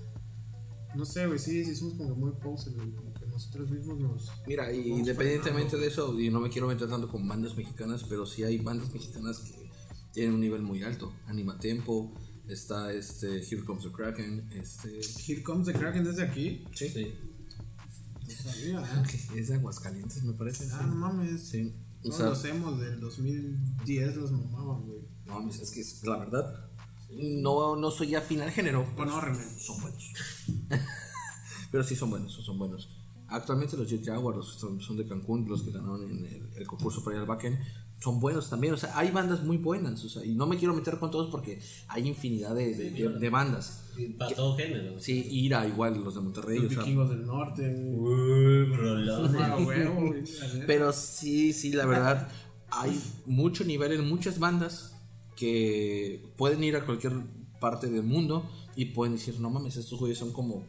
no 0.96 1.04
sé, 1.04 1.26
güey, 1.26 1.38
sí, 1.38 1.64
sí 1.64 1.74
somos 1.74 1.94
como 1.94 2.14
muy 2.14 2.32
posers, 2.32 2.76
güey, 2.76 2.90
como 2.92 3.12
que 3.14 3.26
nosotros 3.26 3.70
mismos 3.70 3.98
nos... 3.98 4.30
Mira, 4.46 4.72
y 4.72 4.90
independientemente 4.90 5.76
de 5.76 5.88
eso, 5.88 6.18
y 6.18 6.30
no 6.30 6.40
me 6.40 6.50
quiero 6.50 6.68
meter 6.68 6.88
tanto 6.88 7.08
con 7.08 7.26
bandas 7.26 7.56
mexicanas, 7.56 8.04
pero 8.08 8.26
sí 8.26 8.44
hay 8.44 8.58
bandas 8.58 8.92
mexicanas 8.92 9.38
que 9.40 9.70
tienen 10.12 10.34
un 10.34 10.40
nivel 10.40 10.62
muy 10.62 10.82
alto. 10.82 11.12
Anima 11.26 11.58
Tempo, 11.58 12.12
está 12.48 12.92
este 12.92 13.42
Here 13.42 13.64
Comes 13.64 13.84
the 13.84 13.90
Kraken, 13.90 14.48
este. 14.52 15.00
Here 15.26 15.42
Comes 15.42 15.66
the 15.66 15.72
Kraken 15.72 16.04
desde 16.04 16.22
aquí. 16.22 16.64
Sí. 16.72 16.88
Sí. 16.88 17.14
No 18.22 18.52
sabía, 18.52 18.80
¿eh? 18.80 19.20
Es 19.36 19.48
de 19.48 19.54
Aguascalientes, 19.54 20.22
me 20.22 20.32
parece. 20.34 20.68
Ah, 20.72 20.86
no 20.86 20.94
mames. 20.94 21.42
Sí. 21.42 21.74
O 22.00 22.02
Todos 22.04 22.16
sea, 22.16 22.26
los 22.26 22.44
emos 22.44 22.80
del 22.80 23.00
2010 23.00 24.16
los 24.16 24.32
mamaban, 24.32 24.86
güey. 24.86 25.00
no, 25.26 25.34
mames, 25.40 25.60
es 25.60 25.70
que 25.70 25.80
es 25.80 26.04
la 26.04 26.18
verdad. 26.18 26.70
No, 27.16 27.76
no 27.76 27.90
soy 27.90 28.14
afín 28.14 28.40
al 28.42 28.50
género. 28.50 28.86
Bueno, 28.96 29.12
no, 29.12 29.20
remen. 29.20 29.58
son 29.58 29.80
buenos. 29.80 30.12
Pero 31.70 31.84
sí 31.84 31.96
son 31.96 32.10
buenos, 32.10 32.32
son 32.32 32.58
buenos. 32.58 32.88
Actualmente 33.28 33.76
los 33.76 33.88
Jet 33.88 34.04
Jaguars 34.04 34.36
los 34.38 34.54
son, 34.58 34.80
son 34.80 34.96
de 34.96 35.06
Cancún, 35.06 35.48
los 35.48 35.62
que 35.62 35.72
ganaron 35.72 36.02
en 36.10 36.24
el, 36.24 36.50
el 36.56 36.66
concurso 36.66 37.02
para 37.02 37.16
ir 37.16 37.20
al 37.22 37.26
backend, 37.26 37.58
son 38.00 38.20
buenos 38.20 38.48
también. 38.50 38.74
O 38.74 38.76
sea, 38.76 38.96
hay 38.96 39.10
bandas 39.10 39.42
muy 39.42 39.56
buenas. 39.56 40.04
O 40.04 40.08
sea, 40.08 40.24
y 40.24 40.34
no 40.34 40.46
me 40.46 40.56
quiero 40.58 40.74
meter 40.74 40.98
con 40.98 41.10
todos 41.10 41.30
porque 41.30 41.60
hay 41.88 42.06
infinidad 42.06 42.54
de, 42.54 42.74
de- 42.74 42.90
de- 42.90 43.08
de 43.18 43.30
bandas. 43.30 43.84
Para 44.18 44.34
todo 44.36 44.56
género. 44.56 44.98
Sí, 45.00 45.26
Ira 45.30 45.66
igual, 45.66 46.04
los 46.04 46.14
de 46.14 46.20
Monterrey. 46.20 46.58
Los 46.58 46.66
o 46.72 46.74
sea, 46.74 46.82
vikingos 46.84 47.10
del 47.10 47.26
norte. 47.26 47.74
Uy. 47.92 48.64
Ah. 49.40 49.56
Pero 50.66 50.92
sí, 50.92 51.52
sí, 51.52 51.72
la 51.72 51.86
verdad, 51.86 52.28
hay 52.70 53.00
mucho 53.26 53.64
nivel 53.64 53.92
en 53.92 54.08
muchas 54.08 54.38
bandas 54.38 54.93
que 55.36 56.24
pueden 56.36 56.62
ir 56.64 56.76
a 56.76 56.84
cualquier 56.84 57.12
parte 57.60 57.88
del 57.88 58.02
mundo 58.02 58.48
y 58.76 58.86
pueden 58.86 59.14
decir, 59.14 59.38
no 59.40 59.50
mames, 59.50 59.76
estos 59.76 59.98
güeyes 59.98 60.18
son 60.18 60.32
como 60.32 60.64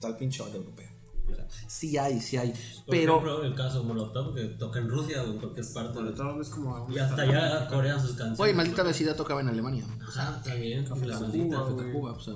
tal 0.00 0.16
pinche 0.16 0.42
banda 0.42 0.58
europea. 0.58 0.90
O 1.30 1.34
sea, 1.34 1.46
sí 1.66 1.98
hay, 1.98 2.20
sí 2.20 2.36
hay. 2.36 2.50
Por 2.50 2.60
Pero 2.88 3.12
ejemplo, 3.16 3.42
el 3.44 3.54
caso 3.54 3.84
Molotov 3.84 4.34
que 4.34 4.44
toca 4.44 4.78
en 4.78 4.88
Rusia 4.88 5.22
o 5.22 5.32
en 5.32 5.38
cualquier 5.38 5.66
parte. 5.74 5.98
Todo 6.16 6.40
es 6.40 6.48
como... 6.48 6.88
Y 6.90 6.98
hasta 6.98 7.22
allá 7.22 7.68
corean 7.68 8.00
sus 8.00 8.10
canciones. 8.10 8.40
Oye, 8.40 8.54
maldita 8.54 8.82
vecindad 8.82 9.16
tocaba 9.16 9.40
en 9.42 9.48
Alemania. 9.48 9.84
Ajá, 10.00 10.42
también. 10.42 10.84
La 10.88 11.20
maldita. 11.20 11.76
Tacuba, 11.76 12.12
o 12.12 12.20
sea, 12.20 12.34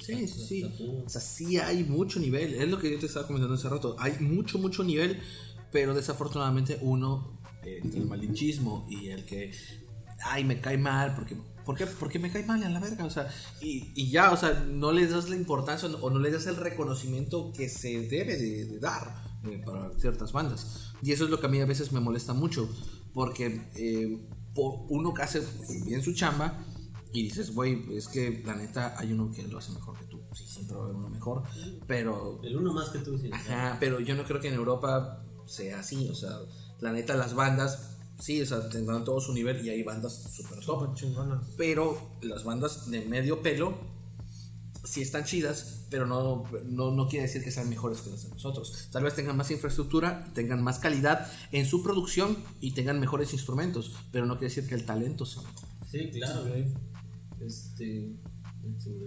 sí, 0.00 0.26
sí, 0.26 0.46
sí. 0.76 1.02
O 1.06 1.08
sea, 1.08 1.20
sí 1.20 1.58
hay 1.58 1.84
mucho 1.84 2.18
nivel. 2.18 2.54
Es 2.54 2.68
lo 2.68 2.78
que 2.78 2.90
yo 2.90 2.98
te 2.98 3.06
estaba 3.06 3.26
comentando 3.26 3.54
hace 3.54 3.68
rato. 3.68 3.94
Hay 4.00 4.18
mucho, 4.18 4.58
mucho 4.58 4.82
nivel, 4.82 5.20
pero 5.70 5.94
desafortunadamente 5.94 6.78
uno, 6.82 7.38
eh, 7.62 7.80
entre 7.82 8.00
el 8.00 8.06
malinchismo 8.06 8.86
y 8.90 9.10
el 9.10 9.24
que, 9.24 9.52
ay, 10.22 10.44
me 10.44 10.60
cae 10.60 10.78
mal, 10.78 11.14
porque, 11.14 11.36
¿por 11.64 11.76
qué? 11.76 11.86
Porque 11.86 12.18
me 12.18 12.30
cae 12.30 12.44
mal 12.44 12.62
a 12.62 12.68
la 12.68 12.80
verga, 12.80 13.04
o 13.04 13.10
sea, 13.10 13.28
y, 13.60 13.92
y 13.94 14.10
ya, 14.10 14.32
o 14.32 14.36
sea, 14.36 14.64
no 14.68 14.92
les 14.92 15.10
das 15.10 15.28
la 15.28 15.36
importancia 15.36 15.88
o 15.88 16.10
no 16.10 16.18
les 16.18 16.32
das 16.32 16.46
el 16.46 16.56
reconocimiento 16.56 17.52
que 17.52 17.68
se 17.68 18.00
debe 18.08 18.36
de, 18.36 18.64
de 18.66 18.78
dar 18.78 19.14
eh, 19.44 19.62
para 19.64 19.90
ciertas 19.98 20.32
bandas. 20.32 20.92
Y 21.02 21.12
eso 21.12 21.24
es 21.24 21.30
lo 21.30 21.40
que 21.40 21.46
a 21.46 21.48
mí 21.50 21.60
a 21.60 21.66
veces 21.66 21.92
me 21.92 22.00
molesta 22.00 22.32
mucho, 22.32 22.68
porque 23.12 23.68
eh, 23.76 24.28
por 24.54 24.86
uno 24.88 25.12
que 25.12 25.22
hace 25.22 25.42
bien 25.84 26.02
su 26.02 26.14
chamba, 26.14 26.64
y 27.14 27.22
dices, 27.22 27.54
güey, 27.54 27.80
es 27.96 28.08
que 28.08 28.42
la 28.44 28.56
neta 28.56 28.98
hay 28.98 29.12
uno 29.12 29.30
que 29.30 29.46
lo 29.46 29.58
hace 29.58 29.70
mejor 29.70 29.96
que 29.96 30.04
tú. 30.06 30.20
Sí, 30.34 30.44
siempre 30.48 30.74
va 30.74 30.82
a 30.82 30.84
haber 30.86 30.96
uno 30.96 31.08
mejor. 31.08 31.44
Pero, 31.86 32.40
El 32.42 32.56
uno 32.56 32.72
más 32.72 32.88
que 32.88 32.98
tú, 32.98 33.16
sí. 33.16 33.30
ajá, 33.32 33.76
pero 33.78 34.00
yo 34.00 34.16
no 34.16 34.24
creo 34.24 34.40
que 34.40 34.48
en 34.48 34.54
Europa 34.54 35.24
sea 35.46 35.78
así. 35.78 36.08
O 36.08 36.14
sea, 36.16 36.30
la 36.80 36.90
neta, 36.90 37.14
las 37.14 37.34
bandas, 37.34 37.93
sí, 38.18 38.40
o 38.42 38.46
sea, 38.46 38.68
tendrán 38.68 39.04
todo 39.04 39.20
su 39.20 39.32
nivel 39.32 39.64
y 39.64 39.70
hay 39.70 39.82
bandas 39.82 40.22
súper 40.34 40.64
top. 40.64 40.94
Chingonas. 40.94 41.48
Pero 41.56 42.16
las 42.22 42.44
bandas 42.44 42.90
de 42.90 43.04
medio 43.04 43.42
pelo 43.42 43.74
sí 44.84 45.02
están 45.02 45.24
chidas, 45.24 45.86
pero 45.90 46.06
no, 46.06 46.44
no, 46.66 46.90
no 46.90 47.08
quiere 47.08 47.26
decir 47.26 47.42
que 47.42 47.50
sean 47.50 47.68
mejores 47.68 48.00
que 48.00 48.10
las 48.10 48.22
de 48.24 48.28
nosotros. 48.30 48.88
Tal 48.92 49.02
vez 49.02 49.14
tengan 49.14 49.36
más 49.36 49.50
infraestructura, 49.50 50.30
tengan 50.34 50.62
más 50.62 50.78
calidad 50.78 51.30
en 51.52 51.66
su 51.66 51.82
producción 51.82 52.36
y 52.60 52.72
tengan 52.72 53.00
mejores 53.00 53.32
instrumentos, 53.32 53.92
pero 54.12 54.26
no 54.26 54.34
quiere 54.34 54.54
decir 54.54 54.68
que 54.68 54.74
el 54.74 54.84
talento 54.84 55.24
sea 55.26 55.42
mejor. 55.42 55.68
Sí, 55.90 56.10
claro. 56.10 56.44
Este. 57.40 58.16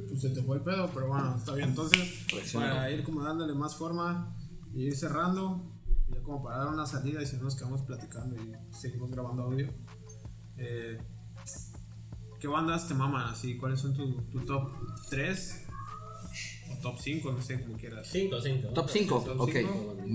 Pues 0.08 0.22
se 0.22 0.30
te 0.30 0.44
fue 0.44 0.58
el 0.58 0.64
pedo, 0.64 0.90
pero 0.94 1.08
bueno, 1.08 1.36
está 1.36 1.54
bien. 1.56 1.70
Entonces, 1.70 2.28
Reaccionó. 2.32 2.68
para 2.68 2.92
ir 2.92 3.04
como 3.04 3.24
dándole 3.24 3.56
más 3.56 3.76
forma 3.76 4.38
y 4.74 4.84
ir 4.84 4.96
cerrando, 4.96 5.77
ya 6.14 6.22
como 6.24 6.44
para 6.44 6.58
dar 6.60 6.68
una 6.70 6.86
salida 6.86 7.22
y 7.22 7.26
si 7.26 7.36
no 7.38 7.44
nos 7.44 7.56
quedamos 7.56 7.82
platicando 7.82 8.36
y 8.42 8.54
seguimos 8.74 9.12
grabando 9.12 9.44
audio. 9.44 9.70
eh, 10.58 10.98
¿Qué 12.40 12.48
bandas 12.48 12.88
te 12.88 12.94
maman 12.94 13.30
así? 13.34 13.58
¿Cuáles 13.58 13.80
son 13.80 13.94
tu, 13.96 14.22
tu 14.24 14.40
top 14.46 14.72
3? 15.10 15.66
O 16.72 16.82
top 16.82 17.00
5, 17.00 17.32
no 17.32 17.42
sé, 17.42 17.62
como 17.64 17.78
quieras. 17.78 18.08
Cinco, 18.12 18.40
cinco. 18.42 18.68
Top 18.70 18.90
5, 18.90 19.20
Top 19.22 19.42
ok, 19.42 19.56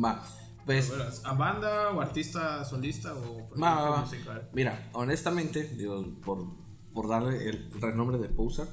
va. 0.04 0.24
Pues 0.64 0.92
A 0.92 0.96
ver, 0.96 1.08
¿A 1.24 1.32
banda 1.32 1.90
o 1.90 2.00
artista 2.00 2.64
solista 2.64 3.12
o 3.14 3.48
Va, 3.60 3.74
va, 3.74 3.74
ejemplo, 3.74 3.90
va. 3.90 4.00
musical? 4.02 4.50
Mira, 4.52 4.88
honestamente, 4.92 5.64
digo, 5.76 6.04
por, 6.24 6.46
por 6.94 7.08
darle 7.08 7.48
el 7.48 7.68
renombre 7.80 8.18
de 8.18 8.28
Poser, 8.28 8.68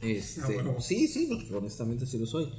este, 0.00 0.40
Ah, 0.42 0.62
bueno. 0.62 0.80
sí, 0.80 1.08
sí, 1.08 1.26
porque 1.28 1.52
honestamente 1.52 2.06
sí 2.06 2.18
lo 2.18 2.26
soy. 2.26 2.52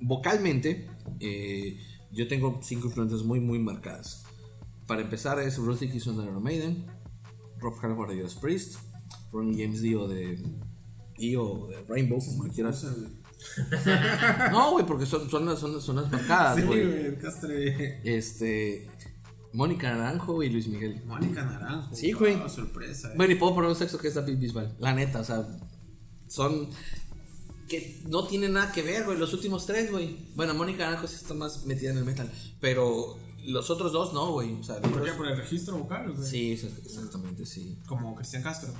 Vocalmente, 0.00 0.88
eh, 1.18 1.76
yo 2.14 2.28
tengo 2.28 2.60
cinco 2.62 2.86
influencias 2.88 3.22
muy, 3.22 3.40
muy 3.40 3.58
marcadas. 3.58 4.24
Para 4.86 5.02
empezar 5.02 5.38
es 5.40 5.58
Bruce 5.58 5.84
Dickinson 5.86 6.16
de 6.16 6.24
Iron 6.24 6.42
Maiden, 6.42 6.86
Rob 7.58 7.74
Halford 7.82 8.10
de 8.10 8.16
Judas 8.18 8.34
Priest, 8.34 8.76
Ronnie 9.32 9.62
James 9.64 9.80
Dio 9.82 10.06
de 10.08 10.38
Dio 11.18 11.68
de 11.68 11.82
Rainbow, 11.88 12.18
como 12.24 12.48
quieras. 12.52 12.86
No, 14.50 14.72
güey, 14.72 14.86
porque 14.86 15.04
son, 15.06 15.28
son, 15.28 15.44
las, 15.46 15.58
son, 15.58 15.80
son 15.80 15.96
las 15.96 16.10
marcadas, 16.10 16.56
Sí, 16.56 16.62
güey. 16.62 17.18
castre. 17.18 18.00
Este, 18.04 18.88
Mónica 19.52 19.90
Naranjo 19.94 20.42
y 20.42 20.48
Luis 20.50 20.66
Miguel. 20.68 21.02
Mónica 21.06 21.44
Naranjo. 21.44 21.94
Sí, 21.94 22.12
güey. 22.12 22.36
Wow, 22.36 22.48
sorpresa. 22.48 23.08
eh. 23.08 23.14
Bueno, 23.16 23.32
y 23.34 23.36
puedo 23.36 23.54
poner 23.54 23.68
un 23.70 23.76
sexo 23.76 23.98
que 23.98 24.08
es 24.08 24.14
David 24.14 24.38
Bisbal. 24.38 24.74
La 24.78 24.94
neta, 24.94 25.20
o 25.20 25.24
sea, 25.24 25.46
son. 26.26 26.68
Que 27.68 28.02
no 28.08 28.26
tienen 28.26 28.52
nada 28.54 28.72
que 28.72 28.82
ver, 28.82 29.04
güey. 29.04 29.18
Los 29.18 29.32
últimos 29.34 29.66
tres, 29.66 29.90
güey. 29.90 30.16
Bueno, 30.34 30.54
Mónica 30.54 30.84
Naranjo 30.86 31.06
sí 31.06 31.16
está 31.16 31.34
más 31.34 31.64
metida 31.66 31.90
en 31.90 31.98
el 31.98 32.04
metal. 32.04 32.30
Pero 32.60 33.16
los 33.46 33.70
otros 33.70 33.92
dos 33.92 34.12
no, 34.12 34.32
güey. 34.32 34.54
O 34.54 34.62
sea, 34.62 34.80
¿Por 34.80 34.92
qué? 34.92 34.98
otros- 35.00 35.16
¿Por 35.16 35.28
el 35.28 35.36
registro 35.36 35.76
vocal? 35.78 36.14
qué? 36.16 36.22
Sí, 36.22 36.52
exactamente, 36.52 37.46
sí. 37.46 37.78
Como 37.86 38.14
Cristian 38.14 38.42
Castro. 38.42 38.72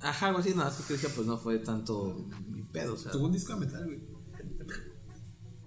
Ajá, 0.00 0.28
algo 0.28 0.40
así, 0.40 0.50
nada, 0.50 0.64
más 0.64 0.76
que 0.78 0.82
Cristian, 0.84 1.12
pues 1.14 1.26
no 1.26 1.38
fue 1.38 1.58
tanto 1.60 2.26
mi 2.48 2.62
pedo, 2.64 2.94
o 2.94 2.96
sea. 2.96 3.12
Tuvo 3.12 3.26
un 3.26 3.32
disco 3.32 3.54
de 3.54 3.60
metal, 3.66 3.84
güey. 3.84 4.00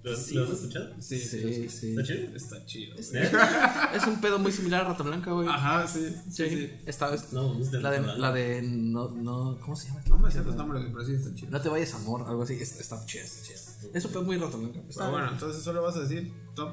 ¿Lo, 0.05 0.11
¿Lo 0.11 0.43
has 0.43 0.49
escuchado? 0.51 0.89
Sí, 1.01 1.19
Sí, 1.19 1.69
sí. 1.69 1.89
¿Está 1.89 2.03
chido? 2.03 2.35
Está 2.35 2.65
chido. 2.65 2.95
¿Es 2.95 3.11
güey. 3.11 3.23
neta? 3.23 3.91
Es 3.95 4.05
un 4.05 4.21
pedo 4.21 4.37
muy 4.39 4.51
similar 4.51 4.85
a 4.85 4.89
Rata 4.89 5.03
Blanca, 5.03 5.31
güey. 5.31 5.47
Ajá, 5.47 5.87
sí. 5.87 6.15
Sí, 6.29 6.47
Sí, 6.47 6.49
sí. 6.49 6.71
Esta 6.85 7.09
vez. 7.09 7.33
No, 7.33 7.59
es 7.59 7.71
de 7.71 7.81
la 7.81 7.89
de, 7.91 8.01
la 8.01 8.31
de 8.31 8.61
no, 8.61 9.09
no, 9.09 9.57
¿cómo 9.61 9.75
se 9.75 9.87
llama? 9.87 10.01
No 10.07 10.17
me 10.19 10.29
sé 10.31 10.43
los 10.43 10.55
nombres, 10.55 10.83
pero 10.91 11.03
sí 11.03 11.13
está 11.13 11.33
chido. 11.33 11.49
No 11.51 11.59
te 11.59 11.69
vayas 11.69 11.93
amor, 11.95 12.23
algo 12.27 12.43
así. 12.43 12.53
Está, 12.53 12.81
está 12.81 13.05
chida, 13.05 13.23
está 13.23 13.47
chida. 13.47 13.89
Es 13.93 14.05
un 14.05 14.11
pedo 14.11 14.23
muy 14.23 14.37
Rata 14.37 14.57
Blanca. 14.57 14.79
Está 14.87 15.05
Pero 15.05 15.11
bueno, 15.11 15.31
entonces 15.31 15.63
solo 15.63 15.81
vas 15.81 15.95
a 15.95 16.01
decir 16.01 16.31
top 16.53 16.69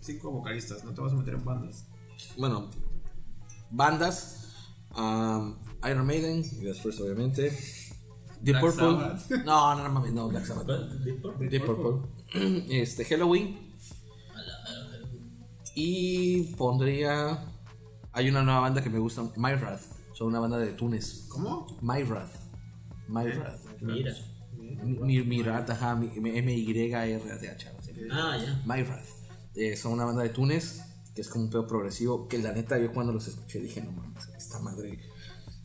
5 0.00 0.30
vocalistas, 0.30 0.84
no 0.84 0.92
te 0.92 1.00
vas 1.00 1.12
a 1.12 1.16
meter 1.16 1.34
en 1.34 1.44
bandas. 1.44 1.84
Bueno, 2.36 2.70
bandas. 3.70 4.34
um, 4.96 5.56
Iron 5.88 6.06
Maiden, 6.06 6.44
y 6.44 6.64
después 6.64 7.00
obviamente. 7.00 7.50
Deep 8.40 8.60
Black 8.60 8.60
Purple. 8.60 8.86
Sabbath. 8.86 9.30
No, 9.44 9.74
no, 9.74 9.82
no 9.84 9.90
mames, 9.90 10.12
no, 10.12 10.28
Black 10.28 10.44
Sabbath. 10.44 10.66
¿Deep 11.04 11.20
Purple? 11.22 11.48
Deep 11.48 11.64
Purple. 11.66 12.08
Este, 12.70 13.04
Halloween. 13.04 13.68
Y 15.74 16.54
pondría. 16.56 17.44
Hay 18.12 18.28
una 18.28 18.42
nueva 18.42 18.60
banda 18.60 18.82
que 18.82 18.90
me 18.90 18.98
gusta, 18.98 19.22
Myrath. 19.36 19.82
Son 20.14 20.26
una 20.28 20.40
banda 20.40 20.58
de 20.58 20.72
Túnez. 20.72 21.26
¿Cómo? 21.28 21.66
Myrath. 21.80 22.34
Myrath. 23.08 23.60
Mira. 23.80 24.12
Mi- 24.82 25.22
Mirat, 25.22 25.70
ajá, 25.70 25.92
M-Y-R-A-T-H. 25.92 27.66
Ah, 28.10 28.36
ya. 28.36 28.62
Myrath. 28.66 29.06
Eh, 29.54 29.76
son 29.76 29.92
una 29.92 30.04
banda 30.04 30.22
de 30.22 30.28
Túnez 30.30 30.82
que 31.14 31.22
es 31.22 31.28
como 31.28 31.44
un 31.44 31.50
pedo 31.50 31.66
progresivo. 31.66 32.28
Que 32.28 32.38
la 32.38 32.52
neta, 32.52 32.78
yo 32.78 32.92
cuando 32.92 33.12
los 33.12 33.26
escuché 33.28 33.60
dije, 33.60 33.80
no 33.80 33.92
mames, 33.92 34.28
esta 34.36 34.58
madre 34.60 34.98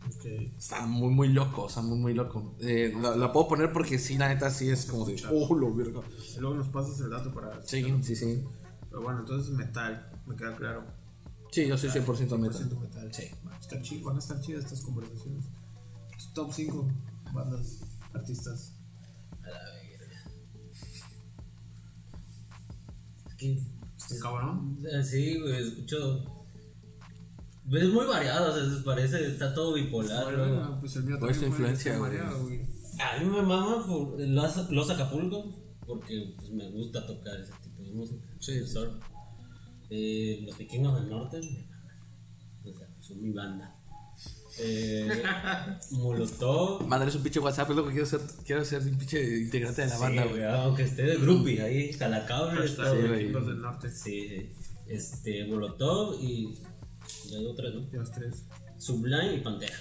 Ok. 0.07 0.25
está 0.57 0.85
muy, 0.85 1.09
muy 1.09 1.29
loco. 1.29 1.63
O 1.63 1.69
sea, 1.69 1.81
muy, 1.81 1.97
muy 1.97 2.13
loco. 2.13 2.55
Eh, 2.59 2.93
la, 3.01 3.15
la 3.15 3.31
puedo 3.31 3.47
poner 3.47 3.71
porque 3.71 3.97
sí, 3.99 4.17
la 4.17 4.27
neta, 4.29 4.49
sí 4.49 4.69
es 4.69 4.85
como 4.85 5.05
de, 5.05 5.21
oh, 5.31 5.55
lo 5.55 5.73
verga. 5.73 6.01
Y 6.35 6.39
luego 6.39 6.55
nos 6.55 6.67
pasas 6.69 6.99
el 7.01 7.09
dato 7.09 7.33
para. 7.33 7.65
Sí, 7.65 7.83
sí, 8.01 8.15
sí. 8.15 8.43
Pero 8.89 9.01
bueno, 9.01 9.21
entonces 9.21 9.51
metal, 9.53 10.11
me 10.25 10.35
queda 10.35 10.55
claro. 10.55 10.83
Sí, 11.51 11.67
yo 11.67 11.77
soy 11.77 11.89
100% 11.89 12.05
100% 12.05 12.37
metal. 12.37 12.77
metal. 12.81 13.13
Sí. 13.13 13.29
Chido, 13.81 14.05
van 14.07 14.15
a 14.17 14.19
estar 14.19 14.39
chidas 14.41 14.65
estas 14.65 14.81
conversaciones. 14.81 15.45
Top 16.33 16.51
5 16.51 16.87
bandas, 17.33 17.79
artistas. 18.13 18.73
A 19.43 19.47
la 19.49 19.59
verga. 19.73 20.15
Este 23.97 24.19
cabrón. 24.19 24.79
eh, 24.85 25.03
Sí, 25.03 25.39
güey, 25.39 25.67
escucho. 25.67 26.23
Es 27.71 27.89
muy 27.89 28.05
variado, 28.05 28.51
o 28.51 28.55
sea, 28.55 28.83
parece, 28.83 29.25
está 29.25 29.53
todo 29.53 29.73
bipolar. 29.73 30.25
Bueno, 30.25 30.77
pues 30.79 30.95
el 30.97 31.03
mío 31.03 31.17
fue 31.19 31.29
influencia, 31.29 31.93
este 31.93 31.97
güey. 31.97 32.61
A 32.99 33.19
mí 33.19 33.25
me 33.25 33.41
mama 33.41 33.85
por 33.87 34.19
los, 34.19 34.69
los 34.69 34.89
Acapulco, 34.89 35.55
porque 35.85 36.33
pues, 36.35 36.51
me 36.51 36.69
gusta 36.71 37.05
tocar 37.05 37.39
ese 37.39 37.53
tipo 37.63 37.81
de 37.81 37.91
música. 37.91 38.25
Sí, 38.39 38.65
surf. 38.67 38.93
Eh, 39.89 40.43
los 40.45 40.57
vikingos 40.57 40.99
del 40.99 41.09
norte, 41.09 41.39
me 41.39 41.65
maman. 41.67 41.97
O 42.65 42.77
sea, 42.77 42.87
son 42.99 43.21
mi 43.21 43.31
banda. 43.31 43.75
Eh, 44.59 45.23
Molotov. 45.91 46.85
Mándales 46.85 47.15
un 47.15 47.23
pinche 47.23 47.39
WhatsApp, 47.39 47.69
es 47.71 47.75
lo 47.75 47.85
que 47.85 47.91
quiero 47.91 48.05
ser. 48.05 48.21
Quiero 48.45 48.63
ser 48.63 48.83
un 48.83 48.97
pinche 48.97 49.41
integrante 49.41 49.81
de 49.81 49.87
la 49.87 49.97
banda, 49.97 50.23
Sí, 50.23 50.29
güey. 50.29 50.43
Aunque 50.43 50.83
esté 50.83 51.03
de 51.03 51.15
groupie 51.17 51.61
ahí, 51.61 51.89
está, 51.89 52.07
Sí. 52.27 53.07
Vikingos 53.07 53.47
del 53.47 53.61
norte. 53.61 53.89
Sí, 53.89 54.27
sí. 54.27 54.49
Este, 54.87 55.45
Molotov 55.45 56.21
y. 56.21 56.59
Y 57.29 57.35
hay 57.35 57.45
otras, 57.45 57.73
¿no? 57.73 57.81
Ya 57.91 58.11
tres. 58.11 58.43
Sublime 58.77 59.35
y 59.35 59.39
Pantera. 59.41 59.75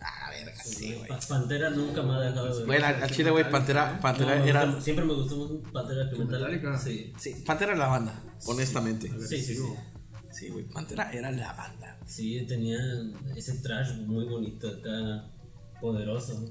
Ah, 0.00 0.30
verga, 0.30 0.62
sí, 0.62 0.94
güey. 0.94 1.08
Pa- 1.08 1.18
Pantera 1.28 1.70
nunca 1.70 2.02
me 2.02 2.14
ha 2.14 2.20
dejado 2.20 2.58
de. 2.58 2.66
Bueno, 2.66 2.86
al 2.86 3.10
chile, 3.10 3.30
güey, 3.30 3.50
Pantera, 3.50 3.94
No, 3.94 4.00
Pantera 4.00 4.36
me 4.36 4.48
era. 4.50 4.64
gusta- 4.66 4.80
siempre 4.82 5.04
me 5.04 5.14
gustó 5.14 5.36
más 5.62 5.72
Pantera 5.72 6.10
que 6.10 6.16
Metallica. 6.18 6.38
Metallica. 6.70 6.78
Sí. 6.78 7.12
Sí, 7.18 7.42
Pantera 7.46 7.72
era 7.72 7.80
la 7.80 7.88
banda, 7.88 8.22
honestamente. 8.46 9.08
Sí, 9.26 9.38
sí, 9.42 9.54
sí. 9.56 9.62
Sí, 10.32 10.48
güey, 10.50 10.64
Pantera 10.68 11.10
era 11.12 11.32
la 11.32 11.52
banda. 11.54 11.98
Sí, 12.06 12.44
tenía 12.46 12.78
ese 13.34 13.54
trash 13.60 13.94
muy 14.06 14.26
bonito 14.26 14.68
acá, 14.68 15.30
poderoso. 15.80 16.44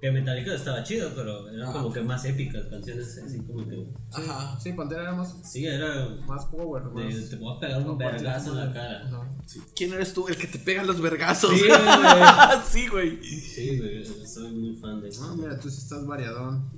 Que 0.00 0.10
Metallica 0.10 0.54
estaba 0.54 0.82
chido, 0.82 1.10
pero 1.14 1.48
eran 1.50 1.72
como 1.72 1.92
que 1.92 2.00
más 2.00 2.24
épicas 2.24 2.64
canciones, 2.70 3.18
así 3.22 3.38
como 3.40 3.68
que. 3.68 3.86
Ajá. 4.12 4.58
Sí, 4.58 4.72
Pantera 4.72 5.02
era 5.02 5.12
más, 5.14 5.36
Sí, 5.44 5.66
era. 5.66 6.08
más 6.26 6.46
power, 6.46 6.84
de, 6.84 7.04
más. 7.04 7.28
te 7.28 7.36
voy 7.36 7.54
a 7.54 7.60
pegar 7.60 7.82
un 7.86 7.98
vergazo 7.98 8.52
en 8.52 8.56
la 8.66 8.72
cara. 8.72 9.06
Ajá. 9.06 9.30
Sí. 9.46 9.60
¿Quién 9.76 9.92
eres 9.92 10.14
tú? 10.14 10.26
El 10.28 10.36
que 10.38 10.46
te 10.46 10.58
pega 10.58 10.84
los 10.84 11.00
vergazos. 11.02 11.50
Sí, 11.52 11.66
güey. 11.68 11.80
sí, 12.70 12.86
güey. 12.88 13.22
Sí, 13.40 13.78
güey, 13.78 14.26
soy 14.26 14.52
muy 14.52 14.76
fan 14.76 15.00
de 15.02 15.08
Ah, 15.08 15.10
eso. 15.10 15.36
mira, 15.36 15.58
tú 15.60 15.68
sí 15.68 15.78
estás 15.82 16.06
variadón. 16.06 16.70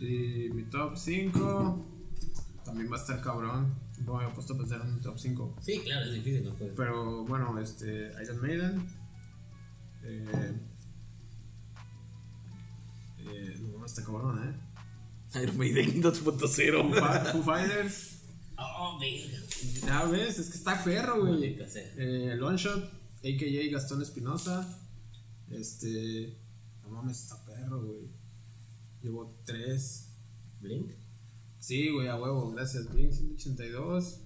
Y 0.00 0.50
mi 0.52 0.64
top 0.64 0.94
5 0.96 1.86
también 2.66 2.92
va 2.92 2.96
a 2.96 3.00
estar 3.00 3.20
cabrón. 3.22 3.74
No 4.04 4.14
me 4.14 4.22
había 4.24 4.34
puesto 4.34 4.52
a 4.54 4.58
pensar 4.58 4.82
en 4.82 4.92
un 4.92 5.00
top 5.00 5.18
5. 5.18 5.56
Sí, 5.62 5.80
claro, 5.80 6.04
es 6.06 6.12
difícil, 6.12 6.44
no 6.44 6.54
puedes. 6.54 6.74
Pero 6.76 7.24
bueno, 7.24 7.58
este, 7.58 8.12
Iron 8.22 8.40
Maiden. 8.42 8.86
Eh, 10.04 10.52
eh, 13.32 13.56
no, 13.60 13.84
está 13.84 14.04
cabrón, 14.04 14.42
¿eh? 14.48 15.38
Iron 15.42 15.58
Maiden 15.58 16.02
2.0. 16.02 16.98
Fa- 16.98 17.24
Foo 17.32 17.42
Fighters. 17.42 18.14
Oh. 18.56 18.98
Ya 19.86 20.04
ves, 20.04 20.38
es 20.38 20.50
que 20.50 20.56
está 20.56 20.82
perro, 20.82 21.24
güey. 21.24 21.56
Sea. 21.68 21.92
Eh, 21.96 22.34
Longshot, 22.36 22.84
a.k.a. 22.84 23.72
Gastón 23.72 24.02
Espinosa. 24.02 24.78
Este. 25.50 26.36
No 26.82 26.88
mames, 26.90 27.22
está 27.22 27.44
perro, 27.44 27.82
güey. 27.84 28.08
Llevo 29.02 29.36
tres. 29.44 30.08
Blink. 30.60 30.90
Sí, 31.60 31.90
güey, 31.90 32.08
a 32.08 32.16
huevo, 32.16 32.50
gracias. 32.52 32.88
Blink 32.92 33.12
182. 33.12 34.20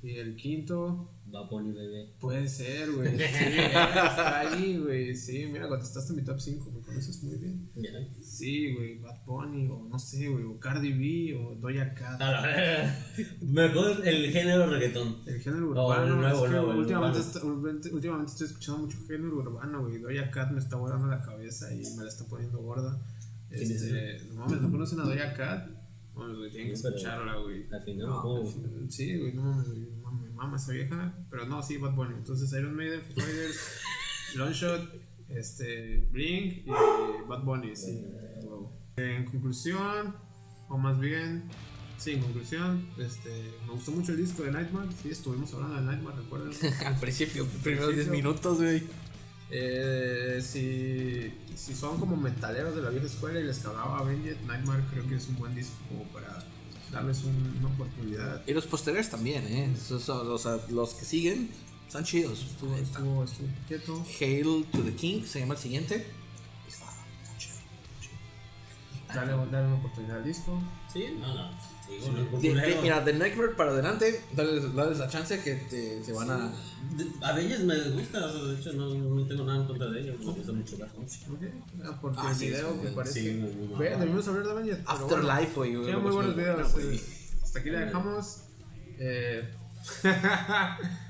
Y 0.00 0.14
el 0.16 0.36
quinto. 0.36 1.12
Va 1.34 1.46
Pony 1.48 1.72
Bebé. 1.74 2.14
Puede 2.20 2.48
ser, 2.48 2.90
güey. 2.92 3.10
Sí, 3.18 3.24
está 3.24 4.40
ahí, 4.40 4.78
güey. 4.78 5.14
Sí, 5.14 5.46
mira, 5.52 5.68
contestaste 5.68 6.12
mi 6.14 6.22
top 6.22 6.40
5, 6.40 6.70
me 6.70 6.80
conoces 6.80 7.22
muy 7.22 7.36
bien. 7.36 7.68
Ya. 7.74 7.90
Sí, 8.22 8.74
güey, 8.74 8.98
Bad 9.00 9.24
Bunny, 9.26 9.66
o 9.68 9.88
no 9.90 9.98
sé, 9.98 10.28
güey, 10.28 10.44
o 10.44 10.58
Cardi 10.58 10.92
B, 10.92 11.36
o 11.36 11.54
Doja 11.56 11.92
Cat. 11.94 12.20
A 12.22 12.30
la 12.30 12.42
verga. 12.42 13.06
Mejor 13.42 14.06
el 14.08 14.30
género 14.30 14.70
reggaetón. 14.70 15.18
El 15.26 15.40
género 15.40 15.74
No, 15.74 15.86
urbano, 15.86 16.04
el 16.14 16.20
nuevo, 16.20 16.36
es 16.38 16.42
que 16.44 16.56
nuevo, 16.56 16.78
últimamente, 16.78 17.18
está- 17.18 17.44
últimamente- 17.44 18.30
estoy 18.30 18.46
escuchando 18.46 18.82
mucho 18.82 18.98
género 19.06 19.36
urbano, 19.36 19.82
güey. 19.82 19.98
Doja 19.98 20.30
Cat 20.30 20.50
me 20.52 20.60
está 20.60 20.76
volando 20.76 21.08
la 21.08 21.20
cabeza 21.20 21.74
y 21.74 21.82
me 21.96 22.04
la 22.04 22.08
está 22.08 22.24
poniendo 22.26 22.58
gorda. 22.62 23.04
¿Quién 23.50 23.62
es 23.62 23.82
Este, 23.82 24.24
no 24.28 24.34
mames, 24.46 24.60
¿no 24.62 24.70
conocen 24.70 25.00
a 25.00 25.04
Doja 25.04 25.34
Cat? 25.34 25.68
Güey, 26.26 26.50
tienen 26.50 26.68
que 26.68 26.74
escucharla, 26.74 27.36
güey. 27.36 27.66
Al 27.72 27.82
final, 27.82 28.08
No, 28.08 28.20
¿cómo? 28.22 28.40
al 28.48 28.90
sí, 28.90 29.16
güey, 29.18 29.32
no 29.34 29.42
mames, 29.44 29.68
güey, 29.68 29.90
mames, 30.02 30.32
mama 30.34 30.56
esa 30.56 30.72
vieja. 30.72 31.14
Pero 31.30 31.46
no, 31.46 31.62
sí, 31.62 31.76
Bad 31.78 31.94
Bunny. 31.94 32.14
Entonces, 32.16 32.52
Iron 32.52 32.74
Maiden, 32.76 33.02
Fighters, 33.02 33.80
Longshot, 34.36 34.90
este, 35.28 36.08
Blink 36.10 36.66
y 36.66 36.70
Bad 37.28 37.42
Bunny, 37.44 37.74
sí. 37.76 38.04
huevo. 38.42 38.72
En 38.96 39.24
conclusión, 39.26 40.16
o 40.68 40.76
más 40.76 40.98
bien, 40.98 41.44
sí, 41.98 42.12
en 42.12 42.20
conclusión, 42.22 42.88
este, 42.98 43.52
me 43.66 43.72
gustó 43.74 43.92
mucho 43.92 44.12
el 44.12 44.18
disco 44.18 44.42
de 44.42 44.50
Nightmare. 44.52 44.88
Sí, 45.02 45.10
estuvimos 45.10 45.54
hablando 45.54 45.76
de 45.76 45.82
Nightmare, 45.82 46.16
¿recuerdan? 46.18 46.50
Al 46.86 46.96
principio, 46.98 47.46
primeros 47.62 47.94
10 47.94 48.08
principio. 48.08 48.12
minutos, 48.12 48.58
güey. 48.58 48.82
Eh, 49.50 50.40
si, 50.42 51.32
si 51.56 51.74
son 51.74 51.98
como 51.98 52.16
metaleros 52.16 52.76
de 52.76 52.82
la 52.82 52.90
vieja 52.90 53.06
escuela 53.06 53.40
y 53.40 53.44
les 53.44 53.58
cagaba 53.58 53.98
Avenged, 53.98 54.36
Nightmare 54.46 54.82
creo 54.90 55.06
que 55.08 55.14
es 55.16 55.26
un 55.28 55.36
buen 55.36 55.54
disco 55.54 55.74
como 55.88 56.04
para 56.04 56.44
darles 56.92 57.24
un- 57.24 57.56
una 57.60 57.68
oportunidad. 57.74 58.42
Y 58.46 58.52
los 58.52 58.66
posteriores 58.66 59.08
también, 59.10 59.44
¿eh? 59.46 59.70
Esos 59.74 60.02
son- 60.02 60.38
sea, 60.38 60.58
los 60.70 60.94
que 60.94 61.04
siguen 61.04 61.48
están 61.86 62.04
chidos. 62.04 62.46
Estuvo, 62.50 62.74
estuvo, 62.76 63.24
estuvo 63.24 63.48
quieto. 63.66 64.04
Hail 64.20 64.66
to 64.70 64.82
the 64.82 64.94
King 64.94 65.22
se 65.24 65.40
llama 65.40 65.54
el 65.54 65.60
siguiente. 65.60 66.06
Dale, 69.14 69.32
dale 69.50 69.66
una 69.66 69.76
oportunidad 69.76 70.18
al 70.18 70.24
disco. 70.24 70.60
Sí, 70.92 71.16
no, 71.20 71.34
no. 71.34 71.50
Digo, 71.88 72.12
no, 72.12 72.38
De- 72.38 72.54
de- 72.54 72.82
mira, 72.82 73.00
de 73.00 73.14
Nightmare 73.14 73.52
para 73.56 73.70
adelante, 73.70 74.22
dales, 74.36 74.74
dales 74.74 74.98
la 74.98 75.08
chance 75.08 75.40
que 75.42 75.54
te, 75.54 76.00
te 76.02 76.12
van 76.12 76.30
a. 76.30 76.52
De- 76.94 77.10
A 77.26 77.32
veces 77.32 77.60
me 77.60 77.74
gusta, 77.90 78.26
o 78.26 78.30
sea, 78.30 78.42
de 78.42 78.60
hecho 78.60 78.72
no, 78.74 78.90
no 78.94 79.26
tengo 79.26 79.44
nada 79.44 79.60
en 79.60 79.66
contra 79.66 79.86
de 79.90 80.00
ellos, 80.02 80.18
me 80.20 80.26
gusta 80.32 80.52
mucho 80.52 80.76
la 80.78 80.86
música. 80.98 81.32
Ok, 81.32 81.42
ah, 81.84 81.98
porque 82.02 82.18
Ah, 82.20 82.28
el 82.30 82.36
sí, 82.36 82.46
video 82.48 82.72
sí, 82.74 82.78
que 82.82 82.88
sí, 82.88 82.94
parece. 82.94 83.22
sí, 83.22 83.30
muy, 83.38 83.50
muy 83.68 83.78
Ve, 83.78 83.90
mal. 83.90 84.00
debimos 84.00 84.28
hablar 84.28 84.44
de 84.44 84.50
Avenged. 84.50 84.76
pero 84.84 84.90
Afterlife, 84.90 85.54
güey. 85.54 85.70
bueno. 85.76 85.84
Tiene 85.86 86.00
muy 86.00 86.12
buenos 86.12 86.36
videos. 86.36 86.74
eh. 86.78 87.00
Hasta 87.42 87.58
aquí 87.60 87.70
la 87.70 87.80
dejamos. 87.80 88.40
Eh, 88.98 89.54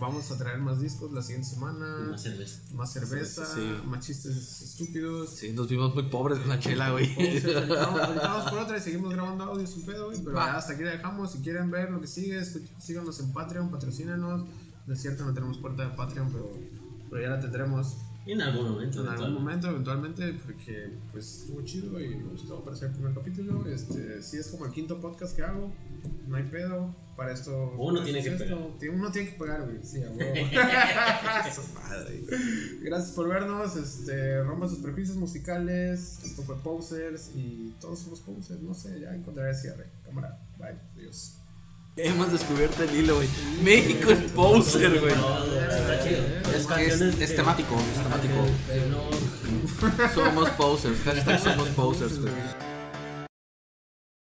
vamos 0.00 0.30
a 0.30 0.38
traer 0.38 0.58
más 0.58 0.80
discos 0.80 1.12
la 1.12 1.22
siguiente 1.22 1.48
semana. 1.48 2.08
Más 2.10 2.22
cerveza. 2.22 2.60
Más 2.74 2.92
cerveza, 2.92 3.46
Sí. 3.54 3.76
más 3.86 4.04
chistes 4.06 4.62
estúpidos. 4.62 5.30
Sí, 5.30 5.52
nos 5.52 5.68
vimos 5.68 5.94
muy 5.94 6.04
pobres 6.04 6.38
con 6.40 6.48
la 6.48 6.58
chela, 6.58 6.90
güey. 6.90 7.08
Vamos- 7.68 8.50
por 8.50 8.58
otra 8.60 8.78
y 8.78 8.80
seguimos 8.80 9.12
grabando 9.12 9.44
audio 9.44 9.66
sin 9.66 9.84
pedo, 9.84 10.06
güey, 10.06 10.18
pero 10.24 10.36
ya 10.36 10.56
hasta 10.56 10.72
aquí 10.74 10.82
la 10.82 10.90
dejamos. 10.92 11.32
Si 11.32 11.38
quieren 11.40 11.70
ver 11.70 11.90
lo 11.90 12.00
que 12.00 12.06
sigue, 12.06 12.42
síganos 12.78 13.20
en 13.20 13.32
Patreon, 13.32 13.70
patrocínanos. 13.70 14.46
No 14.86 14.94
es 14.94 15.00
cierto, 15.00 15.24
no 15.24 15.32
tenemos 15.34 15.58
puerta 15.58 15.84
de 15.88 15.94
Patreon, 15.94 16.32
pero, 16.32 16.50
pero 17.10 17.22
ya 17.22 17.28
la 17.30 17.40
tendremos. 17.40 17.96
En 18.26 18.40
algún 18.42 18.70
momento. 18.72 19.00
En 19.00 19.08
algún 19.08 19.32
momento, 19.34 19.70
eventualmente, 19.70 20.34
porque 20.44 20.90
pues 21.10 21.40
estuvo 21.42 21.62
chido 21.62 21.98
y 22.00 22.16
me 22.16 22.24
gustó 22.30 22.58
aparecer 22.58 22.88
el 22.88 22.94
primer 22.94 23.14
capítulo. 23.14 23.66
Este, 23.66 24.22
sí 24.22 24.36
es 24.36 24.48
como 24.48 24.66
el 24.66 24.72
quinto 24.72 25.00
podcast 25.00 25.34
que 25.34 25.42
hago, 25.42 25.72
no 26.26 26.36
hay 26.36 26.44
pedo. 26.44 26.94
Para 27.16 27.32
esto. 27.32 27.74
Uno 27.76 27.94
para 27.94 28.04
tiene 28.04 28.22
que 28.22 28.28
es 28.30 28.42
pegar. 28.42 28.58
esto. 28.58 28.76
Tiene- 28.78 28.96
Uno 28.96 29.10
tiene 29.12 29.30
que 29.30 29.36
pegar, 29.38 29.64
güey. 29.66 29.78
Sí, 29.82 30.02
a. 30.02 30.08
Gracias 32.82 33.10
por 33.14 33.28
vernos. 33.28 33.76
Este, 33.76 34.42
rompa 34.42 34.66
sus 34.68 34.78
prejuicios 34.78 35.16
musicales. 35.18 36.18
Esto 36.24 36.42
fue 36.42 36.56
Posers 36.62 37.32
y 37.34 37.74
todos 37.80 37.98
somos 37.98 38.20
Posers. 38.20 38.60
No 38.62 38.72
sé, 38.72 39.00
ya 39.00 39.14
encontraré 39.14 39.50
el 39.50 39.56
cierre. 39.56 39.86
Cámara, 40.06 40.38
bye. 40.58 40.78
Adiós. 40.96 41.34
Hemos 42.02 42.32
descubierto 42.32 42.82
el 42.82 42.94
hilo, 42.94 43.16
güey. 43.16 43.28
México 43.62 44.10
es 44.10 44.30
poser, 44.30 44.98
güey. 45.00 45.14
Es 46.56 46.66
que 46.66 46.86
es, 46.86 47.00
es 47.00 47.36
temático, 47.36 47.76
es 47.94 48.02
temático. 48.02 48.46
Somos 50.14 50.50
posers, 50.50 50.98
hashtag 51.04 51.40
somos 51.40 51.68
posers, 51.68 52.18
güey. 52.20 52.32